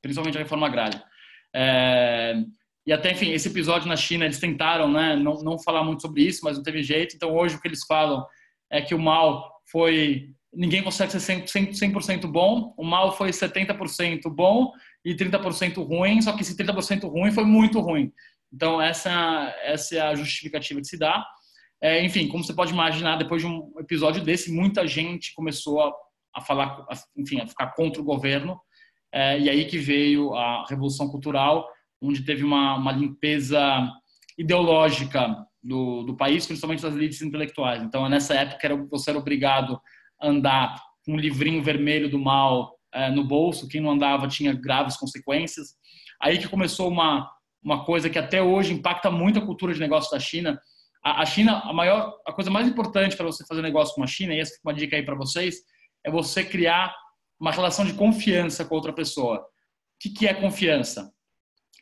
Principalmente 0.00 0.36
à 0.36 0.40
reforma 0.40 0.66
agrária. 0.66 1.02
É, 1.54 2.34
e 2.86 2.92
até, 2.92 3.12
enfim, 3.12 3.30
esse 3.30 3.48
episódio 3.48 3.88
na 3.88 3.96
China, 3.96 4.24
eles 4.24 4.38
tentaram 4.38 4.90
né, 4.90 5.16
não, 5.16 5.34
não 5.42 5.58
falar 5.58 5.84
muito 5.84 6.02
sobre 6.02 6.22
isso, 6.22 6.40
mas 6.44 6.56
não 6.56 6.62
teve 6.62 6.82
jeito. 6.82 7.14
Então, 7.14 7.34
hoje, 7.34 7.56
o 7.56 7.60
que 7.60 7.68
eles 7.68 7.84
falam 7.86 8.26
é 8.70 8.80
que 8.80 8.94
o 8.94 8.98
mal 8.98 9.60
foi 9.70 10.34
ninguém 10.56 10.82
consegue 10.82 11.12
ser 11.12 11.42
100%, 11.44 11.74
100 12.02 12.18
bom, 12.30 12.74
o 12.76 12.84
mal 12.84 13.16
foi 13.16 13.30
70% 13.30 14.22
bom 14.30 14.72
e 15.04 15.14
30% 15.14 15.84
ruim, 15.84 16.22
só 16.22 16.32
que 16.32 16.42
esse 16.42 16.56
30% 16.56 17.08
ruim 17.08 17.32
foi 17.32 17.44
muito 17.44 17.80
ruim. 17.80 18.12
Então, 18.52 18.80
essa, 18.80 19.54
essa 19.62 19.96
é 19.96 20.00
a 20.00 20.14
justificativa 20.14 20.80
que 20.80 20.86
se 20.86 20.98
dá. 20.98 21.24
É, 21.80 22.04
enfim, 22.04 22.28
como 22.28 22.44
você 22.44 22.54
pode 22.54 22.72
imaginar, 22.72 23.16
depois 23.16 23.42
de 23.42 23.48
um 23.48 23.72
episódio 23.78 24.22
desse, 24.22 24.52
muita 24.52 24.86
gente 24.86 25.34
começou 25.34 25.82
a, 25.82 25.92
a 26.34 26.40
falar, 26.40 26.84
a, 26.90 26.94
enfim, 27.16 27.40
a 27.40 27.46
ficar 27.46 27.68
contra 27.74 28.00
o 28.00 28.04
governo. 28.04 28.60
É, 29.12 29.38
e 29.38 29.48
aí 29.48 29.64
que 29.66 29.78
veio 29.78 30.34
a 30.34 30.64
Revolução 30.68 31.08
Cultural, 31.08 31.68
onde 32.02 32.24
teve 32.24 32.42
uma, 32.42 32.76
uma 32.76 32.92
limpeza 32.92 33.88
ideológica 34.36 35.36
do, 35.62 36.02
do 36.02 36.16
país, 36.16 36.46
principalmente 36.46 36.82
das 36.82 36.94
elites 36.94 37.22
intelectuais. 37.22 37.82
Então, 37.82 38.08
nessa 38.08 38.34
época, 38.34 38.66
era, 38.66 38.76
você 38.76 39.10
era 39.10 39.18
obrigado 39.18 39.80
andar 40.20 40.80
com 41.04 41.12
um 41.12 41.16
livrinho 41.16 41.62
vermelho 41.62 42.10
do 42.10 42.18
mal 42.18 42.78
é, 42.92 43.10
no 43.10 43.24
bolso, 43.24 43.68
quem 43.68 43.80
não 43.80 43.90
andava 43.90 44.28
tinha 44.28 44.52
graves 44.52 44.96
consequências. 44.96 45.74
Aí 46.20 46.38
que 46.38 46.48
começou 46.48 46.88
uma, 46.88 47.28
uma 47.62 47.84
coisa 47.84 48.08
que 48.08 48.18
até 48.18 48.42
hoje 48.42 48.72
impacta 48.72 49.10
muito 49.10 49.38
a 49.38 49.44
cultura 49.44 49.74
de 49.74 49.80
negócio 49.80 50.10
da 50.10 50.20
China. 50.20 50.58
A, 51.04 51.22
a 51.22 51.26
China, 51.26 51.60
a 51.64 51.72
maior, 51.72 52.14
a 52.26 52.32
coisa 52.32 52.50
mais 52.50 52.68
importante 52.68 53.16
para 53.16 53.26
você 53.26 53.44
fazer 53.46 53.62
negócio 53.62 53.94
com 53.94 54.02
a 54.02 54.06
China, 54.06 54.34
e 54.34 54.40
essa 54.40 54.54
é 54.54 54.58
uma 54.64 54.74
dica 54.74 54.96
aí 54.96 55.02
para 55.02 55.14
vocês, 55.14 55.56
é 56.04 56.10
você 56.10 56.44
criar 56.44 56.94
uma 57.40 57.50
relação 57.50 57.84
de 57.84 57.94
confiança 57.94 58.64
com 58.64 58.74
outra 58.74 58.92
pessoa. 58.92 59.38
O 59.38 59.44
que, 60.00 60.10
que 60.10 60.26
é 60.26 60.34
confiança? 60.34 61.12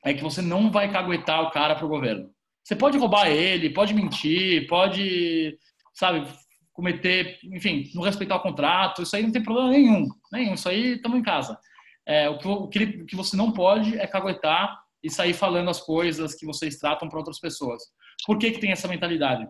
É 0.04 0.14
que 0.14 0.22
você 0.22 0.40
não 0.40 0.70
vai 0.70 0.90
caguetar 0.90 1.42
o 1.42 1.50
cara 1.50 1.74
para 1.74 1.84
o 1.84 1.88
governo. 1.88 2.30
Você 2.64 2.76
pode 2.76 2.96
roubar 2.98 3.28
ele, 3.28 3.70
pode 3.70 3.92
mentir, 3.92 4.66
pode, 4.68 5.58
sabe, 5.94 6.26
cometer, 6.72 7.38
enfim, 7.44 7.90
não 7.94 8.02
respeitar 8.02 8.36
o 8.36 8.40
contrato, 8.40 9.02
isso 9.02 9.14
aí 9.14 9.22
não 9.22 9.32
tem 9.32 9.42
problema 9.42 9.70
nenhum, 9.70 10.08
nenhum, 10.32 10.54
isso 10.54 10.68
aí 10.68 10.94
estamos 10.94 11.18
em 11.18 11.22
casa. 11.22 11.58
É, 12.06 12.28
o, 12.28 12.38
que, 12.38 12.48
o, 12.48 12.68
que, 12.68 12.84
o 12.84 13.06
que 13.06 13.16
você 13.16 13.36
não 13.36 13.52
pode 13.52 13.98
é 13.98 14.06
caguetar 14.06 14.80
e 15.02 15.10
sair 15.10 15.34
falando 15.34 15.70
as 15.70 15.80
coisas 15.80 16.34
que 16.34 16.46
vocês 16.46 16.78
tratam 16.78 17.08
para 17.08 17.18
outras 17.18 17.40
pessoas. 17.40 17.82
Por 18.24 18.38
que, 18.38 18.52
que 18.52 18.60
tem 18.60 18.70
essa 18.70 18.88
mentalidade? 18.88 19.46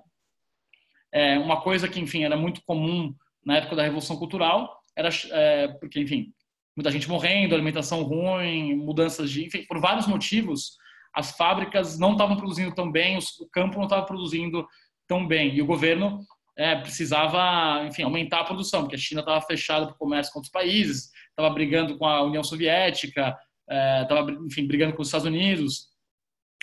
É 1.12 1.39
uma 1.39 1.61
coisa 1.61 1.89
que, 1.89 2.01
enfim, 2.01 2.25
era 2.25 2.37
muito 2.37 2.62
comum 2.64 3.14
na 3.45 3.57
época 3.57 3.76
da 3.76 3.82
Revolução 3.82 4.16
Cultural, 4.16 4.80
era 4.97 5.09
é, 5.30 5.68
porque, 5.68 6.01
enfim, 6.01 6.32
muita 6.76 6.90
gente 6.90 7.09
morrendo, 7.09 7.55
alimentação 7.55 8.03
ruim, 8.03 8.74
mudanças 8.74 9.30
de, 9.30 9.45
enfim, 9.45 9.64
por 9.64 9.80
vários 9.80 10.07
motivos, 10.07 10.76
as 11.14 11.36
fábricas 11.36 11.99
não 11.99 12.12
estavam 12.12 12.36
produzindo 12.36 12.74
tão 12.74 12.90
bem, 12.90 13.18
o 13.18 13.47
campo 13.51 13.76
não 13.76 13.84
estava 13.84 14.05
produzindo 14.07 14.66
tão 15.07 15.26
bem, 15.26 15.55
e 15.55 15.61
o 15.61 15.66
governo 15.66 16.24
é, 16.57 16.76
precisava, 16.76 17.84
enfim, 17.86 18.03
aumentar 18.03 18.40
a 18.40 18.45
produção, 18.45 18.82
porque 18.82 18.97
a 18.97 18.99
China 18.99 19.20
estava 19.20 19.40
fechada 19.43 19.86
para 19.86 19.95
o 19.95 19.99
comércio 19.99 20.32
com 20.32 20.38
outros 20.38 20.53
países, 20.53 21.11
estava 21.30 21.51
brigando 21.51 21.99
com 21.99 22.07
a 22.07 22.22
União 22.22 22.43
Soviética, 22.43 23.36
estava, 23.68 24.30
é, 24.30 24.34
enfim, 24.47 24.66
brigando 24.66 24.95
com 24.95 25.03
os 25.03 25.09
Estados 25.09 25.26
Unidos. 25.26 25.88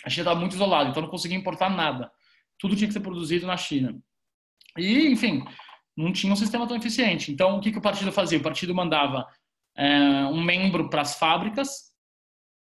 A 0.04 0.10
China 0.10 0.22
estava 0.22 0.40
muito 0.40 0.54
isolada, 0.54 0.90
então 0.90 1.02
não 1.02 1.10
conseguia 1.10 1.36
importar 1.36 1.68
nada. 1.68 2.10
Tudo 2.58 2.76
tinha 2.76 2.86
que 2.86 2.94
ser 2.94 3.00
produzido 3.00 3.46
na 3.46 3.56
China. 3.56 3.98
E, 4.76 5.08
enfim, 5.08 5.44
não 5.96 6.12
tinha 6.12 6.32
um 6.32 6.36
sistema 6.36 6.66
tão 6.66 6.76
eficiente. 6.76 7.32
Então, 7.32 7.58
o 7.58 7.60
que, 7.60 7.72
que 7.72 7.78
o 7.78 7.82
partido 7.82 8.12
fazia? 8.12 8.38
O 8.38 8.42
partido 8.42 8.74
mandava 8.74 9.26
é, 9.76 10.24
um 10.26 10.42
membro 10.42 10.88
para 10.88 11.02
as 11.02 11.14
fábricas 11.14 11.90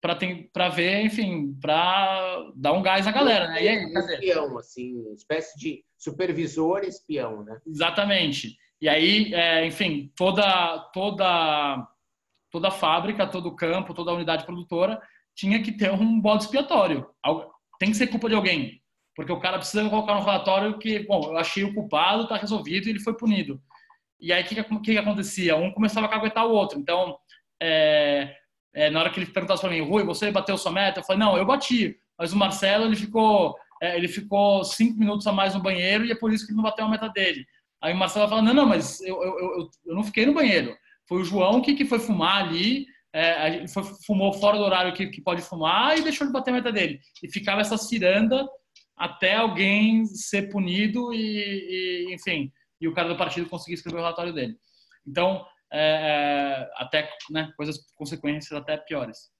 para 0.00 0.68
ver, 0.68 1.02
enfim, 1.02 1.54
para 1.60 2.52
dar 2.54 2.72
um 2.72 2.82
gás 2.82 3.06
à 3.06 3.12
galera, 3.12 3.48
né? 3.48 3.62
E 3.62 3.68
aí? 3.68 3.92
Espião, 3.92 4.56
assim, 4.56 5.12
espécie 5.12 5.58
de 5.58 5.84
supervisor 5.96 6.84
espião, 6.84 7.42
né? 7.42 7.60
Exatamente. 7.66 8.56
E 8.80 8.88
aí, 8.88 9.34
é, 9.34 9.66
enfim, 9.66 10.12
toda 10.16 10.78
toda 10.92 11.88
toda 12.50 12.70
fábrica, 12.70 13.26
todo 13.26 13.54
campo, 13.56 13.92
toda 13.92 14.12
unidade 14.12 14.46
produtora 14.46 15.00
tinha 15.34 15.62
que 15.62 15.72
ter 15.72 15.90
um 15.90 16.20
bode 16.20 16.44
expiatório. 16.44 17.08
Tem 17.78 17.90
que 17.90 17.96
ser 17.96 18.06
culpa 18.06 18.28
de 18.28 18.34
alguém. 18.34 18.80
Porque 19.18 19.32
o 19.32 19.40
cara 19.40 19.58
precisa 19.58 19.90
colocar 19.90 20.14
no 20.14 20.20
relatório 20.20 20.78
que, 20.78 21.00
bom, 21.00 21.32
eu 21.32 21.38
achei 21.38 21.64
o 21.64 21.74
culpado, 21.74 22.22
está 22.22 22.36
resolvido 22.36 22.86
e 22.86 22.90
ele 22.90 23.00
foi 23.00 23.16
punido. 23.16 23.60
E 24.20 24.32
aí, 24.32 24.44
o 24.44 24.46
que, 24.46 24.54
que, 24.54 24.80
que, 24.80 24.96
acontecia? 24.96 25.56
Um 25.56 25.72
começava 25.72 26.06
a 26.06 26.08
caguetar 26.08 26.46
o 26.46 26.52
outro. 26.52 26.78
Então, 26.78 27.18
é, 27.60 28.32
é, 28.72 28.88
na 28.90 29.00
hora 29.00 29.10
que 29.10 29.18
ele 29.18 29.26
perguntasse 29.26 29.60
para 29.60 29.70
mim, 29.70 29.80
Rui, 29.80 30.04
você 30.04 30.30
bateu 30.30 30.56
sua 30.56 30.70
meta? 30.70 31.00
Eu 31.00 31.04
falei, 31.04 31.18
não, 31.18 31.36
eu 31.36 31.44
bati. 31.44 31.96
Mas 32.16 32.32
o 32.32 32.36
Marcelo, 32.36 32.84
ele 32.84 32.94
ficou, 32.94 33.56
é, 33.82 33.96
ele 33.96 34.06
ficou 34.06 34.62
cinco 34.62 34.96
minutos 34.96 35.26
a 35.26 35.32
mais 35.32 35.52
no 35.52 35.60
banheiro 35.60 36.04
e 36.04 36.12
é 36.12 36.14
por 36.14 36.32
isso 36.32 36.46
que 36.46 36.52
ele 36.52 36.58
não 36.58 36.62
bateu 36.62 36.84
a 36.84 36.88
meta 36.88 37.08
dele. 37.08 37.44
Aí 37.82 37.92
o 37.92 37.96
Marcelo 37.96 38.28
fala, 38.28 38.40
não, 38.40 38.54
não, 38.54 38.66
mas 38.66 39.00
eu, 39.00 39.20
eu, 39.20 39.36
eu, 39.36 39.70
eu 39.84 39.94
não 39.96 40.04
fiquei 40.04 40.26
no 40.26 40.34
banheiro. 40.34 40.76
Foi 41.08 41.20
o 41.20 41.24
João 41.24 41.60
que, 41.60 41.74
que 41.74 41.84
foi 41.84 41.98
fumar 41.98 42.44
ali, 42.44 42.86
é, 43.12 43.66
foi, 43.66 43.82
fumou 44.06 44.32
fora 44.34 44.58
do 44.58 44.62
horário 44.62 44.92
que, 44.92 45.08
que 45.08 45.20
pode 45.20 45.42
fumar 45.42 45.98
e 45.98 46.02
deixou 46.02 46.24
de 46.24 46.32
bater 46.32 46.52
a 46.52 46.54
meta 46.54 46.70
dele. 46.70 47.00
E 47.20 47.28
ficava 47.28 47.60
essa 47.60 47.76
ciranda 47.76 48.48
até 48.98 49.36
alguém 49.36 50.04
ser 50.06 50.50
punido 50.50 51.12
e, 51.12 52.06
e 52.08 52.14
enfim, 52.14 52.52
e 52.80 52.88
o 52.88 52.94
cara 52.94 53.08
do 53.08 53.16
partido 53.16 53.48
conseguir 53.48 53.74
escrever 53.74 53.98
o 53.98 54.00
relatório 54.00 54.32
dele. 54.32 54.56
Então, 55.06 55.44
é, 55.72 55.80
é, 55.80 56.70
até 56.76 57.10
né, 57.30 57.52
coisas, 57.56 57.78
consequências 57.94 58.52
até 58.52 58.76
piores. 58.76 59.30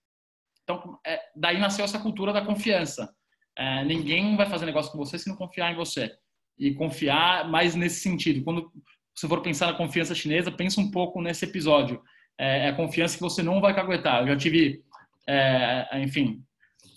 Então, 0.63 0.99
é, 1.07 1.21
daí 1.35 1.59
nasceu 1.59 1.85
essa 1.85 1.99
cultura 1.99 2.33
da 2.33 2.45
confiança. 2.45 3.13
É, 3.57 3.85
ninguém 3.85 4.37
vai 4.37 4.49
fazer 4.49 4.67
negócio 4.67 4.93
com 4.93 4.99
você 4.99 5.19
se 5.19 5.29
não 5.29 5.37
confiar 5.37 5.73
em 5.73 5.77
você. 5.77 6.13
E 6.59 6.75
confiar 6.75 7.49
mais 7.49 7.75
nesse 7.75 8.01
sentido. 8.01 8.45
Quando 8.45 8.71
você 9.15 9.27
for 9.27 9.41
pensar 9.41 9.67
na 9.67 9.79
confiança 9.79 10.15
chinesa, 10.15 10.51
pensa 10.51 10.81
um 10.81 10.91
pouco 10.91 11.23
nesse 11.23 11.45
episódio. 11.45 12.03
É, 12.39 12.67
é 12.67 12.69
a 12.69 12.77
confiança 12.77 13.17
que 13.17 13.23
você 13.23 13.43
não 13.43 13.61
vai 13.61 13.75
caguetar. 13.75 14.21
Eu 14.21 14.29
já 14.29 14.37
tive, 14.37 14.83
é, 15.27 16.01
enfim, 16.01 16.45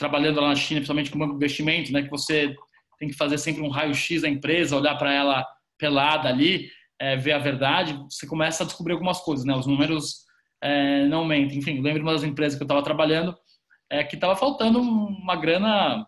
trabalhando 0.01 0.41
lá 0.41 0.49
na 0.49 0.55
China, 0.55 0.79
principalmente 0.79 1.11
com 1.11 1.19
banco 1.19 1.33
de 1.33 1.37
investimento, 1.37 1.93
né, 1.93 2.01
que 2.01 2.09
você 2.09 2.55
tem 2.99 3.07
que 3.07 3.15
fazer 3.15 3.37
sempre 3.37 3.61
um 3.61 3.69
raio-x 3.69 4.23
da 4.23 4.29
empresa, 4.29 4.75
olhar 4.75 4.95
para 4.95 5.13
ela 5.13 5.45
pelada 5.77 6.27
ali 6.27 6.69
é, 6.99 7.15
ver 7.15 7.33
a 7.33 7.39
verdade, 7.39 7.93
você 8.09 8.27
começa 8.27 8.63
a 8.63 8.65
descobrir 8.65 8.93
algumas 8.93 9.19
coisas, 9.21 9.43
né? 9.43 9.55
Os 9.55 9.65
números 9.65 10.23
é, 10.61 11.07
não 11.07 11.25
mentem. 11.25 11.57
Enfim, 11.57 11.81
lembro 11.81 12.03
uma 12.03 12.13
das 12.13 12.23
empresas 12.23 12.55
que 12.55 12.63
eu 12.63 12.65
estava 12.65 12.83
trabalhando 12.83 13.35
é, 13.89 14.03
que 14.03 14.15
estava 14.15 14.35
faltando 14.35 14.79
uma 14.79 15.35
grana 15.35 16.05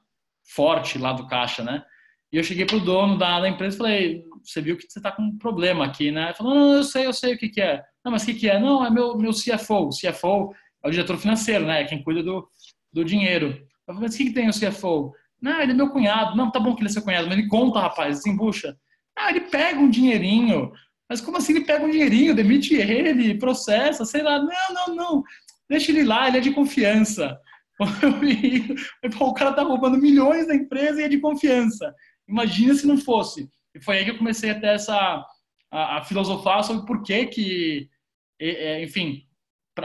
forte 0.55 0.99
lá 0.99 1.11
do 1.13 1.25
caixa, 1.25 1.63
né? 1.63 1.83
E 2.31 2.37
eu 2.37 2.43
cheguei 2.43 2.65
pro 2.65 2.79
dono 2.79 3.17
da, 3.17 3.39
da 3.39 3.49
empresa 3.49 3.75
e 3.75 3.77
falei, 3.77 4.23
você 4.43 4.61
viu 4.61 4.77
que 4.77 4.83
você 4.87 4.99
está 4.99 5.11
com 5.11 5.23
um 5.23 5.37
problema 5.37 5.83
aqui, 5.85 6.11
né? 6.11 6.25
Ele 6.25 6.33
falou, 6.35 6.53
não, 6.53 6.73
eu 6.73 6.83
sei, 6.83 7.07
eu 7.07 7.13
sei 7.13 7.33
o 7.33 7.37
que, 7.37 7.49
que 7.49 7.61
é. 7.61 7.83
Não, 8.05 8.11
mas 8.11 8.21
o 8.21 8.25
que, 8.27 8.35
que 8.35 8.49
é? 8.49 8.59
Não, 8.59 8.85
é 8.85 8.91
meu, 8.91 9.17
meu 9.17 9.31
CFO. 9.31 9.87
O 9.87 9.89
CFO 9.89 10.53
é 10.83 10.87
o 10.87 10.91
diretor 10.91 11.17
financeiro, 11.17 11.65
né? 11.65 11.81
É 11.81 11.85
quem 11.85 12.03
cuida 12.03 12.21
do, 12.21 12.47
do 12.91 13.03
dinheiro. 13.03 13.65
Eu 13.87 13.93
falei, 13.93 14.07
mas 14.07 14.15
o 14.15 14.17
que, 14.17 14.31
tem 14.31 14.49
o 14.49 14.53
CFO? 14.53 15.13
Não, 15.41 15.59
ele 15.61 15.71
é 15.71 15.75
meu 15.75 15.89
cunhado. 15.89 16.35
Não, 16.35 16.51
tá 16.51 16.59
bom 16.59 16.73
que 16.75 16.81
ele 16.81 16.89
é 16.89 16.91
seu 16.91 17.01
cunhado, 17.01 17.27
mas 17.27 17.37
ele 17.37 17.47
conta, 17.47 17.79
rapaz, 17.79 18.17
desembucha. 18.17 18.77
Ah, 19.17 19.29
ele 19.29 19.41
pega 19.41 19.79
um 19.79 19.89
dinheirinho. 19.89 20.71
Mas 21.09 21.21
como 21.21 21.37
assim 21.37 21.53
ele 21.53 21.65
pega 21.65 21.85
um 21.85 21.91
dinheirinho, 21.91 22.35
demite 22.35 22.75
ele, 22.75 23.37
processa, 23.37 24.05
sei 24.05 24.23
lá. 24.23 24.39
Não, 24.39 24.73
não, 24.73 24.95
não. 24.95 25.23
Deixa 25.69 25.91
ele 25.91 26.03
lá, 26.03 26.27
ele 26.27 26.37
é 26.37 26.41
de 26.41 26.51
confiança. 26.51 27.37
o 29.19 29.33
cara 29.33 29.53
tá 29.53 29.63
roubando 29.63 29.97
milhões 29.97 30.47
da 30.47 30.55
empresa 30.55 31.01
e 31.01 31.05
é 31.05 31.09
de 31.09 31.19
confiança. 31.19 31.93
Imagina 32.27 32.73
se 32.73 32.87
não 32.87 32.97
fosse. 32.97 33.49
E 33.75 33.81
foi 33.81 33.97
aí 33.97 34.05
que 34.05 34.11
eu 34.11 34.17
comecei 34.17 34.51
a 34.51 34.59
ter 34.59 34.67
essa 34.67 35.25
a, 35.73 35.97
a 35.97 36.03
filosofar 36.03 36.63
sobre 36.63 36.85
por 36.85 37.01
que 37.01 37.25
que, 37.25 37.89
enfim, 38.81 39.23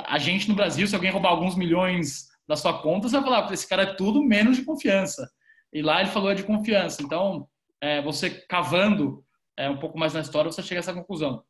a 0.05 0.19
gente 0.19 0.49
no 0.49 0.55
Brasil, 0.55 0.87
se 0.87 0.95
alguém 0.95 1.11
roubar 1.11 1.31
alguns 1.31 1.57
milhões 1.57 2.28
da 2.49 2.57
sua 2.57 2.81
conta, 2.81 3.09
você 3.09 3.21
vai 3.21 3.25
falar, 3.25 3.53
esse 3.53 3.69
cara 3.69 3.83
é 3.83 3.95
tudo 3.95 4.25
menos 4.25 4.57
de 4.57 4.65
confiança. 4.65 5.31
E 5.73 5.83
lá 5.83 6.01
ele 6.01 6.11
falou 6.11 6.31
é 6.31 6.35
de 6.35 6.43
confiança. 6.43 7.03
Então, 7.03 7.47
é, 7.81 8.01
você 8.01 8.31
cavando 8.31 9.23
é, 9.57 9.69
um 9.69 9.77
pouco 9.79 9.99
mais 9.99 10.15
na 10.15 10.21
história, 10.21 10.51
você 10.51 10.63
chega 10.63 10.79
a 10.79 10.81
essa 10.81 10.95
conclusão. 10.95 11.45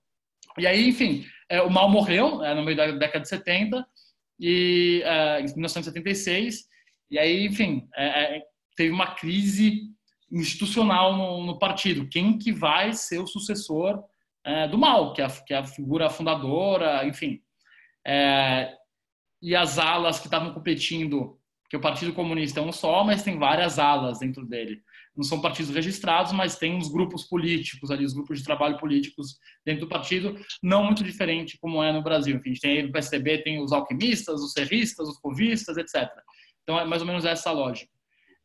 E 0.58 0.66
aí, 0.66 0.88
enfim, 0.88 1.24
é, 1.48 1.62
o 1.62 1.70
mal 1.70 1.88
morreu 1.88 2.42
é, 2.44 2.54
no 2.54 2.64
meio 2.64 2.76
da 2.76 2.90
década 2.90 3.20
de 3.20 3.28
70, 3.28 3.86
e, 4.40 5.02
é, 5.04 5.40
em 5.40 5.44
1976, 5.44 6.64
e 7.10 7.18
aí, 7.18 7.46
enfim, 7.46 7.88
é, 7.94 8.36
é, 8.36 8.42
teve 8.76 8.90
uma 8.90 9.14
crise 9.14 9.82
institucional 10.30 11.16
no, 11.16 11.46
no, 11.46 11.58
partido. 11.58 12.08
Quem 12.08 12.38
que 12.38 12.52
vai 12.52 12.92
ser 12.92 13.18
o 13.18 13.26
sucessor 13.26 14.02
do 14.70 14.78
mal, 14.78 15.12
que 15.12 15.20
é, 15.20 15.26
a, 15.26 15.28
que 15.28 15.52
é 15.52 15.58
a 15.58 15.64
figura 15.64 16.08
fundadora, 16.08 17.06
enfim. 17.06 17.38
E 19.40 19.54
as 19.54 19.78
alas 19.78 20.18
que 20.18 20.26
estavam 20.26 20.52
competindo, 20.52 21.38
que 21.68 21.76
o 21.76 21.80
Partido 21.80 22.12
Comunista 22.12 22.60
é 22.60 22.62
um 22.62 22.72
só, 22.72 23.04
mas 23.04 23.22
tem 23.22 23.38
várias 23.38 23.78
alas 23.78 24.18
dentro 24.18 24.44
dele 24.46 24.82
não 25.18 25.24
são 25.24 25.40
partidos 25.40 25.74
registrados, 25.74 26.32
mas 26.32 26.56
tem 26.56 26.76
uns 26.76 26.88
grupos 26.88 27.24
políticos 27.24 27.90
ali, 27.90 28.04
os 28.04 28.14
grupos 28.14 28.38
de 28.38 28.44
trabalho 28.44 28.78
políticos 28.78 29.36
dentro 29.66 29.80
do 29.80 29.88
partido, 29.88 30.38
não 30.62 30.84
muito 30.84 31.02
diferente 31.02 31.58
como 31.60 31.82
é 31.82 31.92
no 31.92 32.04
Brasil. 32.04 32.36
Enfim, 32.36 32.50
a 32.50 32.52
gente 32.52 32.60
tem 32.60 32.86
no 32.86 32.92
PSDB, 32.92 33.38
tem 33.38 33.60
os 33.60 33.72
alquimistas, 33.72 34.40
os 34.40 34.52
serristas, 34.52 35.08
os 35.08 35.18
covistas, 35.18 35.76
etc. 35.76 36.08
Então 36.62 36.78
é 36.78 36.84
mais 36.84 37.02
ou 37.02 37.08
menos 37.08 37.24
essa 37.24 37.50
a 37.50 37.52
lógica. 37.52 37.90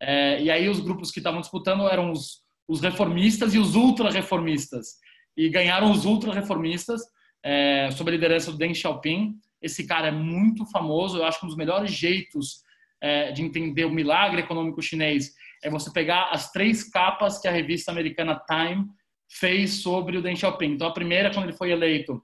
É, 0.02 0.42
e 0.42 0.50
aí 0.50 0.68
os 0.68 0.80
grupos 0.80 1.12
que 1.12 1.20
estavam 1.20 1.42
disputando 1.42 1.88
eram 1.88 2.12
os, 2.12 2.42
os 2.68 2.82
reformistas 2.82 3.54
e 3.54 3.60
os 3.60 3.76
ultra-reformistas. 3.76 4.96
E 5.38 5.50
ganharam 5.50 5.92
os 5.92 6.06
ultra-reformistas 6.06 7.04
é, 7.44 7.92
sob 7.92 8.10
a 8.10 8.14
liderança 8.14 8.52
do 8.52 8.58
Deng 8.58 8.74
Xiaoping. 8.74 9.36
Esse 9.64 9.88
cara 9.88 10.10
é 10.10 10.12
muito 10.12 10.66
famoso, 10.66 11.18
eu 11.18 11.26
acho 11.26 11.40
que 11.40 11.46
um 11.46 11.50
dos 11.50 11.58
melhores 11.58 11.92
jeitos 11.92 12.62
é, 13.02 13.32
de 13.32 13.42
entender 13.42 13.86
o 13.86 13.90
milagre 13.90 14.42
econômico 14.42 14.82
chinês 14.82 15.32
é 15.64 15.70
você 15.70 15.92
pegar 15.92 16.30
as 16.32 16.52
três 16.52 16.84
capas 16.84 17.40
que 17.40 17.48
a 17.48 17.52
revista 17.52 17.92
americana 17.92 18.42
Time 18.46 18.86
fez 19.30 19.82
sobre 19.82 20.18
o 20.18 20.22
Deng 20.22 20.36
Xiaoping. 20.36 20.74
Então, 20.74 20.88
a 20.88 20.94
primeira, 20.94 21.32
quando 21.32 21.46
ele 21.46 21.58
foi 21.58 21.72
eleito, 21.72 22.22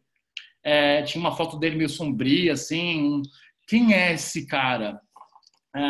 é, 0.63 1.01
tinha 1.03 1.21
uma 1.21 1.35
foto 1.35 1.57
dele 1.57 1.77
meio 1.77 1.89
sombria, 1.89 2.53
assim. 2.53 3.21
Quem 3.67 3.93
é 3.93 4.13
esse 4.13 4.45
cara? 4.45 4.99
É, 5.75 5.81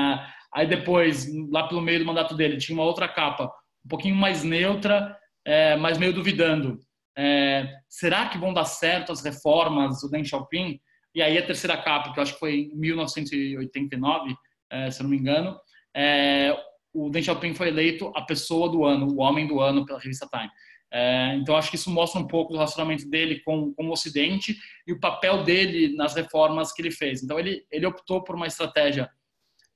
aí 0.53 0.67
depois, 0.67 1.27
lá 1.49 1.67
pelo 1.67 1.81
meio 1.81 1.99
do 1.99 2.05
mandato 2.05 2.35
dele, 2.35 2.57
tinha 2.57 2.77
uma 2.77 2.85
outra 2.85 3.07
capa, 3.07 3.51
um 3.83 3.89
pouquinho 3.89 4.15
mais 4.15 4.43
neutra, 4.43 5.17
é, 5.43 5.75
mas 5.75 5.97
meio 5.97 6.13
duvidando. 6.13 6.79
É, 7.17 7.67
será 7.87 8.29
que 8.29 8.37
vão 8.37 8.53
dar 8.53 8.65
certo 8.65 9.11
as 9.11 9.23
reformas 9.23 10.01
do 10.01 10.09
Deng 10.09 10.23
Xiaoping? 10.23 10.79
E 11.13 11.21
aí 11.21 11.37
a 11.37 11.45
terceira 11.45 11.77
capa, 11.77 12.13
que 12.13 12.19
eu 12.19 12.23
acho 12.23 12.33
que 12.33 12.39
foi 12.39 12.69
em 12.71 12.75
1989, 12.75 14.35
é, 14.71 14.91
se 14.91 15.01
não 15.01 15.09
me 15.09 15.17
engano, 15.17 15.59
é, 15.95 16.55
o 16.93 17.09
Deng 17.09 17.23
Xiaoping 17.23 17.53
foi 17.53 17.69
eleito 17.69 18.11
a 18.15 18.21
pessoa 18.21 18.69
do 18.69 18.85
ano, 18.85 19.07
o 19.07 19.19
homem 19.19 19.47
do 19.47 19.59
ano 19.59 19.85
pela 19.85 19.99
revista 19.99 20.27
Time. 20.27 20.49
É, 20.91 21.35
então, 21.35 21.55
acho 21.55 21.69
que 21.69 21.75
isso 21.75 21.91
mostra 21.91 22.19
um 22.19 22.27
pouco 22.27 22.51
do 22.51 22.57
relacionamento 22.57 23.07
dele 23.07 23.41
com, 23.41 23.73
com 23.73 23.87
o 23.87 23.91
Ocidente 23.91 24.57
e 24.87 24.93
o 24.93 24.99
papel 24.99 25.43
dele 25.43 25.95
nas 25.95 26.15
reformas 26.15 26.73
que 26.73 26.81
ele 26.81 26.91
fez. 26.91 27.23
Então, 27.23 27.39
ele, 27.39 27.63
ele 27.71 27.85
optou 27.85 28.23
por 28.23 28.35
uma 28.35 28.47
estratégia 28.47 29.09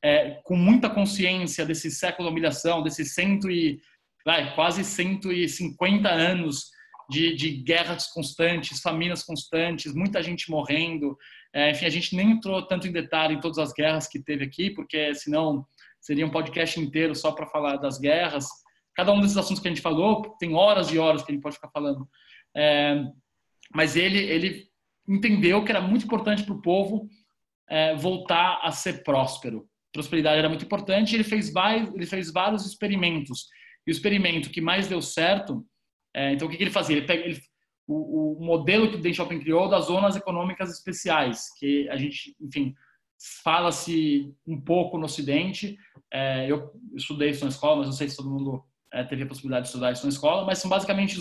é, 0.04 0.42
com 0.44 0.56
muita 0.56 0.90
consciência 0.90 1.66
desse 1.66 1.92
século 1.92 2.28
de 2.28 2.32
humilhação, 2.34 2.82
desses 2.82 3.14
cento 3.14 3.50
e, 3.50 3.80
quase 4.56 4.84
150 4.84 6.10
anos 6.10 6.72
de, 7.14 7.36
de 7.36 7.51
guerras 7.51 8.07
constantes, 8.07 8.82
famílias 8.82 9.24
constantes, 9.24 9.93
muita 9.93 10.24
gente 10.24 10.49
morrendo. 10.49 11.16
É, 11.53 11.70
enfim, 11.70 11.86
a 11.86 11.89
gente 11.89 12.16
nem 12.16 12.32
entrou 12.32 12.66
tanto 12.66 12.88
em 12.88 12.91
detalhe 12.91 13.36
em 13.36 13.39
todas 13.39 13.59
as 13.59 13.72
guerras 13.72 14.07
que 14.07 14.20
teve 14.20 14.43
aqui, 14.43 14.72
porque 14.72 15.14
senão 15.14 15.64
seria 16.01 16.26
um 16.26 16.32
podcast 16.32 16.80
inteiro 16.80 17.14
só 17.14 17.32
para 17.32 17.45
falar 17.45 17.78
das 17.78 17.99
guerras. 17.99 18.47
Cada 18.95 19.14
um 19.14 19.22
desses 19.22 19.38
assuntos 19.38 19.61
que 19.61 19.68
a 19.68 19.72
gente 19.72 19.82
falou, 19.82 20.36
tem 20.39 20.55
horas 20.55 20.91
e 20.91 20.97
horas 20.97 21.24
que 21.24 21.32
a 21.32 21.36
gente 21.36 21.43
pode 21.43 21.55
ficar 21.55 21.70
falando. 21.70 22.07
É, 22.57 23.03
mas 23.74 23.95
ele, 23.95 24.18
ele 24.18 24.68
entendeu 25.07 25.64
que 25.64 25.72
era 25.72 25.82
muito 25.82 26.05
importante 26.05 26.43
para 26.43 26.55
o 26.55 26.61
povo 26.61 27.07
é, 27.70 27.95
voltar 27.95 28.59
a 28.64 28.72
ser 28.72 29.03
próspero. 29.03 29.68
Prosperidade 29.91 30.39
era 30.39 30.49
muito 30.49 30.66
importante. 30.66 31.16
Ele 31.16 31.24
fez 31.24 31.53
vários, 31.53 31.93
ele 31.93 32.07
fez 32.07 32.32
vários 32.32 32.66
experimentos. 32.66 33.45
E 33.86 33.91
o 33.91 33.93
experimento 33.93 34.49
que 34.49 34.61
mais 34.61 34.88
deu 34.88 35.01
certo, 35.01 35.64
é, 36.14 36.34
então 36.34 36.47
o 36.47 36.51
que, 36.51 36.57
que, 36.57 36.64
ele 36.64 36.72
fazia? 36.72 36.97
Ele 36.97 37.05
pega, 37.05 37.26
ele, 37.26 37.39
o, 37.88 38.39
o, 38.39 38.45
modelo 38.45 38.89
que 38.89 38.95
o 38.95 39.01
Deng 39.01 39.14
Xiaoping 39.14 39.39
criou 39.39 39.68
das 39.68 39.86
zonas 39.86 40.16
econômicas 40.16 40.72
especiais, 40.72 41.47
que 41.59 41.89
a 41.89 41.97
gente, 41.97 42.36
enfim, 42.39 42.74
fala-se 43.43 44.34
um 44.45 44.59
pouco 44.59 44.97
no 44.97 45.05
Ocidente. 45.05 45.78
É, 46.11 46.49
eu 46.49 46.72
estudei 46.95 47.30
isso 47.30 47.43
na 47.43 47.49
escola, 47.49 47.78
mas 47.78 47.88
não 47.88 47.93
sei 47.93 48.09
se 48.09 48.18
todo 48.18 48.30
mundo 48.30 48.64
é, 48.91 49.03
teve 49.03 49.24
a 49.24 49.28
possibilidade 49.28 49.64
de 49.64 49.70
estudar 49.70 49.91
isso 49.91 50.03
na 50.03 50.09
escola, 50.09 50.45
mas 50.45 50.59
são 50.59 50.70
basicamente 50.70 51.18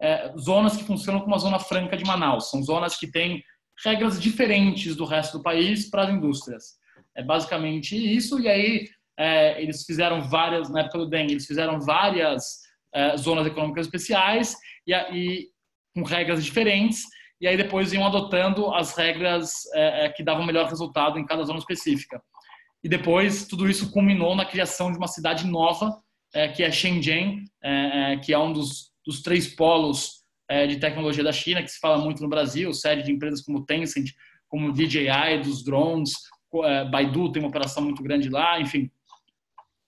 é, 0.00 0.32
zonas 0.38 0.76
que 0.76 0.84
funcionam 0.84 1.20
como 1.20 1.34
a 1.34 1.38
Zona 1.38 1.58
Franca 1.58 1.96
de 1.96 2.04
Manaus. 2.04 2.50
São 2.50 2.62
zonas 2.62 2.96
que 2.96 3.06
têm 3.06 3.42
regras 3.84 4.20
diferentes 4.20 4.96
do 4.96 5.04
resto 5.04 5.38
do 5.38 5.42
país 5.42 5.88
para 5.88 6.04
as 6.04 6.10
indústrias. 6.10 6.76
É 7.14 7.22
basicamente 7.22 7.94
isso. 7.94 8.40
E 8.40 8.48
aí 8.48 8.88
é, 9.16 9.62
eles 9.62 9.84
fizeram 9.84 10.22
várias, 10.22 10.68
na 10.70 10.80
época 10.80 10.98
do 10.98 11.08
Deng, 11.08 11.30
eles 11.30 11.46
fizeram 11.46 11.80
várias 11.80 12.63
é, 12.94 13.16
zonas 13.16 13.46
econômicas 13.46 13.86
especiais 13.86 14.56
e, 14.86 14.94
e, 14.94 15.48
com 15.94 16.02
regras 16.02 16.44
diferentes. 16.44 17.02
E 17.40 17.46
aí 17.46 17.56
depois 17.56 17.92
iam 17.92 18.06
adotando 18.06 18.72
as 18.72 18.96
regras 18.96 19.52
é, 19.74 20.06
é, 20.06 20.08
que 20.08 20.22
davam 20.22 20.46
melhor 20.46 20.68
resultado 20.68 21.18
em 21.18 21.26
cada 21.26 21.44
zona 21.44 21.58
específica. 21.58 22.22
E 22.82 22.88
depois 22.88 23.46
tudo 23.46 23.68
isso 23.68 23.90
culminou 23.90 24.34
na 24.36 24.44
criação 24.44 24.92
de 24.92 24.98
uma 24.98 25.08
cidade 25.08 25.46
nova, 25.46 25.98
é, 26.34 26.48
que 26.48 26.62
é 26.62 26.70
Shenzhen, 26.70 27.44
é, 27.62 28.16
que 28.18 28.32
é 28.32 28.38
um 28.38 28.52
dos 28.52 28.94
dos 29.04 29.20
três 29.22 29.54
polos 29.54 30.24
é, 30.48 30.66
de 30.66 30.76
tecnologia 30.78 31.22
da 31.22 31.32
China, 31.32 31.62
que 31.62 31.70
se 31.70 31.78
fala 31.78 31.98
muito 31.98 32.22
no 32.22 32.28
Brasil, 32.28 32.72
sede 32.72 33.04
de 33.04 33.12
empresas 33.12 33.42
como 33.42 33.64
Tencent, 33.64 34.10
como 34.48 34.72
DJI, 34.72 35.42
dos 35.42 35.64
drones, 35.64 36.12
é, 36.64 36.84
Baidu 36.84 37.32
tem 37.32 37.42
uma 37.42 37.48
operação 37.48 37.82
muito 37.82 38.02
grande 38.02 38.28
lá, 38.28 38.60
enfim, 38.60 38.90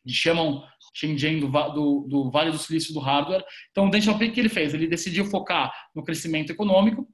chamam 0.09 0.63
Shenzhen 0.97 1.41
do, 1.41 1.49
do, 1.49 2.07
do, 2.09 2.31
Vale 2.31 2.51
do 2.51 2.59
Silício 2.59 2.95
do 2.95 3.01
hardware. 3.01 3.45
Então, 3.71 3.87
o 3.87 3.91
Deng 3.91 4.01
Xiaoping, 4.03 4.29
o 4.29 4.33
que 4.33 4.41
ele 4.41 4.49
fez? 4.49 4.73
Ele 4.73 4.87
decidiu 4.87 5.27
focar 5.27 5.71
no 5.95 6.03
crescimento 6.03 6.51
econômico, 6.51 7.07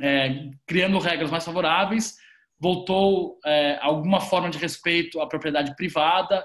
é, 0.00 0.50
criando 0.66 0.98
regras 0.98 1.30
mais 1.30 1.44
favoráveis, 1.44 2.16
voltou 2.60 3.38
é, 3.44 3.78
alguma 3.80 4.20
forma 4.20 4.50
de 4.50 4.58
respeito 4.58 5.18
à 5.20 5.26
propriedade 5.26 5.74
privada, 5.74 6.44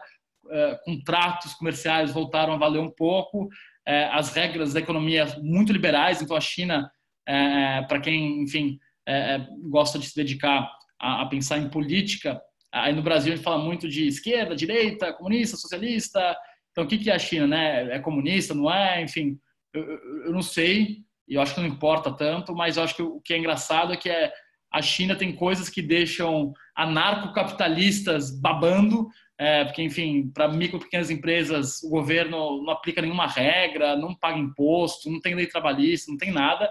é, 0.49 0.79
contratos 0.85 1.53
comerciais 1.55 2.13
voltaram 2.13 2.53
a 2.53 2.57
valer 2.57 2.79
um 2.79 2.89
pouco, 2.89 3.49
é, 3.85 4.05
as 4.05 4.33
regras 4.33 4.73
da 4.73 4.79
economia 4.79 5.25
muito 5.41 5.73
liberais. 5.73 6.21
Então, 6.21 6.37
a 6.37 6.41
China, 6.41 6.89
é, 7.27 7.81
para 7.81 7.99
quem, 7.99 8.43
enfim, 8.43 8.79
é, 9.05 9.45
gosta 9.69 9.99
de 9.99 10.07
se 10.07 10.15
dedicar 10.15 10.71
a, 10.97 11.23
a, 11.23 11.25
pensar 11.25 11.57
em 11.57 11.69
política, 11.69 12.41
aí 12.71 12.93
no 12.93 13.01
Brasil 13.01 13.33
a 13.33 13.35
gente 13.35 13.43
fala 13.43 13.61
muito 13.61 13.89
de 13.89 14.07
esquerda, 14.07 14.55
direita, 14.55 15.11
comunista, 15.11 15.57
socialista. 15.57 16.37
Então, 16.71 16.83
o 16.83 16.87
que, 16.87 16.97
que 16.97 17.09
é 17.09 17.15
a 17.15 17.19
China? 17.19 17.47
Né? 17.47 17.95
É 17.95 17.99
comunista, 17.99 18.53
não 18.53 18.71
é? 18.71 19.01
Enfim, 19.01 19.37
eu, 19.73 19.83
eu 20.25 20.31
não 20.31 20.41
sei, 20.41 21.03
e 21.27 21.35
eu 21.35 21.41
acho 21.41 21.53
que 21.53 21.61
não 21.61 21.67
importa 21.67 22.11
tanto, 22.11 22.53
mas 22.55 22.77
eu 22.77 22.83
acho 22.83 22.95
que 22.95 23.01
o 23.01 23.21
que 23.21 23.33
é 23.33 23.37
engraçado 23.37 23.93
é 23.93 23.97
que 23.97 24.09
é, 24.09 24.31
a 24.71 24.81
China 24.81 25.15
tem 25.15 25.35
coisas 25.35 25.69
que 25.69 25.81
deixam 25.81 26.53
anarcocapitalistas 26.75 28.31
babando, 28.31 29.07
é, 29.37 29.65
porque, 29.65 29.81
enfim, 29.81 30.31
para 30.33 30.47
micro 30.47 30.77
e 30.77 30.81
pequenas 30.81 31.09
empresas, 31.09 31.81
o 31.83 31.89
governo 31.89 32.63
não 32.63 32.71
aplica 32.71 33.01
nenhuma 33.01 33.27
regra, 33.27 33.95
não 33.95 34.15
paga 34.15 34.37
imposto, 34.37 35.09
não 35.09 35.19
tem 35.19 35.35
lei 35.35 35.47
trabalhista, 35.47 36.11
não 36.11 36.17
tem 36.17 36.31
nada. 36.31 36.69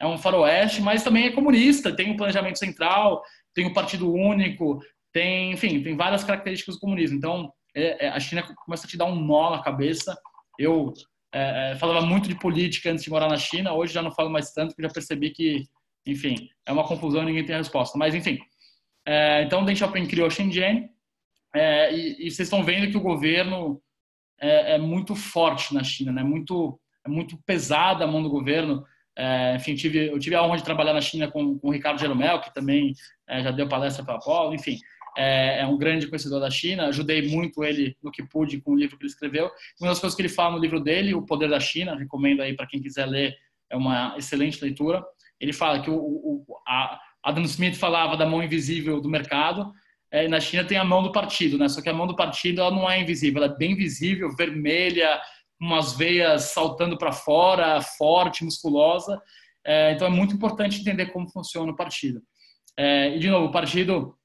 É 0.00 0.06
um 0.06 0.18
faroeste, 0.18 0.82
mas 0.82 1.02
também 1.02 1.26
é 1.26 1.32
comunista, 1.32 1.94
tem 1.94 2.10
um 2.10 2.16
planejamento 2.16 2.58
central, 2.58 3.22
tem 3.54 3.66
o 3.66 3.70
um 3.70 3.72
partido 3.72 4.12
único, 4.12 4.80
tem, 5.12 5.52
enfim, 5.52 5.82
tem 5.82 5.96
várias 5.96 6.24
características 6.24 6.74
do 6.74 6.80
comunismo. 6.80 7.16
Então, 7.16 7.52
é, 7.78 8.06
é, 8.06 8.08
a 8.08 8.20
China 8.20 8.42
começa 8.64 8.86
a 8.86 8.90
te 8.90 8.96
dar 8.96 9.06
um 9.06 9.14
nó 9.14 9.50
na 9.50 9.62
cabeça. 9.62 10.16
Eu 10.58 10.92
é, 11.32 11.72
é, 11.72 11.76
falava 11.76 12.04
muito 12.04 12.28
de 12.28 12.34
política 12.34 12.90
antes 12.90 13.04
de 13.04 13.10
morar 13.10 13.28
na 13.28 13.36
China, 13.36 13.72
hoje 13.72 13.92
já 13.92 14.02
não 14.02 14.10
falo 14.10 14.30
mais 14.30 14.52
tanto, 14.52 14.70
porque 14.70 14.82
já 14.82 14.92
percebi 14.92 15.30
que, 15.30 15.64
enfim, 16.06 16.48
é 16.66 16.72
uma 16.72 16.86
confusão 16.86 17.22
e 17.22 17.26
ninguém 17.26 17.44
tem 17.44 17.54
a 17.54 17.58
resposta. 17.58 17.98
Mas, 17.98 18.14
enfim, 18.14 18.38
é, 19.06 19.42
então 19.42 19.64
Deng 19.64 19.76
Xiaoping 19.76 20.06
criou 20.06 20.30
Shenzhen, 20.30 20.90
e, 21.54 22.26
e, 22.26 22.30
vocês 22.30 22.46
estão 22.46 22.62
vendo 22.62 22.90
que 22.90 22.96
o 22.96 23.00
governo 23.00 23.80
é, 24.38 24.78
muito 24.78 25.16
forte 25.16 25.74
na 25.74 25.82
China, 25.82 26.12
né? 26.12 26.22
Muito, 26.22 26.78
é 27.04 27.08
muito 27.08 27.36
pesada 27.44 28.04
a 28.04 28.06
mão 28.06 28.22
do 28.22 28.30
governo. 28.30 28.84
É, 29.16 29.56
enfim, 29.56 29.74
tive, 29.74 30.06
eu 30.06 30.18
tive 30.18 30.36
a 30.36 30.42
honra 30.42 30.58
de 30.58 30.64
trabalhar 30.64 30.92
na 30.92 31.00
China 31.00 31.28
com, 31.28 31.58
com 31.58 31.68
o 31.68 31.72
Ricardo 31.72 31.98
Jeromel, 31.98 32.40
que 32.40 32.54
também 32.54 32.92
é, 33.28 33.42
já 33.42 33.50
deu 33.50 33.68
palestra 33.68 34.04
para 34.04 34.14
a 34.14 34.16
Apolo. 34.18 34.54
Enfim, 34.54 34.78
é, 35.18 35.60
é, 35.60 35.66
um 35.66 35.76
grande 35.76 36.06
conhecedor 36.06 36.40
da 36.40 36.50
China. 36.50 36.86
Ajudei 36.86 37.28
muito 37.28 37.64
ele 37.64 37.96
no 38.02 38.10
que 38.10 38.22
pude 38.22 38.60
com 38.60 38.72
o 38.72 38.76
livro 38.76 38.96
que 38.96 39.04
ele 39.04 39.12
escreveu. 39.12 39.50
Uma 39.80 39.90
das 39.90 39.98
coisas 39.98 40.16
que 40.16 40.22
ele 40.22 40.28
fala 40.28 40.56
no 40.56 40.62
livro 40.62 40.80
dele, 40.80 41.14
O 41.14 41.26
Poder 41.26 41.48
da 41.48 41.60
China, 41.60 41.96
recomendo 41.96 42.40
aí 42.40 42.54
para 42.54 42.66
quem 42.66 42.80
quiser 42.80 43.06
ler, 43.06 43.36
é 43.70 43.76
uma 43.76 44.14
excelente 44.16 44.62
leitura. 44.62 45.04
Ele 45.40 45.52
fala 45.52 45.80
que 45.80 45.90
o, 45.90 45.96
o 45.96 46.44
Adam 47.22 47.44
Smith 47.44 47.76
falava 47.76 48.16
da 48.16 48.26
mão 48.26 48.42
invisível 48.42 49.00
do 49.00 49.08
mercado 49.08 49.72
é, 50.10 50.26
na 50.26 50.40
China 50.40 50.64
tem 50.64 50.78
a 50.78 50.84
mão 50.84 51.02
do 51.02 51.12
partido, 51.12 51.58
né? 51.58 51.68
Só 51.68 51.82
que 51.82 51.88
a 51.88 51.94
mão 51.94 52.06
do 52.06 52.16
partido 52.16 52.60
ela 52.60 52.70
não 52.70 52.90
é 52.90 53.00
invisível, 53.00 53.42
ela 53.42 53.52
é 53.52 53.56
bem 53.56 53.74
visível, 53.74 54.34
vermelha, 54.34 55.20
umas 55.60 55.96
veias 55.96 56.44
saltando 56.44 56.96
para 56.96 57.12
fora, 57.12 57.80
forte, 57.80 58.44
musculosa. 58.44 59.20
É, 59.64 59.92
então 59.92 60.06
é 60.06 60.10
muito 60.10 60.34
importante 60.34 60.80
entender 60.80 61.06
como 61.06 61.30
funciona 61.30 61.70
o 61.70 61.76
partido. 61.76 62.22
É, 62.76 63.14
e 63.14 63.18
de 63.18 63.28
novo, 63.28 63.46
o 63.46 63.52
partido 63.52 64.16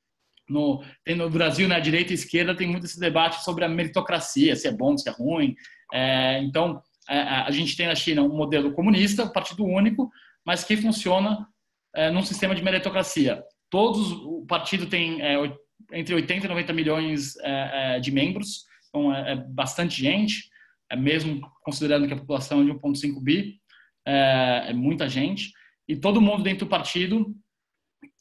no, 0.49 0.83
tem 1.03 1.15
no 1.15 1.29
Brasil, 1.29 1.67
na 1.67 1.75
né, 1.75 1.81
direita 1.81 2.11
e 2.11 2.15
esquerda, 2.15 2.55
tem 2.55 2.67
muito 2.67 2.85
esse 2.85 2.99
debate 2.99 3.43
sobre 3.43 3.63
a 3.63 3.69
meritocracia, 3.69 4.55
se 4.55 4.67
é 4.67 4.71
bom, 4.71 4.97
se 4.97 5.07
é 5.07 5.11
ruim. 5.11 5.55
É, 5.93 6.39
então 6.43 6.81
é, 7.09 7.19
a 7.19 7.51
gente 7.51 7.75
tem 7.75 7.87
na 7.87 7.95
China 7.95 8.23
um 8.23 8.35
modelo 8.35 8.73
comunista, 8.73 9.25
um 9.25 9.31
partido 9.31 9.65
único, 9.65 10.09
mas 10.45 10.63
que 10.63 10.75
funciona 10.77 11.47
é, 11.95 12.09
num 12.11 12.23
sistema 12.23 12.55
de 12.55 12.63
meritocracia. 12.63 13.43
Todos 13.69 14.11
o 14.11 14.45
partido 14.47 14.85
tem 14.85 15.21
é, 15.21 15.35
entre 15.91 16.13
80 16.13 16.45
e 16.45 16.49
90 16.49 16.73
milhões 16.73 17.37
é, 17.37 17.95
é, 17.95 17.99
de 17.99 18.11
membros, 18.11 18.65
então 18.89 19.13
é, 19.13 19.33
é, 19.33 19.35
bastante 19.35 20.01
gente, 20.01 20.49
é 20.89 20.95
mesmo 20.95 21.41
considerando 21.63 22.07
que 22.07 22.13
a 22.13 22.17
população 22.17 22.61
é 22.61 22.65
de 22.65 22.71
1,5 22.71 23.21
bi, 23.21 23.59
é, 24.05 24.65
é, 24.69 24.73
muita 24.73 25.09
gente, 25.09 25.51
e 25.87 25.95
todo 25.95 26.21
mundo 26.21 26.43
dentro 26.43 26.65
do 26.65 26.69
partido 26.69 27.33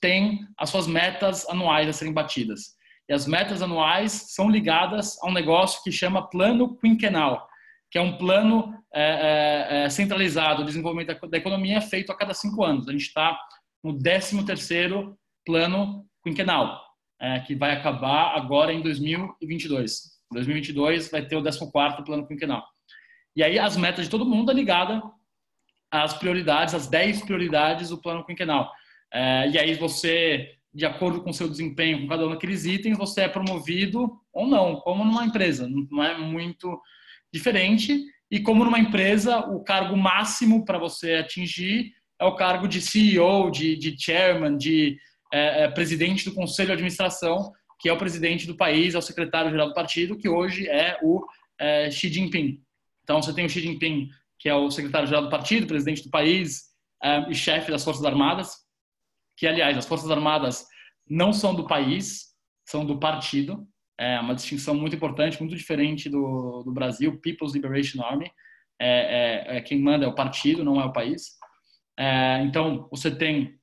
tem 0.01 0.47
as 0.59 0.71
suas 0.71 0.87
metas 0.87 1.49
anuais 1.49 1.89
a 1.89 1.93
serem 1.93 2.13
batidas. 2.13 2.75
E 3.09 3.13
as 3.13 3.27
metas 3.27 3.63
anuais 3.63 4.13
são 4.35 4.51
ligadas 4.51 5.19
a 5.23 5.29
um 5.29 5.33
negócio 5.33 5.83
que 5.83 5.91
chama 5.91 6.29
Plano 6.29 6.77
Quinquenal, 6.79 7.49
que 7.91 7.99
é 7.99 8.01
um 8.01 8.17
plano 8.17 8.75
é, 8.95 9.85
é, 9.85 9.89
centralizado 9.91 10.63
de 10.63 10.69
desenvolvimento 10.69 11.29
da, 11.29 11.39
economia 11.39 11.81
feito 11.81 12.11
a 12.11 12.17
cada 12.17 12.33
cinco 12.33 12.65
anos. 12.65 12.89
A 12.89 12.93
gente 12.93 13.03
está 13.03 13.39
no 13.85 13.99
13 13.99 14.45
terceiro 14.47 15.19
plano 15.45 16.07
quinquenal 16.25 16.81
é, 17.21 17.41
que 17.41 17.55
vai 17.55 17.73
acabar 17.73 18.37
agora 18.37 18.73
em 18.73 18.81
2022. 18.81 20.13
Em 20.31 20.35
2022 20.35 21.11
vai 21.11 21.27
ter 21.27 21.37
o 21.37 21.43
14º 21.43 22.05
plano 22.05 22.27
quinquenal. 22.27 22.67
E 23.37 23.43
aí 23.43 23.59
as 23.59 23.77
metas 23.77 24.05
de 24.05 24.11
todo 24.11 24.25
mundo 24.25 24.51
é 24.51 24.55
ligada 24.55 25.03
às 25.91 26.15
prioridades, 26.15 26.75
às 26.75 26.87
10 26.87 27.23
prioridades 27.23 27.91
do 27.91 28.01
plano 28.01 28.25
quinquenal. 28.25 28.73
É, 29.13 29.51
e 29.51 29.59
aí 29.59 29.75
você, 29.75 30.55
de 30.73 30.87
acordo 30.87 31.23
com 31.23 31.33
seu 31.33 31.49
desempenho 31.49 32.03
com 32.03 32.09
cada 32.09 32.27
um 32.27 32.31
daqueles 32.31 32.65
itens, 32.65 32.97
você 32.97 33.23
é 33.23 33.29
promovido 33.29 34.11
ou 34.33 34.47
não, 34.47 34.77
como 34.77 35.05
numa 35.05 35.25
empresa. 35.25 35.69
Não 35.91 36.03
é 36.03 36.17
muito 36.17 36.81
diferente. 37.33 38.05
E 38.31 38.41
como 38.41 38.65
numa 38.65 38.79
empresa, 38.79 39.41
o 39.41 39.63
cargo 39.63 39.97
máximo 39.97 40.65
para 40.65 40.79
você 40.79 41.15
atingir 41.15 41.93
é 42.19 42.25
o 42.25 42.37
cargo 42.37 42.67
de 42.67 42.81
CEO, 42.81 43.51
de, 43.51 43.77
de 43.77 43.97
chairman, 43.99 44.57
de 44.57 44.97
é, 45.33 45.65
é, 45.65 45.69
presidente 45.69 46.25
do 46.25 46.35
conselho 46.35 46.69
de 46.69 46.73
administração, 46.73 47.53
que 47.81 47.89
é 47.89 47.93
o 47.93 47.99
presidente 47.99 48.47
do 48.47 48.57
país, 48.57 48.95
é 48.95 48.99
o 48.99 49.03
secretário-geral 49.03 49.69
do 49.69 49.75
partido, 49.75 50.17
que 50.17 50.29
hoje 50.29 50.69
é 50.69 50.99
o 51.03 51.27
é, 51.59 51.91
Xi 51.91 52.09
Jinping. 52.09 52.61
Então, 53.03 53.21
você 53.21 53.35
tem 53.35 53.45
o 53.45 53.49
Xi 53.49 53.61
Jinping, 53.61 54.09
que 54.39 54.49
é 54.49 54.55
o 54.55 54.71
secretário-geral 54.71 55.25
do 55.25 55.31
partido, 55.31 55.67
presidente 55.67 56.05
do 56.05 56.11
país 56.11 56.63
é, 57.03 57.29
e 57.29 57.35
chefe 57.35 57.71
das 57.71 57.85
Forças 57.85 58.05
Armadas, 58.05 58.62
que, 59.43 59.47
aliás, 59.49 59.77
as 59.77 59.87
Forças 59.87 60.09
Armadas 60.09 60.65
não 61.05 61.33
são 61.33 61.53
do 61.53 61.67
país, 61.67 62.27
são 62.65 62.87
do 62.87 63.01
partido. 63.01 63.67
É 63.99 64.21
uma 64.21 64.37
distinção 64.37 64.73
muito 64.73 64.95
importante, 64.95 65.41
muito 65.41 65.57
diferente 65.57 66.09
do, 66.09 66.63
do 66.63 66.71
Brasil. 66.73 67.19
People's 67.21 67.53
Liberation 67.53 68.05
Army. 68.05 68.31
É, 68.81 69.49
é, 69.51 69.57
é, 69.57 69.61
quem 69.61 69.81
manda 69.81 70.05
é 70.05 70.09
o 70.09 70.15
partido, 70.15 70.63
não 70.63 70.81
é 70.81 70.85
o 70.85 70.93
país. 70.93 71.31
É, 71.99 72.41
então, 72.45 72.87
você 72.89 73.11
tem 73.11 73.59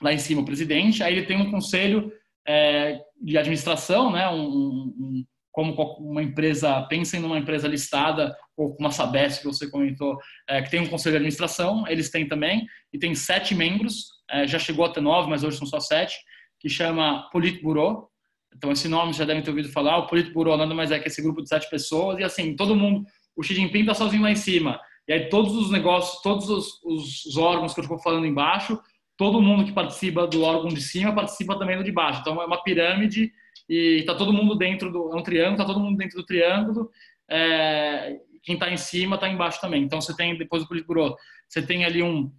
lá 0.00 0.12
em 0.12 0.18
cima 0.18 0.42
o 0.42 0.44
presidente, 0.44 1.04
aí 1.04 1.16
ele 1.16 1.26
tem 1.26 1.40
um 1.40 1.52
conselho 1.52 2.12
é, 2.44 3.00
de 3.20 3.38
administração, 3.38 4.10
né, 4.10 4.28
um, 4.28 4.42
um, 4.42 5.24
como 5.52 5.74
uma 5.98 6.22
empresa, 6.22 6.82
pensem 6.88 7.20
numa 7.20 7.38
empresa 7.38 7.68
listada, 7.68 8.34
ou 8.56 8.74
como 8.74 8.88
a 8.88 8.90
Sabesp, 8.90 9.42
que 9.42 9.46
você 9.46 9.70
comentou, 9.70 10.16
é, 10.48 10.62
que 10.62 10.70
tem 10.70 10.80
um 10.80 10.88
conselho 10.88 11.12
de 11.12 11.16
administração, 11.18 11.86
eles 11.86 12.10
têm 12.10 12.26
também, 12.26 12.66
e 12.92 12.98
tem 12.98 13.14
sete 13.14 13.54
membros, 13.54 14.06
é, 14.30 14.46
já 14.46 14.58
chegou 14.58 14.84
até 14.84 15.00
nove, 15.00 15.28
mas 15.28 15.44
hoje 15.44 15.58
são 15.58 15.66
só 15.66 15.78
sete, 15.78 16.16
que 16.58 16.68
chama 16.68 17.28
Politburo. 17.30 18.08
Então, 18.56 18.72
esse 18.72 18.88
nome 18.88 19.12
já 19.12 19.24
devem 19.24 19.42
ter 19.42 19.50
ouvido 19.50 19.68
falar. 19.68 19.98
O 19.98 20.06
Politburo 20.06 20.56
nada 20.56 20.74
mais 20.74 20.90
é 20.90 20.98
que 20.98 21.08
esse 21.08 21.22
grupo 21.22 21.42
de 21.42 21.48
sete 21.48 21.68
pessoas, 21.68 22.18
e 22.18 22.24
assim, 22.24 22.56
todo 22.56 22.74
mundo, 22.74 23.04
o 23.36 23.42
Xi 23.42 23.54
Jinping 23.54 23.80
está 23.80 23.94
sozinho 23.94 24.22
lá 24.22 24.30
em 24.30 24.36
cima, 24.36 24.80
e 25.06 25.12
aí 25.12 25.28
todos 25.28 25.54
os 25.54 25.70
negócios, 25.70 26.22
todos 26.22 26.48
os, 26.48 26.82
os 26.84 27.36
órgãos 27.36 27.74
que 27.74 27.80
eu 27.80 27.82
estou 27.82 27.98
falando 27.98 28.26
embaixo, 28.26 28.78
todo 29.16 29.42
mundo 29.42 29.64
que 29.64 29.72
participa 29.72 30.26
do 30.26 30.42
órgão 30.42 30.68
de 30.68 30.80
cima 30.80 31.14
participa 31.14 31.58
também 31.58 31.76
do 31.76 31.84
de 31.84 31.92
baixo. 31.92 32.20
Então, 32.20 32.40
é 32.40 32.46
uma 32.46 32.62
pirâmide 32.62 33.32
e 33.68 33.98
está 34.00 34.14
todo 34.14 34.32
mundo 34.32 34.56
dentro 34.56 34.90
do 34.90 35.12
é 35.12 35.16
um 35.16 35.22
triângulo, 35.22 35.54
está 35.54 35.64
todo 35.64 35.80
mundo 35.80 35.96
dentro 35.96 36.18
do 36.18 36.26
triângulo. 36.26 36.90
É, 37.30 38.18
quem 38.42 38.54
está 38.54 38.70
em 38.70 38.76
cima 38.76 39.14
está 39.14 39.28
embaixo 39.28 39.60
também. 39.60 39.82
Então 39.82 40.00
você 40.00 40.14
tem 40.14 40.36
depois 40.36 40.62
do 40.62 40.68
Politburo, 40.68 41.16
você 41.48 41.62
tem 41.62 41.84
ali 41.84 42.02
um, 42.02 42.30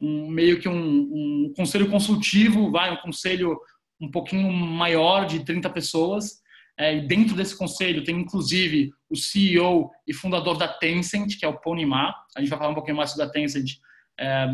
um 0.00 0.28
meio 0.28 0.60
que 0.60 0.68
um, 0.68 0.74
um, 0.76 1.52
conselho 1.56 1.90
consultivo, 1.90 2.70
vai 2.70 2.92
um 2.92 2.96
conselho 2.96 3.58
um 4.00 4.10
pouquinho 4.10 4.52
maior 4.52 5.24
de 5.24 5.44
30 5.44 5.70
pessoas. 5.70 6.44
É, 6.78 6.94
e 6.94 7.06
dentro 7.06 7.34
desse 7.34 7.56
conselho 7.56 8.04
tem 8.04 8.16
inclusive 8.16 8.90
o 9.08 9.16
CEO 9.16 9.90
e 10.06 10.12
fundador 10.12 10.58
da 10.58 10.68
Tencent, 10.68 11.38
que 11.38 11.44
é 11.44 11.48
o 11.48 11.58
Pony 11.58 11.86
Ma. 11.86 12.14
A 12.36 12.40
gente 12.40 12.50
vai 12.50 12.58
falar 12.58 12.70
um 12.70 12.74
pouquinho 12.74 12.96
mais 12.96 13.10
sobre 13.10 13.24
a 13.24 13.30
Tencent 13.30 13.78
é, 14.18 14.48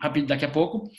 rápido 0.00 0.26
daqui 0.26 0.44
a 0.44 0.50
pouco. 0.50 0.90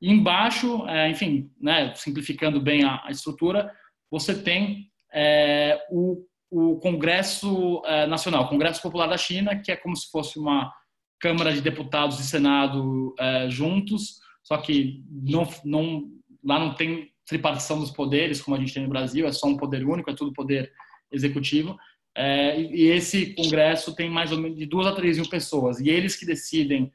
E 0.00 0.10
embaixo, 0.10 0.84
é, 0.88 1.08
enfim, 1.10 1.48
né, 1.60 1.94
simplificando 1.94 2.60
bem 2.60 2.82
a, 2.82 3.00
a 3.04 3.10
estrutura, 3.10 3.72
você 4.12 4.34
tem 4.34 4.90
é, 5.10 5.80
o, 5.90 6.22
o, 6.50 6.76
Congresso 6.80 7.82
é, 7.86 8.06
Nacional, 8.06 8.46
Congresso 8.46 8.82
Popular 8.82 9.06
da 9.06 9.16
China, 9.16 9.56
que 9.56 9.72
é 9.72 9.76
como 9.76 9.96
se 9.96 10.10
fosse 10.10 10.38
uma 10.38 10.70
Câmara 11.18 11.50
de 11.50 11.62
Deputados 11.62 12.20
e 12.20 12.24
Senado 12.24 13.14
é, 13.18 13.48
juntos, 13.48 14.20
só 14.42 14.58
que 14.58 15.02
não, 15.10 15.48
não, 15.64 16.02
lá 16.44 16.58
não 16.58 16.74
tem 16.74 17.10
tripartição 17.26 17.80
dos 17.80 17.90
poderes, 17.90 18.42
como 18.42 18.54
a 18.54 18.60
gente 18.60 18.74
tem 18.74 18.82
no 18.82 18.88
Brasil, 18.90 19.26
é 19.26 19.32
só 19.32 19.46
um 19.46 19.56
poder 19.56 19.82
único, 19.82 20.10
é 20.10 20.14
tudo 20.14 20.32
poder 20.34 20.70
executivo. 21.10 21.78
É, 22.14 22.60
e 22.60 22.82
esse 22.88 23.34
congresso 23.34 23.94
tem 23.94 24.10
mais 24.10 24.30
ou 24.30 24.38
menos 24.38 24.58
de 24.58 24.66
duas 24.66 24.86
a 24.86 24.92
três 24.92 25.16
mil 25.16 25.30
pessoas, 25.30 25.80
e 25.80 25.88
eles 25.88 26.16
que 26.16 26.26
decidem, 26.26 26.92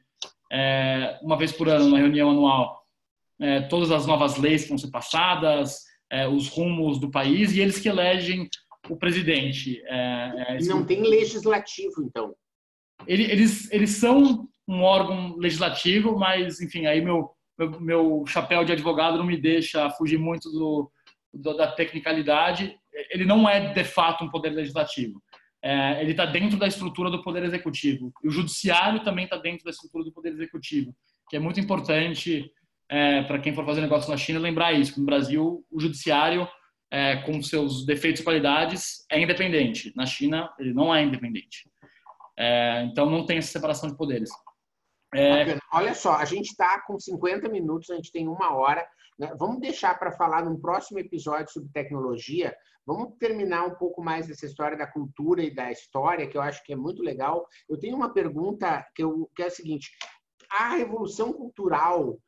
é, 0.52 1.18
uma 1.20 1.36
vez 1.36 1.50
por 1.50 1.68
ano, 1.68 1.86
uma 1.86 1.98
reunião 1.98 2.30
anual, 2.30 2.86
é, 3.40 3.62
todas 3.62 3.90
as 3.90 4.06
novas 4.06 4.36
leis 4.36 4.62
que 4.62 4.68
vão 4.68 4.78
ser 4.78 4.90
passadas, 4.90 5.87
é, 6.10 6.26
os 6.26 6.48
rumos 6.48 6.98
do 6.98 7.10
país 7.10 7.52
e 7.52 7.60
eles 7.60 7.78
que 7.78 7.88
elegem 7.88 8.48
o 8.88 8.96
presidente. 8.96 9.82
É, 9.86 10.56
é, 10.56 10.58
não 10.64 10.84
tem 10.84 11.02
legislativo, 11.02 12.02
então? 12.02 12.34
Eles, 13.06 13.70
eles 13.70 13.90
são 13.90 14.48
um 14.66 14.82
órgão 14.82 15.36
legislativo, 15.36 16.18
mas, 16.18 16.60
enfim, 16.60 16.86
aí 16.86 17.00
meu, 17.00 17.30
meu, 17.58 17.80
meu 17.80 18.24
chapéu 18.26 18.64
de 18.64 18.72
advogado 18.72 19.16
não 19.16 19.24
me 19.24 19.36
deixa 19.36 19.88
fugir 19.90 20.18
muito 20.18 20.50
do, 20.50 20.90
do 21.32 21.56
da 21.56 21.70
tecnicalidade. 21.70 22.76
Ele 23.10 23.24
não 23.24 23.48
é, 23.48 23.72
de 23.72 23.84
fato, 23.84 24.24
um 24.24 24.30
poder 24.30 24.50
legislativo. 24.50 25.22
É, 25.62 26.00
ele 26.00 26.12
está 26.12 26.24
dentro 26.24 26.58
da 26.58 26.66
estrutura 26.66 27.10
do 27.10 27.22
poder 27.22 27.42
executivo. 27.44 28.12
E 28.22 28.28
o 28.28 28.30
judiciário 28.30 29.02
também 29.02 29.24
está 29.24 29.36
dentro 29.36 29.64
da 29.64 29.70
estrutura 29.70 30.04
do 30.04 30.12
poder 30.12 30.32
executivo, 30.32 30.94
que 31.28 31.36
é 31.36 31.40
muito 31.40 31.60
importante 31.60 32.50
é, 32.90 33.22
para 33.22 33.38
quem 33.38 33.54
for 33.54 33.64
fazer 33.64 33.80
negócio 33.80 34.10
na 34.10 34.16
China, 34.16 34.38
lembrar 34.38 34.72
isso. 34.72 34.98
No 34.98 35.06
Brasil, 35.06 35.64
o 35.70 35.80
judiciário, 35.80 36.48
é, 36.90 37.16
com 37.22 37.42
seus 37.42 37.84
defeitos 37.84 38.20
e 38.20 38.24
qualidades, 38.24 39.04
é 39.10 39.20
independente. 39.20 39.92
Na 39.94 40.06
China, 40.06 40.52
ele 40.58 40.72
não 40.72 40.94
é 40.94 41.02
independente. 41.02 41.70
É, 42.38 42.84
então, 42.84 43.10
não 43.10 43.26
tem 43.26 43.38
essa 43.38 43.52
separação 43.52 43.90
de 43.90 43.96
poderes. 43.96 44.30
É... 45.14 45.58
Olha 45.72 45.94
só, 45.94 46.14
a 46.14 46.24
gente 46.24 46.48
está 46.48 46.80
com 46.82 46.98
50 46.98 47.48
minutos, 47.48 47.90
a 47.90 47.96
gente 47.96 48.12
tem 48.12 48.28
uma 48.28 48.54
hora. 48.54 48.86
Né? 49.18 49.34
Vamos 49.38 49.60
deixar 49.60 49.98
para 49.98 50.12
falar 50.12 50.44
num 50.44 50.60
próximo 50.60 50.98
episódio 50.98 51.52
sobre 51.52 51.70
tecnologia. 51.72 52.54
Vamos 52.86 53.16
terminar 53.18 53.66
um 53.66 53.74
pouco 53.74 54.02
mais 54.02 54.26
dessa 54.26 54.46
história 54.46 54.76
da 54.76 54.86
cultura 54.86 55.42
e 55.42 55.54
da 55.54 55.70
história, 55.70 56.26
que 56.26 56.36
eu 56.36 56.42
acho 56.42 56.62
que 56.64 56.72
é 56.72 56.76
muito 56.76 57.02
legal. 57.02 57.46
Eu 57.68 57.78
tenho 57.78 57.96
uma 57.96 58.12
pergunta 58.12 58.86
que, 58.94 59.02
eu, 59.02 59.30
que 59.34 59.42
é 59.42 59.46
a 59.46 59.50
seguinte: 59.50 59.90
a 60.50 60.70
revolução 60.70 61.32
cultural 61.32 62.18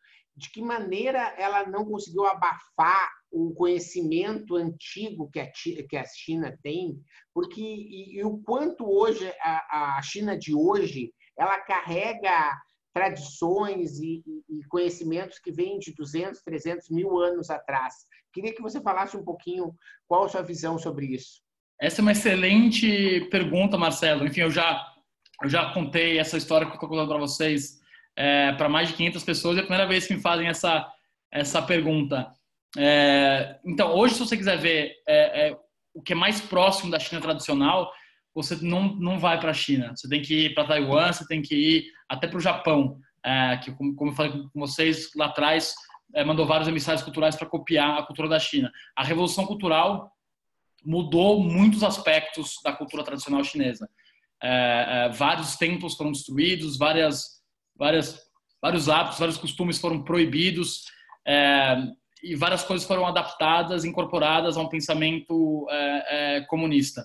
de 0.40 0.50
que 0.50 0.62
maneira 0.62 1.34
ela 1.36 1.68
não 1.68 1.84
conseguiu 1.84 2.24
abafar 2.24 3.10
o 3.30 3.52
conhecimento 3.52 4.56
antigo 4.56 5.30
que 5.30 5.38
a, 5.38 5.46
que 5.88 5.96
a 5.96 6.04
China 6.04 6.58
tem, 6.62 6.98
porque 7.34 7.60
e, 7.60 8.16
e 8.16 8.24
o 8.24 8.38
quanto 8.38 8.90
hoje 8.90 9.30
a, 9.42 9.98
a, 9.98 10.02
China 10.02 10.36
de 10.36 10.54
hoje 10.54 11.12
ela 11.38 11.58
carrega 11.60 12.56
tradições 12.92 14.00
e, 14.00 14.24
e, 14.48 14.64
conhecimentos 14.68 15.38
que 15.38 15.52
vêm 15.52 15.78
de 15.78 15.94
200, 15.94 16.42
300 16.42 16.88
mil 16.88 17.18
anos 17.18 17.50
atrás. 17.50 17.94
Queria 18.32 18.54
que 18.54 18.62
você 18.62 18.80
falasse 18.80 19.16
um 19.16 19.24
pouquinho 19.24 19.72
qual 20.08 20.24
a 20.24 20.28
sua 20.28 20.42
visão 20.42 20.78
sobre 20.78 21.06
isso. 21.06 21.42
Essa 21.78 22.00
é 22.00 22.02
uma 22.02 22.12
excelente 22.12 23.28
pergunta, 23.30 23.76
Marcelo. 23.76 24.26
Enfim, 24.26 24.40
eu 24.40 24.50
já 24.50 24.86
eu 25.42 25.48
já 25.48 25.72
contei 25.72 26.18
essa 26.18 26.36
história 26.36 26.66
que 26.66 26.72
eu 26.72 26.76
estou 26.76 26.88
contando 26.88 27.08
para 27.08 27.18
vocês 27.18 27.79
é, 28.16 28.52
para 28.52 28.68
mais 28.68 28.88
de 28.88 28.94
500 28.94 29.24
pessoas. 29.24 29.56
É 29.56 29.60
a 29.60 29.64
primeira 29.64 29.86
vez 29.86 30.06
que 30.06 30.14
me 30.14 30.20
fazem 30.20 30.48
essa, 30.48 30.86
essa 31.30 31.62
pergunta. 31.62 32.32
É, 32.76 33.58
então, 33.64 33.94
hoje, 33.94 34.14
se 34.14 34.20
você 34.20 34.36
quiser 34.36 34.58
ver 34.58 34.94
é, 35.08 35.48
é 35.48 35.56
o 35.92 36.02
que 36.02 36.12
é 36.12 36.16
mais 36.16 36.40
próximo 36.40 36.90
da 36.90 36.98
China 36.98 37.20
tradicional, 37.20 37.92
você 38.34 38.56
não, 38.62 38.94
não 38.94 39.18
vai 39.18 39.40
para 39.40 39.50
a 39.50 39.54
China. 39.54 39.92
Você 39.94 40.08
tem 40.08 40.22
que 40.22 40.46
ir 40.46 40.54
para 40.54 40.66
Taiwan, 40.66 41.12
você 41.12 41.26
tem 41.26 41.42
que 41.42 41.54
ir 41.54 41.84
até 42.08 42.28
para 42.28 42.36
o 42.36 42.40
Japão, 42.40 42.98
é, 43.24 43.56
que, 43.56 43.72
como, 43.72 43.94
como 43.94 44.10
eu 44.10 44.14
falei 44.14 44.32
com 44.32 44.60
vocês 44.60 45.10
lá 45.16 45.26
atrás, 45.26 45.74
é, 46.14 46.24
mandou 46.24 46.46
vários 46.46 46.68
emissários 46.68 47.02
culturais 47.02 47.36
para 47.36 47.48
copiar 47.48 47.98
a 47.98 48.02
cultura 48.02 48.28
da 48.28 48.38
China. 48.38 48.70
A 48.96 49.04
revolução 49.04 49.46
cultural 49.46 50.12
mudou 50.84 51.42
muitos 51.42 51.82
aspectos 51.82 52.54
da 52.64 52.72
cultura 52.72 53.04
tradicional 53.04 53.44
chinesa. 53.44 53.88
Vários 55.12 55.56
templos 55.56 55.94
foram 55.94 56.10
destruídos, 56.10 56.78
várias 56.78 57.39
várias, 57.80 58.20
vários 58.60 58.90
hábitos, 58.90 59.18
vários 59.18 59.38
costumes 59.38 59.78
foram 59.78 60.04
proibidos 60.04 60.84
é, 61.26 61.78
e 62.22 62.36
várias 62.36 62.62
coisas 62.62 62.86
foram 62.86 63.06
adaptadas, 63.06 63.86
incorporadas 63.86 64.58
a 64.58 64.60
um 64.60 64.68
pensamento 64.68 65.66
é, 65.70 66.36
é, 66.36 66.40
comunista. 66.42 67.02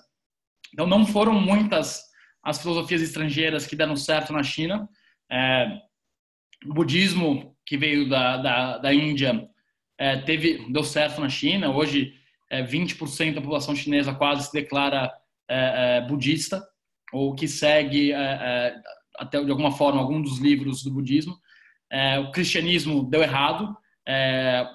Então, 0.74 0.86
não 0.86 1.06
foram 1.06 1.32
muitas 1.32 2.04
as 2.42 2.60
filosofias 2.60 3.00
estrangeiras 3.00 3.66
que 3.66 3.74
deram 3.74 3.96
certo 3.96 4.34
na 4.34 4.42
China. 4.42 4.86
É, 5.32 5.80
o 6.66 6.74
budismo, 6.74 7.56
que 7.64 7.78
veio 7.78 8.08
da, 8.08 8.36
da, 8.36 8.78
da 8.78 8.94
Índia, 8.94 9.48
é, 9.98 10.18
teve, 10.18 10.70
deu 10.70 10.84
certo 10.84 11.22
na 11.22 11.28
China. 11.30 11.70
Hoje, 11.70 12.14
20% 12.52 13.34
da 13.34 13.40
população 13.40 13.74
chinesa 13.74 14.14
quase 14.14 14.46
se 14.46 14.52
declara 14.52 15.12
budista, 16.08 16.62
ou 17.12 17.34
que 17.34 17.48
segue 17.48 18.12
até 19.18 19.42
de 19.42 19.50
alguma 19.50 19.72
forma, 19.72 20.00
algum 20.00 20.20
dos 20.20 20.38
livros 20.38 20.82
do 20.82 20.92
budismo. 20.92 21.36
É, 21.90 22.18
o 22.18 22.30
cristianismo 22.30 23.08
deu 23.08 23.22
errado. 23.22 23.76
É, 24.06 24.66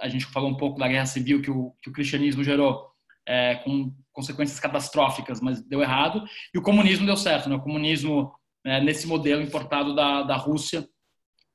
a 0.00 0.08
gente 0.08 0.26
falou 0.26 0.50
um 0.50 0.56
pouco 0.56 0.78
da 0.78 0.88
guerra 0.88 1.06
civil 1.06 1.42
que 1.42 1.50
o, 1.50 1.74
que 1.82 1.90
o 1.90 1.92
cristianismo 1.92 2.42
gerou 2.42 2.90
é, 3.26 3.56
com 3.56 3.94
consequências 4.12 4.58
catastróficas, 4.58 5.40
mas 5.40 5.62
deu 5.62 5.82
errado. 5.82 6.24
E 6.54 6.58
o 6.58 6.62
comunismo 6.62 7.06
deu 7.06 7.16
certo. 7.16 7.48
Né? 7.48 7.56
O 7.56 7.62
comunismo, 7.62 8.32
é, 8.64 8.80
nesse 8.80 9.06
modelo 9.06 9.42
importado 9.42 9.94
da, 9.94 10.22
da 10.22 10.36
Rússia 10.36 10.86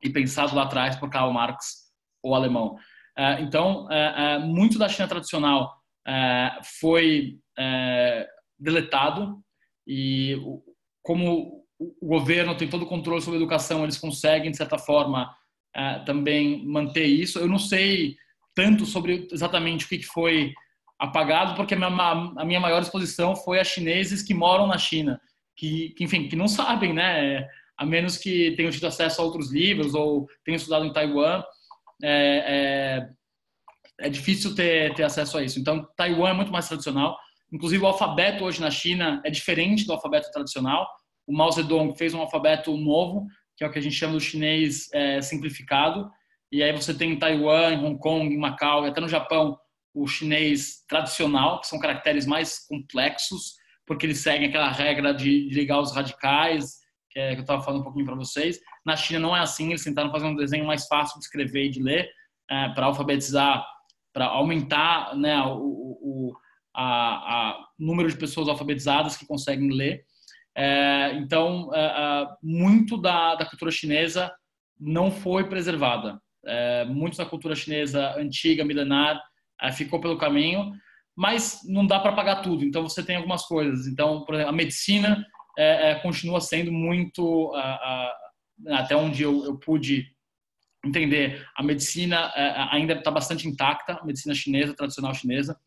e 0.03 0.09
pensado 0.09 0.55
lá 0.55 0.63
atrás 0.63 0.95
por 0.95 1.09
Karl 1.09 1.31
Marx, 1.31 1.91
o 2.23 2.33
alemão. 2.33 2.75
É, 3.17 3.41
então, 3.41 3.89
é, 3.91 4.39
muito 4.39 4.77
da 4.77 4.89
China 4.89 5.07
tradicional 5.07 5.73
foi 6.79 7.39
deletado 8.59 9.43
e 9.87 10.37
como 11.01 11.64
o 11.79 12.07
governo 12.07 12.55
tem 12.55 12.69
todo 12.69 12.83
o 12.83 12.87
controle 12.87 13.21
sobre 13.21 13.37
a 13.37 13.41
educação, 13.41 13.83
eles 13.83 13.97
conseguem, 13.97 14.51
de 14.51 14.57
certa 14.57 14.77
forma, 14.77 15.35
é, 15.75 15.99
também 15.99 16.65
manter 16.65 17.05
isso. 17.05 17.39
Eu 17.39 17.47
não 17.47 17.59
sei 17.59 18.15
tanto 18.55 18.85
sobre 18.85 19.27
exatamente 19.31 19.85
o 19.85 19.89
que 19.89 20.01
foi 20.03 20.53
apagado, 20.97 21.55
porque 21.55 21.75
a 21.75 22.43
minha, 22.45 22.59
maior 22.59 22.81
exposição 22.81 23.35
foi 23.35 23.59
a 23.59 23.63
chineses 23.65 24.23
que 24.23 24.33
moram 24.33 24.65
na 24.65 24.77
China, 24.77 25.19
que, 25.55 25.89
que, 25.89 26.05
enfim, 26.05 26.29
que 26.29 26.35
não 26.35 26.47
sabem, 26.47 26.93
né? 26.93 27.45
A 27.77 27.85
menos 27.85 28.17
que 28.17 28.51
tenham 28.55 28.71
tido 28.71 28.87
acesso 28.87 29.21
a 29.21 29.25
outros 29.25 29.51
livros 29.51 29.93
ou 29.93 30.27
tenham 30.45 30.55
estudado 30.55 30.85
em 30.85 30.93
Taiwan, 30.93 31.43
é, 32.01 33.09
é, 33.99 34.05
é 34.05 34.09
difícil 34.09 34.55
ter, 34.55 34.93
ter 34.93 35.03
acesso 35.03 35.37
a 35.37 35.43
isso. 35.43 35.59
Então, 35.59 35.85
Taiwan 35.97 36.29
é 36.29 36.33
muito 36.33 36.51
mais 36.53 36.69
tradicional. 36.69 37.17
Inclusive, 37.51 37.83
o 37.83 37.87
alfabeto 37.87 38.45
hoje 38.45 38.61
na 38.61 38.71
China 38.71 39.21
é 39.25 39.29
diferente 39.29 39.85
do 39.85 39.91
alfabeto 39.91 40.31
tradicional 40.31 40.87
o 41.27 41.33
Mao 41.35 41.51
Zedong 41.51 41.95
fez 41.97 42.13
um 42.13 42.21
alfabeto 42.21 42.75
novo, 42.77 43.27
que 43.55 43.63
é 43.63 43.67
o 43.67 43.71
que 43.71 43.79
a 43.79 43.81
gente 43.81 43.95
chama 43.95 44.13
do 44.13 44.19
chinês 44.19 44.89
é, 44.93 45.21
simplificado. 45.21 46.09
E 46.51 46.61
aí 46.61 46.71
você 46.71 46.93
tem 46.93 47.13
em 47.13 47.19
Taiwan, 47.19 47.73
em 47.73 47.85
Hong 47.85 47.99
Kong, 47.99 48.33
em 48.33 48.37
Macau 48.37 48.85
e 48.85 48.89
até 48.89 49.01
no 49.01 49.07
Japão 49.07 49.57
o 49.93 50.05
chinês 50.07 50.83
tradicional, 50.89 51.61
que 51.61 51.67
são 51.67 51.79
caracteres 51.79 52.25
mais 52.25 52.67
complexos, 52.67 53.55
porque 53.85 54.05
eles 54.05 54.19
seguem 54.19 54.49
aquela 54.49 54.69
regra 54.69 55.13
de, 55.13 55.49
ligar 55.49 55.79
os 55.79 55.95
radicais, 55.95 56.79
que, 57.09 57.17
é, 57.17 57.31
que 57.31 57.39
eu 57.39 57.41
estava 57.41 57.63
falando 57.63 57.79
um 57.79 57.83
pouquinho 57.83 58.05
para 58.05 58.15
vocês. 58.15 58.59
Na 58.85 58.97
China 58.97 59.19
não 59.19 59.35
é 59.35 59.39
assim, 59.39 59.69
eles 59.69 59.83
tentaram 59.83 60.11
fazer 60.11 60.25
um 60.25 60.35
desenho 60.35 60.65
mais 60.65 60.85
fácil 60.85 61.17
de 61.17 61.25
escrever 61.25 61.67
e 61.67 61.69
de 61.69 61.81
ler, 61.81 62.09
é, 62.51 62.69
para 62.69 62.87
alfabetizar, 62.87 63.65
para 64.11 64.25
aumentar 64.25 65.15
né, 65.15 65.41
o, 65.43 65.97
o 66.01 66.33
a, 66.73 67.53
a, 67.53 67.67
número 67.79 68.09
de 68.09 68.17
pessoas 68.17 68.49
alfabetizadas 68.49 69.15
que 69.15 69.25
conseguem 69.25 69.69
ler. 69.71 70.03
É, 70.57 71.13
então, 71.15 71.69
é, 71.73 71.79
é 71.79 72.27
muito 72.41 72.97
da, 72.97 73.35
da 73.35 73.45
cultura 73.45 73.71
chinesa 73.71 74.31
não 74.79 75.11
foi 75.11 75.49
preservada. 75.49 76.19
É, 76.45 76.85
muito 76.85 77.17
da 77.17 77.25
cultura 77.25 77.55
chinesa 77.55 78.15
antiga, 78.17 78.63
milenar, 78.63 79.21
ficou 79.73 79.99
pelo 79.99 80.17
caminho, 80.17 80.73
mas 81.15 81.61
não 81.65 81.85
dá 81.87 81.99
para 81.99 82.13
pagar 82.13 82.41
tudo. 82.41 82.63
Então 82.63 82.83
você 82.83 83.03
tem 83.03 83.15
algumas 83.15 83.45
coisas. 83.45 83.87
Então, 83.87 84.23
por 84.25 84.35
exemplo, 84.35 84.51
a 84.51 84.55
medicina 84.55 85.25
continua 86.03 86.41
sendo 86.41 86.73
muito 86.73 87.53
até 88.67 88.95
onde 88.95 89.23
eu, 89.23 89.45
eu, 89.45 89.57
pude 89.57 90.13
entender, 90.85 91.47
a 91.55 91.63
medicina 91.63 92.31
ainda 92.69 92.93
está 92.93 93.09
bastante 93.09 93.47
intacta, 93.47 93.93
a 93.93 94.05
medicina 94.05 94.35
chinesa, 94.35 94.75
tradicional 94.75 95.13
chinesa. 95.13 95.57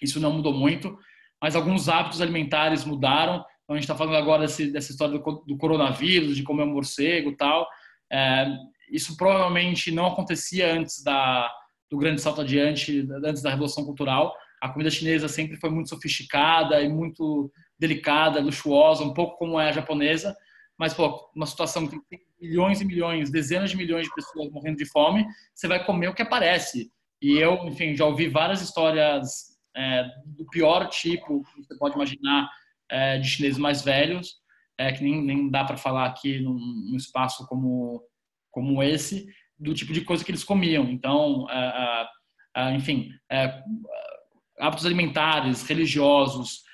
Isso 0.00 0.20
não 0.20 0.32
mudou 0.32 0.54
muito, 0.54 0.96
mas 1.42 1.54
alguns 1.54 1.88
hábitos 1.88 2.20
alimentares 2.20 2.84
mudaram. 2.84 3.44
Então 3.70 3.76
a 3.76 3.80
gente 3.80 3.84
está 3.84 3.94
falando 3.94 4.16
agora 4.16 4.42
desse, 4.42 4.72
dessa 4.72 4.90
história 4.90 5.16
do, 5.16 5.44
do, 5.46 5.56
coronavírus, 5.56 6.34
de 6.34 6.42
comer 6.42 6.64
um 6.64 6.72
morcego, 6.72 7.36
tal. 7.36 7.68
É, 8.10 8.48
isso 8.90 9.16
provavelmente 9.16 9.92
não 9.92 10.06
acontecia 10.06 10.74
antes 10.74 11.04
da 11.04 11.48
do 11.88 11.96
grande 11.96 12.20
salto 12.20 12.40
adiante, 12.40 13.06
antes 13.24 13.42
da 13.42 13.50
revolução 13.50 13.84
cultural. 13.84 14.34
A 14.60 14.68
comida 14.68 14.90
chinesa 14.90 15.28
sempre 15.28 15.56
foi 15.56 15.70
muito 15.70 15.88
sofisticada 15.88 16.82
e 16.82 16.88
muito 16.88 17.48
delicada, 17.78 18.40
luxuosa, 18.40 19.04
um 19.04 19.14
pouco 19.14 19.38
como 19.38 19.60
é 19.60 19.68
a 19.68 19.72
japonesa. 19.72 20.36
Mas, 20.76 20.92
pô, 20.92 21.30
uma 21.34 21.46
situação 21.46 21.86
que 21.86 21.96
tem 22.08 22.18
milhões 22.40 22.80
e 22.80 22.84
milhões, 22.84 23.30
dezenas 23.30 23.70
de 23.70 23.76
milhões 23.76 24.06
de 24.06 24.14
pessoas 24.14 24.50
morrendo 24.50 24.78
de 24.78 24.86
fome, 24.86 25.24
você 25.54 25.68
vai 25.68 25.84
comer 25.84 26.08
o 26.08 26.14
que 26.14 26.22
aparece. 26.22 26.90
E 27.22 27.38
eu, 27.38 27.54
enfim, 27.68 27.94
já 27.94 28.04
ouvi 28.04 28.26
várias 28.26 28.62
histórias 28.62 29.56
é, 29.76 30.04
do 30.26 30.44
pior 30.46 30.88
tipo 30.88 31.44
que 31.54 31.62
você 31.62 31.76
pode 31.78 31.94
imaginar 31.94 32.50
é, 32.90 33.18
de 33.18 33.28
chineses 33.28 33.58
mais 33.58 33.82
velhos, 33.82 34.34
é, 34.76 34.92
que 34.92 35.02
nem, 35.02 35.22
nem 35.22 35.48
dá 35.48 35.64
para 35.64 35.76
falar 35.76 36.06
aqui 36.06 36.40
num, 36.40 36.58
num 36.58 36.96
espaço 36.96 37.46
como, 37.46 38.02
como 38.50 38.82
esse, 38.82 39.26
do 39.58 39.74
tipo 39.74 39.92
de 39.92 40.00
coisa 40.00 40.24
que 40.24 40.30
eles 40.30 40.42
comiam. 40.42 40.84
Então, 40.90 41.46
é, 41.50 42.08
é, 42.56 42.62
é, 42.62 42.74
enfim, 42.74 43.10
hábitos 44.58 44.86
alimentares, 44.86 45.62
religiosos, 45.66 46.64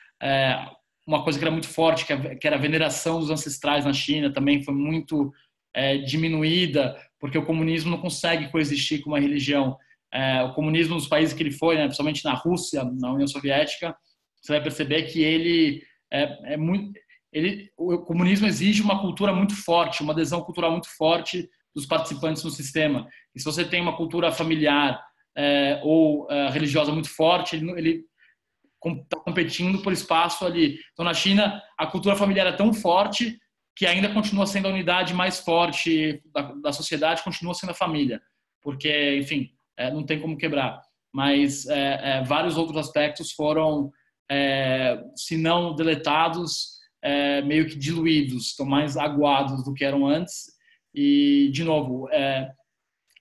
uma 1.06 1.22
coisa 1.22 1.38
que 1.38 1.44
era 1.44 1.52
muito 1.52 1.68
forte, 1.68 2.06
que 2.40 2.46
era 2.46 2.56
a 2.56 2.60
veneração 2.60 3.20
dos 3.20 3.30
ancestrais 3.30 3.84
na 3.84 3.92
China, 3.92 4.32
também 4.32 4.62
foi 4.62 4.74
muito 4.74 5.32
diminuída, 6.06 6.96
porque 7.20 7.36
o 7.36 7.44
comunismo 7.44 7.90
não 7.90 8.00
consegue 8.00 8.50
coexistir 8.50 9.02
com 9.02 9.10
uma 9.10 9.20
religião. 9.20 9.76
o 10.48 10.54
comunismo 10.54 10.94
nos 10.94 11.06
países 11.06 11.34
que 11.34 11.42
ele 11.42 11.50
foi, 11.50 11.76
né, 11.76 11.84
principalmente 11.84 12.24
na 12.24 12.32
Rússia, 12.32 12.82
na 12.84 13.12
União 13.12 13.28
Soviética, 13.28 13.94
você 14.40 14.52
vai 14.52 14.62
perceber 14.62 15.02
que 15.02 15.22
ele 15.22 15.82
é, 16.12 16.54
é 16.54 16.56
muito 16.56 16.98
ele, 17.32 17.70
o 17.76 17.98
comunismo 17.98 18.46
exige 18.46 18.80
uma 18.80 18.98
cultura 18.98 19.30
muito 19.30 19.54
forte, 19.54 20.02
uma 20.02 20.14
adesão 20.14 20.40
cultural 20.40 20.70
muito 20.70 20.88
forte 20.96 21.50
dos 21.74 21.84
participantes 21.84 22.42
no 22.42 22.50
sistema. 22.50 23.06
E 23.34 23.38
se 23.38 23.44
você 23.44 23.62
tem 23.62 23.80
uma 23.82 23.94
cultura 23.94 24.32
familiar 24.32 25.04
é, 25.36 25.78
ou 25.84 26.26
é, 26.30 26.48
religiosa 26.48 26.92
muito 26.92 27.10
forte, 27.10 27.54
ele 27.54 28.04
está 29.02 29.20
competindo 29.20 29.82
por 29.82 29.92
espaço 29.92 30.46
ali. 30.46 30.78
Então, 30.92 31.04
na 31.04 31.12
China, 31.12 31.62
a 31.76 31.86
cultura 31.86 32.16
familiar 32.16 32.46
é 32.46 32.52
tão 32.52 32.72
forte 32.72 33.38
que 33.76 33.84
ainda 33.84 34.14
continua 34.14 34.46
sendo 34.46 34.68
a 34.68 34.70
unidade 34.70 35.12
mais 35.12 35.38
forte 35.38 36.22
da, 36.32 36.40
da 36.54 36.72
sociedade, 36.72 37.22
continua 37.22 37.52
sendo 37.52 37.70
a 37.70 37.74
família, 37.74 38.22
porque, 38.62 39.18
enfim, 39.18 39.50
é, 39.76 39.90
não 39.90 40.06
tem 40.06 40.18
como 40.18 40.38
quebrar. 40.38 40.80
Mas 41.12 41.66
é, 41.66 42.00
é, 42.02 42.24
vários 42.24 42.56
outros 42.56 42.78
aspectos 42.78 43.32
foram, 43.32 43.92
é, 44.30 45.02
se 45.14 45.36
não 45.36 45.74
deletados, 45.74 46.76
meio 47.44 47.68
que 47.68 47.76
diluídos, 47.76 48.48
estão 48.48 48.66
mais 48.66 48.96
aguados 48.96 49.62
do 49.62 49.72
que 49.72 49.84
eram 49.84 50.04
antes 50.04 50.56
e, 50.96 51.50
de 51.52 51.62
novo, 51.62 52.08
é, 52.10 52.50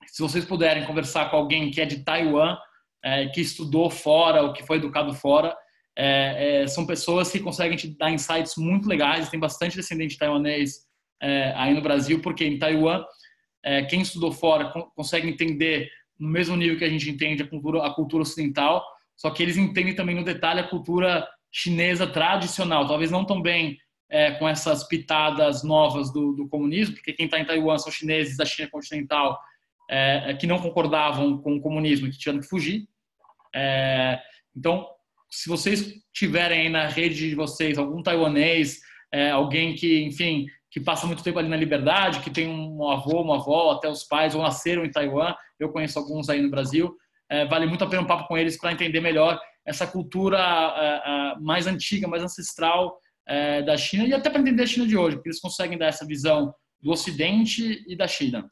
se 0.07 0.21
vocês 0.21 0.45
puderem 0.45 0.85
conversar 0.85 1.29
com 1.29 1.35
alguém 1.35 1.69
que 1.69 1.81
é 1.81 1.85
de 1.85 2.05
Taiwan, 2.05 2.57
é, 3.03 3.27
que 3.27 3.41
estudou 3.41 3.89
fora 3.89 4.43
ou 4.43 4.53
que 4.53 4.65
foi 4.65 4.77
educado 4.77 5.13
fora, 5.13 5.53
é, 5.97 6.61
é 6.61 6.67
são 6.67 6.85
pessoas 6.85 7.29
que 7.29 7.39
conseguem 7.39 7.77
te 7.77 7.89
dar 7.97 8.11
insights 8.11 8.55
muito 8.55 8.87
legais. 8.87 9.29
Tem 9.29 9.39
bastante 9.39 9.75
descendente 9.75 10.17
taiwanês 10.17 10.85
é, 11.21 11.51
aí 11.57 11.73
no 11.73 11.81
Brasil, 11.81 12.21
porque 12.21 12.45
em 12.45 12.57
Taiwan, 12.57 13.03
é, 13.61 13.83
quem 13.83 14.01
estudou 14.01 14.31
fora 14.31 14.71
consegue 14.95 15.27
entender 15.27 15.89
no 16.17 16.29
mesmo 16.29 16.55
nível 16.55 16.77
que 16.77 16.85
a 16.85 16.89
gente 16.89 17.09
entende 17.09 17.43
a 17.43 17.47
cultura, 17.47 17.85
a 17.85 17.93
cultura 17.93 18.23
ocidental, 18.23 18.81
só 19.17 19.29
que 19.29 19.41
eles 19.41 19.57
entendem 19.57 19.95
também 19.95 20.15
no 20.15 20.23
detalhe 20.23 20.59
a 20.59 20.67
cultura 20.67 21.27
chinesa 21.51 22.05
tradicional, 22.05 22.87
talvez 22.87 23.09
não 23.09 23.25
tão 23.25 23.41
bem 23.41 23.77
é, 24.09 24.31
com 24.31 24.47
essas 24.47 24.87
pitadas 24.87 25.63
novas 25.63 26.11
do, 26.11 26.33
do 26.33 26.47
comunismo, 26.47 26.95
porque 26.95 27.13
quem 27.13 27.25
está 27.25 27.39
em 27.39 27.45
Taiwan 27.45 27.77
são 27.77 27.91
chineses 27.91 28.37
da 28.37 28.45
China 28.45 28.69
continental 28.69 29.39
é, 29.89 30.31
é, 30.31 30.33
que 30.33 30.47
não 30.47 30.59
concordavam 30.59 31.37
com 31.37 31.55
o 31.55 31.61
comunismo 31.61 32.07
e 32.07 32.11
que 32.11 32.17
tiveram 32.17 32.39
que 32.39 32.47
fugir. 32.47 32.87
É, 33.53 34.19
então, 34.55 34.87
se 35.29 35.49
vocês 35.49 35.93
tiverem 36.13 36.61
aí 36.61 36.69
na 36.69 36.87
rede 36.87 37.29
de 37.29 37.35
vocês 37.35 37.77
algum 37.77 38.01
taiwanês, 38.01 38.79
é, 39.11 39.31
alguém 39.31 39.75
que, 39.75 40.03
enfim, 40.03 40.47
que 40.69 40.79
passa 40.79 41.07
muito 41.07 41.23
tempo 41.23 41.39
ali 41.39 41.47
na 41.47 41.55
liberdade, 41.55 42.19
que 42.19 42.29
tem 42.29 42.47
um 42.47 42.89
avô, 42.89 43.21
uma 43.21 43.35
avó, 43.35 43.71
até 43.71 43.87
os 43.89 44.03
pais 44.03 44.35
ou 44.35 44.41
nasceram 44.41 44.83
em 44.83 44.91
Taiwan, 44.91 45.33
eu 45.59 45.71
conheço 45.71 45.97
alguns 45.97 46.29
aí 46.29 46.41
no 46.41 46.49
Brasil, 46.49 46.95
vale 47.49 47.65
muito 47.65 47.83
a 47.83 47.89
pena 47.89 48.01
um 48.01 48.07
papo 48.07 48.27
com 48.27 48.37
eles 48.37 48.57
para 48.57 48.71
entender 48.71 49.01
melhor 49.01 49.39
essa 49.65 49.87
cultura 49.87 51.35
mais 51.41 51.67
antiga, 51.67 52.07
mais 52.07 52.23
ancestral 52.23 52.97
é, 53.27 53.63
da 53.63 53.75
China 53.75 54.05
e 54.05 54.13
até 54.13 54.29
para 54.29 54.39
entender 54.39 54.63
a 54.63 54.67
China 54.67 54.87
de 54.87 54.95
hoje, 54.95 55.15
porque 55.15 55.29
eles 55.29 55.41
conseguem 55.41 55.77
dar 55.77 55.87
essa 55.87 56.05
visão 56.05 56.53
do 56.81 56.91
Ocidente 56.91 57.83
e 57.87 57.95
da 57.95 58.07
China. 58.07 58.47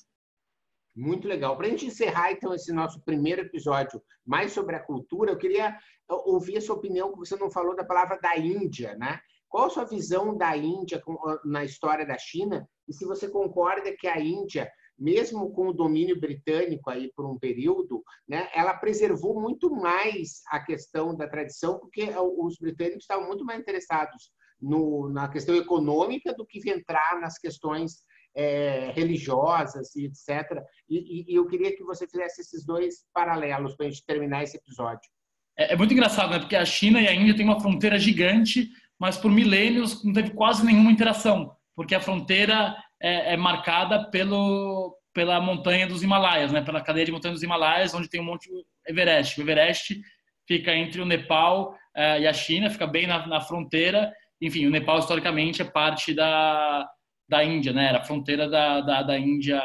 Muito 0.95 1.27
legal. 1.27 1.55
Para 1.57 1.67
a 1.67 1.69
gente 1.69 1.85
encerrar, 1.85 2.31
então, 2.31 2.53
esse 2.53 2.71
nosso 2.71 3.01
primeiro 3.03 3.41
episódio 3.41 4.01
mais 4.25 4.51
sobre 4.51 4.75
a 4.75 4.79
cultura, 4.79 5.31
eu 5.31 5.37
queria 5.37 5.77
ouvir 6.07 6.57
a 6.57 6.61
sua 6.61 6.75
opinião, 6.75 7.11
que 7.11 7.17
você 7.17 7.35
não 7.35 7.49
falou 7.49 7.75
da 7.75 7.83
palavra 7.83 8.19
da 8.19 8.37
Índia, 8.37 8.95
né? 8.95 9.19
Qual 9.47 9.65
a 9.65 9.69
sua 9.69 9.85
visão 9.85 10.35
da 10.35 10.55
Índia 10.57 11.01
na 11.45 11.63
história 11.63 12.05
da 12.05 12.17
China? 12.17 12.67
E 12.87 12.93
se 12.93 13.05
você 13.05 13.27
concorda 13.29 13.95
que 13.95 14.07
a 14.07 14.19
Índia, 14.19 14.71
mesmo 14.97 15.51
com 15.51 15.67
o 15.67 15.73
domínio 15.73 16.19
britânico 16.19 16.89
aí 16.89 17.11
por 17.15 17.25
um 17.25 17.37
período, 17.37 18.03
né, 18.27 18.49
ela 18.53 18.73
preservou 18.73 19.39
muito 19.39 19.69
mais 19.69 20.41
a 20.49 20.59
questão 20.59 21.15
da 21.15 21.27
tradição, 21.27 21.79
porque 21.79 22.09
os 22.37 22.57
britânicos 22.57 23.03
estavam 23.03 23.27
muito 23.27 23.43
mais 23.43 23.59
interessados 23.59 24.31
no, 24.61 25.09
na 25.09 25.27
questão 25.27 25.55
econômica 25.55 26.33
do 26.33 26.45
que 26.45 26.69
entrar 26.69 27.19
nas 27.19 27.37
questões 27.37 28.03
é, 28.35 28.91
religiosas 28.95 29.95
e 29.95 30.05
etc. 30.05 30.61
E, 30.89 31.31
e, 31.31 31.35
eu 31.35 31.45
queria 31.47 31.75
que 31.75 31.83
você 31.83 32.07
fizesse 32.07 32.41
esses 32.41 32.65
dois 32.65 33.05
paralelos 33.13 33.75
para 33.75 33.85
a 33.85 33.89
gente 33.89 34.05
terminar 34.05 34.43
esse 34.43 34.57
episódio. 34.57 35.09
É, 35.57 35.73
é, 35.73 35.77
muito 35.77 35.93
engraçado, 35.93 36.31
né? 36.31 36.39
Porque 36.39 36.55
a 36.55 36.65
China 36.65 36.99
e 36.99 37.07
a 37.07 37.13
Índia 37.13 37.35
têm 37.35 37.45
uma 37.45 37.59
fronteira 37.59 37.99
gigante, 37.99 38.69
mas 38.97 39.17
por 39.17 39.31
milênios 39.31 40.03
não 40.03 40.13
teve 40.13 40.31
quase 40.31 40.65
nenhuma 40.65 40.91
interação, 40.91 41.55
porque 41.75 41.93
a 41.93 41.99
fronteira 41.99 42.75
é, 43.03 43.33
é 43.33 43.37
marcada 43.37 44.09
pelo, 44.09 44.97
pela 45.13 45.39
montanha 45.41 45.85
dos 45.85 46.01
Himalaias, 46.01 46.51
né? 46.51 46.61
Pela 46.61 46.81
cadeia 46.81 47.05
de 47.05 47.11
montanhas 47.11 47.35
dos 47.35 47.43
Himalaias, 47.43 47.93
onde 47.93 48.09
tem 48.09 48.21
um 48.21 48.25
monte 48.25 48.49
Everest. 48.87 49.39
O 49.39 49.43
Everest 49.43 50.01
fica 50.47 50.73
entre 50.73 51.01
o 51.01 51.05
Nepal 51.05 51.77
é, 51.95 52.21
e 52.21 52.27
a 52.27 52.33
China, 52.33 52.69
fica 52.69 52.87
bem 52.87 53.05
na, 53.05 53.27
na 53.27 53.41
fronteira 53.41 54.11
enfim, 54.43 54.67
o 54.67 54.69
Nepal 54.69 54.99
historicamente 54.99 55.61
é 55.61 55.65
parte 55.65 56.13
da, 56.13 56.85
da 57.29 57.45
Índia, 57.45 57.71
né? 57.71 57.87
Era 57.87 57.99
a 57.99 58.03
fronteira 58.03 58.49
da, 58.49 58.81
da, 58.81 59.01
da 59.01 59.17
Índia 59.17 59.61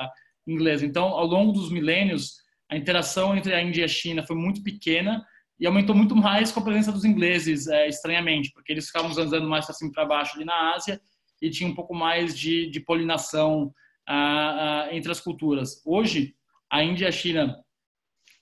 inglesa. 0.47 0.87
Então, 0.87 1.07
ao 1.07 1.27
longo 1.27 1.51
dos 1.51 1.69
milênios, 1.69 2.35
a 2.71 2.77
interação 2.77 3.37
entre 3.37 3.53
a 3.53 3.61
Índia 3.61 3.81
e 3.81 3.85
a 3.85 3.89
China 3.89 4.23
foi 4.23 4.37
muito 4.37 4.63
pequena 4.63 5.25
e 5.59 5.67
aumentou 5.67 5.97
muito 5.97 6.15
mais 6.15 6.53
com 6.53 6.61
a 6.61 6.63
presença 6.63 6.93
dos 6.93 7.05
ingleses, 7.05 7.67
é, 7.67 7.89
estranhamente, 7.89 8.53
porque 8.53 8.73
eles 8.73 8.87
ficavam 8.87 9.11
andando 9.11 9.49
mais 9.49 9.67
para 9.67 9.75
cima 9.75 9.91
e 9.91 9.93
para 9.93 10.07
baixo 10.07 10.37
ali 10.37 10.45
na 10.45 10.75
Ásia 10.75 11.01
e 11.41 11.51
tinha 11.51 11.69
um 11.69 11.75
pouco 11.75 11.95
mais 11.95 12.37
de, 12.37 12.71
de 12.71 12.81
polinação 12.81 13.73
ah, 14.07 14.87
ah, 14.87 14.95
entre 14.95 15.13
as 15.13 15.21
culturas. 15.21 15.83
Hoje, 15.85 16.35
a 16.71 16.83
Índia 16.83 17.05
e 17.05 17.09
a 17.09 17.13
China 17.13 17.63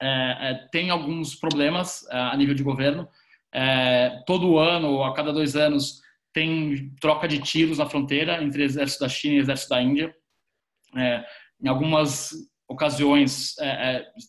é, 0.01 0.51
é, 0.51 0.55
têm 0.71 0.91
alguns 0.91 1.35
problemas 1.35 2.07
é, 2.11 2.17
a 2.17 2.37
nível 2.37 2.55
de 2.55 2.63
governo. 2.63 3.09
Todo 4.27 4.59
ano, 4.59 4.89
ou 4.89 5.05
a 5.05 5.15
cada 5.15 5.33
dois 5.33 5.57
anos, 5.57 6.03
tem 6.31 6.95
troca 7.01 7.27
de 7.27 7.39
tiros 7.39 7.79
na 7.79 7.87
fronteira 7.87 8.43
entre 8.43 8.61
o 8.61 8.65
exército 8.65 9.01
da 9.01 9.09
China 9.09 9.37
e 9.37 9.39
o 9.39 9.41
exército 9.41 9.71
da 9.71 9.81
Índia. 9.81 10.15
Em 11.63 11.67
algumas 11.67 12.33
ocasiões, 12.69 13.55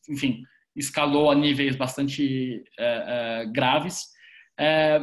enfim, 0.08 0.44
escalou 0.74 1.30
a 1.30 1.36
níveis 1.36 1.76
bastante 1.76 2.64
graves. 3.52 4.06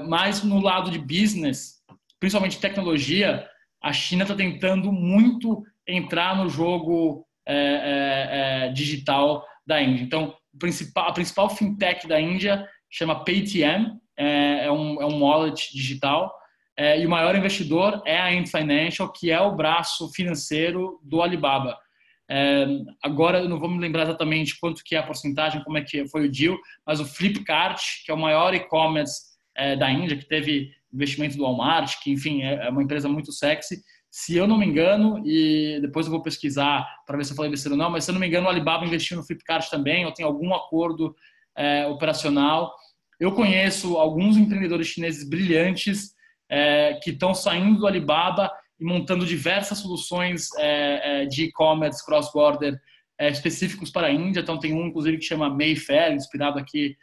Mas 0.08 0.42
no 0.42 0.58
lado 0.58 0.90
de 0.90 0.98
business, 0.98 1.84
principalmente 2.18 2.58
tecnologia, 2.58 3.46
a 3.85 3.93
China 3.93 4.22
está 4.22 4.35
tentando 4.35 4.91
muito 4.91 5.62
entrar 5.87 6.35
no 6.35 6.49
jogo 6.49 7.26
é, 7.47 7.55
é, 7.55 8.28
é, 8.66 8.72
digital 8.72 9.45
da 9.66 9.82
Índia. 9.82 10.03
Então, 10.03 10.35
principal, 10.59 11.09
a 11.09 11.12
principal 11.12 11.51
fintech 11.51 12.09
da 12.09 12.18
Índia 12.18 12.66
chama 12.91 13.22
Paytm, 13.22 13.99
é, 14.16 14.70
um, 14.72 15.03
é 15.03 15.05
um 15.05 15.22
wallet 15.22 15.70
digital, 15.74 16.35
e 16.99 17.07
o 17.07 17.11
maior 17.11 17.37
investidor 17.37 18.03
é 18.05 18.18
a 18.18 18.30
Ant 18.30 18.49
Financial, 18.49 19.12
que 19.12 19.30
é 19.30 19.41
o 19.41 19.55
braço 19.55 20.11
financeiro 20.12 20.99
do 21.05 21.22
Alibaba. 21.22 21.78
É, 22.28 22.66
agora 23.03 23.41
eu 23.41 23.49
não 23.49 23.61
vou 23.61 23.68
me 23.68 23.78
lembrar 23.78 24.05
exatamente 24.05 24.59
quanto 24.59 24.82
que 24.82 24.97
é 24.97 24.99
a 24.99 25.03
porcentagem, 25.03 25.62
como 25.62 25.76
é 25.76 25.82
que 25.82 26.09
foi 26.09 26.26
o 26.26 26.30
deal, 26.30 26.57
mas 26.87 27.01
o 27.01 27.05
Flipkart, 27.05 27.80
que 28.05 28.11
é 28.11 28.14
o 28.14 28.18
maior 28.18 28.55
e-commerce 28.55 29.35
é, 29.55 29.76
da 29.76 29.91
Índia, 29.91 30.16
que 30.16 30.26
teve 30.26 30.70
investimento 30.95 31.36
do 31.36 31.42
Walmart, 31.42 32.01
que 32.03 32.12
enfim 32.12 32.42
é, 32.42 32.66
é 32.66 32.70
uma 32.70 32.82
empresa 32.82 33.09
muito 33.09 33.32
sexy. 33.32 33.82
Se 34.11 34.36
eu 34.36 34.47
não 34.47 34.57
me 34.57 34.64
engano, 34.64 35.20
e 35.26 35.80
depois 35.80 36.07
eu 36.07 36.12
vou 36.12 36.22
pesquisar 36.22 36.86
para 37.05 37.16
ver 37.16 37.24
se 37.24 37.32
eu 37.32 37.36
falei 37.36 37.51
besteira 37.51 37.74
ou 37.74 37.78
não, 37.78 37.90
mas 37.90 38.05
se 38.05 38.11
eu 38.11 38.12
não 38.12 38.20
me 38.20 38.28
engano, 38.28 38.47
o 38.47 38.49
Alibaba 38.49 38.86
investiu 38.86 39.16
no 39.16 39.24
Flipkart 39.24 39.68
também, 39.68 40.07
ou 40.07 40.12
tem 40.12 40.24
algum 40.24 40.55
acordo 40.55 41.14
é, 41.57 41.84
operacional. 41.86 42.72
Eu 43.18 43.32
conheço 43.32 43.97
alguns 43.97 44.36
empreendedores 44.36 44.86
chineses 44.86 45.28
brilhantes 45.28 46.14
é, 46.49 46.95
que 47.03 47.11
estão 47.11 47.34
saindo 47.34 47.80
do 47.80 47.86
Alibaba 47.88 48.53
e 48.78 48.84
montando 48.84 49.26
diversas 49.26 49.78
soluções 49.78 50.49
é, 50.59 51.22
é, 51.22 51.26
de 51.26 51.45
e-commerce 51.45 52.05
cross-border 52.05 52.80
é, 53.18 53.30
específicos 53.30 53.90
para 53.90 54.07
a 54.07 54.12
Índia. 54.12 54.40
Então, 54.40 54.61
tem 54.61 54.74
um, 54.74 54.86
inclusive, 54.86 55.18
que 55.18 55.24
chama 55.24 55.51
Mayfair, 55.51 56.12
inspirado 56.12 56.59
aqui 56.59 56.97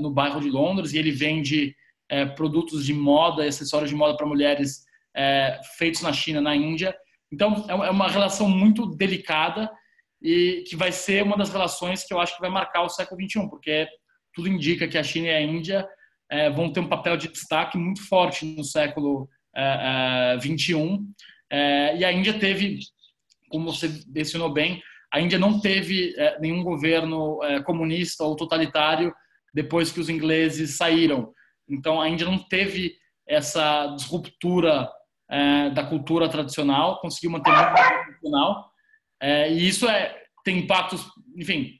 no 0.00 0.10
bairro 0.10 0.40
de 0.40 0.50
Londres, 0.50 0.92
e 0.92 0.98
ele 0.98 1.12
vende 1.12 1.76
é, 2.12 2.26
produtos 2.26 2.84
de 2.84 2.92
moda 2.92 3.42
acessórios 3.48 3.88
de 3.88 3.96
moda 3.96 4.14
para 4.14 4.26
mulheres 4.26 4.84
é, 5.16 5.58
feitos 5.78 6.02
na 6.02 6.12
China, 6.12 6.42
na 6.42 6.54
Índia. 6.54 6.94
Então, 7.32 7.64
é 7.68 7.90
uma 7.90 8.08
relação 8.08 8.46
muito 8.46 8.84
delicada 8.84 9.70
e 10.20 10.62
que 10.68 10.76
vai 10.76 10.92
ser 10.92 11.22
uma 11.22 11.38
das 11.38 11.50
relações 11.50 12.04
que 12.04 12.12
eu 12.12 12.20
acho 12.20 12.34
que 12.34 12.42
vai 12.42 12.50
marcar 12.50 12.82
o 12.82 12.88
século 12.90 13.18
XXI, 13.18 13.48
porque 13.48 13.88
tudo 14.34 14.46
indica 14.46 14.86
que 14.86 14.98
a 14.98 15.02
China 15.02 15.28
e 15.28 15.30
a 15.30 15.40
Índia 15.40 15.88
vão 16.54 16.72
ter 16.72 16.80
um 16.80 16.88
papel 16.88 17.16
de 17.16 17.28
destaque 17.28 17.76
muito 17.76 18.06
forte 18.06 18.44
no 18.44 18.64
século 18.64 19.28
21. 20.40 21.06
É, 21.50 21.58
é, 21.58 21.96
e 21.98 22.04
a 22.04 22.12
Índia 22.12 22.38
teve, 22.38 22.78
como 23.48 23.72
você 23.72 23.90
mencionou 24.08 24.52
bem, 24.52 24.82
a 25.12 25.20
Índia 25.20 25.38
não 25.38 25.60
teve 25.60 26.14
é, 26.16 26.38
nenhum 26.40 26.62
governo 26.62 27.38
comunista 27.64 28.24
ou 28.24 28.36
totalitário 28.36 29.12
depois 29.52 29.90
que 29.90 30.00
os 30.00 30.08
ingleses 30.08 30.76
saíram. 30.76 31.32
Então, 31.68 32.00
a 32.00 32.08
Índia 32.08 32.26
não 32.26 32.38
teve 32.38 32.96
essa 33.26 33.86
disruptura 33.96 34.90
da 35.74 35.84
cultura 35.84 36.28
tradicional, 36.28 37.00
conseguiu 37.00 37.30
manter 37.30 37.50
muito 37.50 37.72
tradicional. 37.72 38.70
e 39.50 39.66
isso 39.66 39.88
é, 39.88 40.14
tem 40.44 40.58
impactos, 40.58 41.06
enfim, 41.34 41.78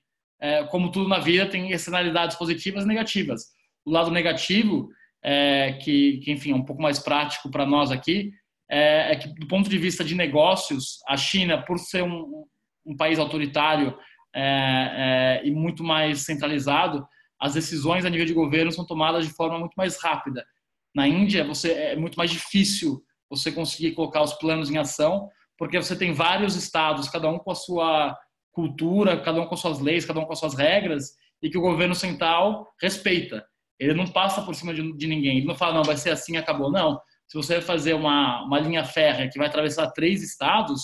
como 0.71 0.91
tudo 0.91 1.07
na 1.07 1.19
vida, 1.19 1.51
tem 1.51 1.71
externalidades 1.71 2.37
positivas 2.39 2.85
e 2.85 2.87
negativas. 2.87 3.43
O 3.85 3.91
lado 3.91 4.11
negativo 4.11 4.89
é, 5.23 5.75
que, 5.75 6.19
que, 6.19 6.33
enfim, 6.33 6.53
é 6.53 6.55
um 6.55 6.65
pouco 6.65 6.83
mais 6.83 6.99
prático 6.99 7.51
para 7.51 7.65
nós 7.65 7.91
aqui, 7.91 8.33
é, 8.69 9.13
é, 9.13 9.17
que, 9.17 9.29
do 9.29 9.47
ponto 9.47 9.69
de 9.69 9.79
vista 9.79 10.03
de 10.03 10.15
negócios, 10.15 11.01
a 11.07 11.17
China, 11.17 11.63
por 11.63 11.79
ser 11.79 12.03
um, 12.03 12.45
um 12.85 12.97
país 12.97 13.19
autoritário 13.19 13.97
é, 14.35 15.41
é, 15.43 15.47
e 15.47 15.51
muito 15.51 15.85
mais 15.85 16.25
centralizado, 16.25 17.07
as 17.43 17.55
decisões 17.55 18.05
a 18.05 18.09
nível 18.09 18.25
de 18.25 18.33
governo 18.33 18.71
são 18.71 18.87
tomadas 18.87 19.27
de 19.27 19.35
forma 19.35 19.59
muito 19.59 19.75
mais 19.75 20.01
rápida. 20.01 20.47
Na 20.95 21.09
Índia, 21.09 21.45
você 21.45 21.73
é 21.73 21.97
muito 21.97 22.15
mais 22.15 22.31
difícil 22.31 23.03
você 23.29 23.51
conseguir 23.51 23.93
colocar 23.93 24.23
os 24.23 24.33
planos 24.35 24.71
em 24.71 24.79
ação, 24.79 25.29
porque 25.59 25.77
você 25.77 25.97
tem 25.97 26.13
vários 26.13 26.55
estados, 26.55 27.09
cada 27.09 27.29
um 27.29 27.41
com 27.41 27.51
a 27.51 27.57
sua 27.57 28.17
cultura, 28.53 29.21
cada 29.21 29.41
um 29.41 29.47
com 29.47 29.57
suas 29.57 29.81
leis, 29.81 30.05
cada 30.05 30.21
um 30.21 30.25
com 30.25 30.37
suas 30.37 30.55
regras, 30.55 31.17
e 31.43 31.51
que 31.51 31.59
o 31.59 31.63
governo 31.63 31.97
central 31.97 32.73
respeita. 32.81 33.45
Ele 33.77 33.95
não 33.95 34.07
passa 34.07 34.43
por 34.43 34.55
cima 34.55 34.73
de, 34.73 34.97
de 34.97 35.07
ninguém. 35.09 35.39
Ele 35.39 35.47
não 35.47 35.57
fala, 35.57 35.75
não, 35.75 35.83
vai 35.83 35.97
ser 35.97 36.11
assim, 36.11 36.37
acabou. 36.37 36.71
Não. 36.71 37.01
Se 37.27 37.37
você 37.37 37.55
vai 37.55 37.63
fazer 37.63 37.95
uma, 37.95 38.45
uma 38.45 38.61
linha 38.61 38.85
férrea 38.85 39.29
que 39.29 39.39
vai 39.39 39.49
atravessar 39.49 39.91
três 39.91 40.23
estados, 40.23 40.83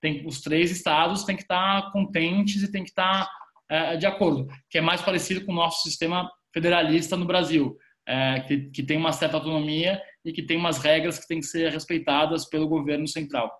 tem, 0.00 0.26
os 0.26 0.40
três 0.40 0.72
estados 0.72 1.22
têm 1.22 1.36
que 1.36 1.42
estar 1.42 1.92
contentes 1.92 2.60
e 2.60 2.72
têm 2.72 2.82
que 2.82 2.90
estar 2.90 3.30
de 3.96 4.06
acordo, 4.06 4.46
que 4.68 4.78
é 4.78 4.80
mais 4.80 5.00
parecido 5.00 5.44
com 5.44 5.52
o 5.52 5.56
nosso 5.56 5.82
sistema 5.82 6.30
federalista 6.52 7.16
no 7.16 7.26
Brasil, 7.26 7.76
é, 8.06 8.40
que, 8.40 8.70
que 8.70 8.82
tem 8.82 8.98
uma 8.98 9.12
certa 9.12 9.36
autonomia 9.36 10.00
e 10.24 10.32
que 10.32 10.42
tem 10.42 10.56
umas 10.56 10.78
regras 10.78 11.18
que 11.18 11.26
têm 11.26 11.40
que 11.40 11.46
ser 11.46 11.70
respeitadas 11.70 12.48
pelo 12.48 12.68
governo 12.68 13.06
central. 13.06 13.50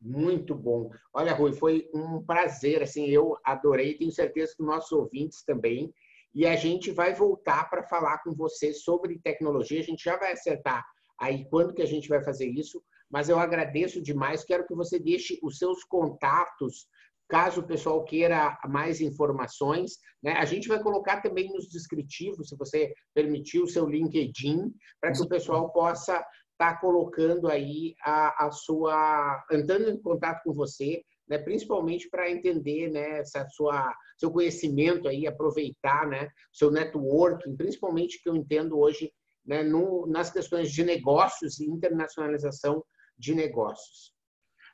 Muito 0.00 0.54
bom. 0.54 0.90
Olha, 1.12 1.34
Rui, 1.34 1.52
foi 1.52 1.88
um 1.94 2.24
prazer. 2.24 2.82
Assim, 2.82 3.06
eu 3.06 3.36
adorei. 3.44 3.98
Tenho 3.98 4.10
certeza 4.10 4.54
que 4.56 4.62
nossos 4.62 4.92
ouvintes 4.92 5.44
também 5.44 5.92
e 6.34 6.46
a 6.46 6.56
gente 6.56 6.90
vai 6.90 7.12
voltar 7.12 7.68
para 7.68 7.82
falar 7.82 8.18
com 8.18 8.32
você 8.34 8.72
sobre 8.72 9.18
tecnologia. 9.18 9.80
A 9.80 9.84
gente 9.84 10.04
já 10.04 10.16
vai 10.16 10.32
acertar 10.32 10.84
aí 11.18 11.44
quando 11.50 11.74
que 11.74 11.82
a 11.82 11.86
gente 11.86 12.08
vai 12.08 12.22
fazer 12.22 12.46
isso, 12.46 12.82
mas 13.10 13.28
eu 13.28 13.38
agradeço 13.38 14.00
demais. 14.00 14.44
Quero 14.44 14.66
que 14.66 14.74
você 14.74 14.98
deixe 14.98 15.38
os 15.42 15.58
seus 15.58 15.84
contatos, 15.84 16.86
caso 17.30 17.60
o 17.60 17.66
pessoal 17.66 18.04
queira 18.04 18.58
mais 18.68 19.00
informações. 19.00 19.92
Né? 20.22 20.32
A 20.32 20.44
gente 20.44 20.68
vai 20.68 20.82
colocar 20.82 21.22
também 21.22 21.48
nos 21.48 21.68
descritivos, 21.68 22.48
se 22.48 22.56
você 22.56 22.92
permitir, 23.14 23.60
o 23.60 23.66
seu 23.66 23.88
LinkedIn, 23.88 24.70
para 25.00 25.12
que 25.12 25.22
o 25.22 25.28
pessoal 25.28 25.72
possa 25.72 26.14
estar 26.14 26.74
tá 26.74 26.76
colocando 26.76 27.48
aí 27.48 27.94
a, 28.04 28.46
a 28.46 28.50
sua. 28.50 29.42
entrando 29.50 29.88
em 29.88 30.00
contato 30.02 30.42
com 30.44 30.52
você 30.52 31.02
né, 31.30 31.38
principalmente 31.38 32.10
para 32.10 32.28
entender 32.28 32.90
né, 32.90 33.20
essa 33.20 33.46
sua 33.50 33.94
seu 34.18 34.32
conhecimento 34.32 35.06
aí, 35.08 35.28
aproveitar 35.28 36.06
né, 36.08 36.28
seu 36.52 36.72
networking, 36.72 37.56
principalmente 37.56 38.20
que 38.20 38.28
eu 38.28 38.34
entendo 38.34 38.76
hoje 38.76 39.12
né, 39.46 39.62
no, 39.62 40.06
nas 40.08 40.30
questões 40.30 40.72
de 40.72 40.84
negócios 40.84 41.60
e 41.60 41.70
internacionalização 41.70 42.84
de 43.16 43.32
negócios. 43.32 44.12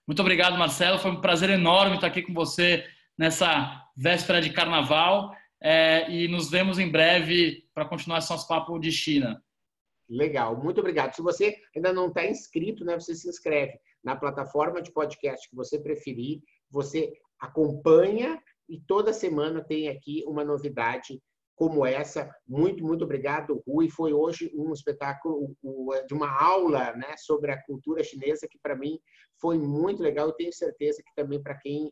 Muito 0.07 0.21
obrigado, 0.21 0.57
Marcelo. 0.57 0.99
Foi 0.99 1.11
um 1.11 1.21
prazer 1.21 1.51
enorme 1.51 1.97
estar 1.97 2.07
aqui 2.07 2.23
com 2.23 2.33
você 2.33 2.85
nessa 3.19 3.83
véspera 3.97 4.41
de 4.41 4.53
carnaval 4.53 5.35
é, 5.61 6.11
e 6.11 6.29
nos 6.29 6.51
vemos 6.51 6.79
em 6.79 6.91
breve 6.91 7.69
para 7.75 7.85
continuar 7.85 8.19
esse 8.19 8.31
nosso 8.31 8.47
papo 8.47 8.79
de 8.79 8.93
China. 8.93 9.43
Legal, 10.09 10.57
muito 10.63 10.79
obrigado. 10.79 11.15
Se 11.15 11.23
você 11.23 11.57
ainda 11.75 11.93
não 11.93 12.09
está 12.09 12.25
inscrito, 12.25 12.85
né, 12.85 12.95
você 12.95 13.15
se 13.15 13.29
inscreve 13.29 13.79
na 14.05 14.15
plataforma 14.15 14.81
de 14.81 14.93
podcast 14.93 15.49
que 15.49 15.57
você 15.57 15.81
preferir, 15.81 16.41
você 16.71 17.13
acompanha 17.41 18.41
e 18.69 18.81
toda 18.81 19.13
semana 19.13 19.65
tem 19.65 19.89
aqui 19.89 20.23
uma 20.27 20.45
novidade 20.45 21.21
como 21.57 21.85
essa. 21.85 22.31
Muito, 22.47 22.85
muito 22.85 23.03
obrigado, 23.03 23.63
Rui. 23.67 23.89
Foi 23.89 24.13
hoje 24.13 24.53
um 24.55 24.73
espetáculo 24.73 25.57
de 26.07 26.15
uma 26.15 26.31
aula 26.41 26.93
né, 26.93 27.15
sobre 27.17 27.51
a 27.51 27.61
cultura 27.65 28.05
chinesa 28.05 28.47
que, 28.49 28.59
para 28.63 28.77
mim, 28.77 28.99
foi 29.41 29.59
muito 29.59 30.03
legal. 30.03 30.29
Eu 30.29 30.35
tenho 30.35 30.53
certeza 30.53 31.03
que 31.03 31.15
também 31.17 31.43
para 31.43 31.57
quem 31.57 31.91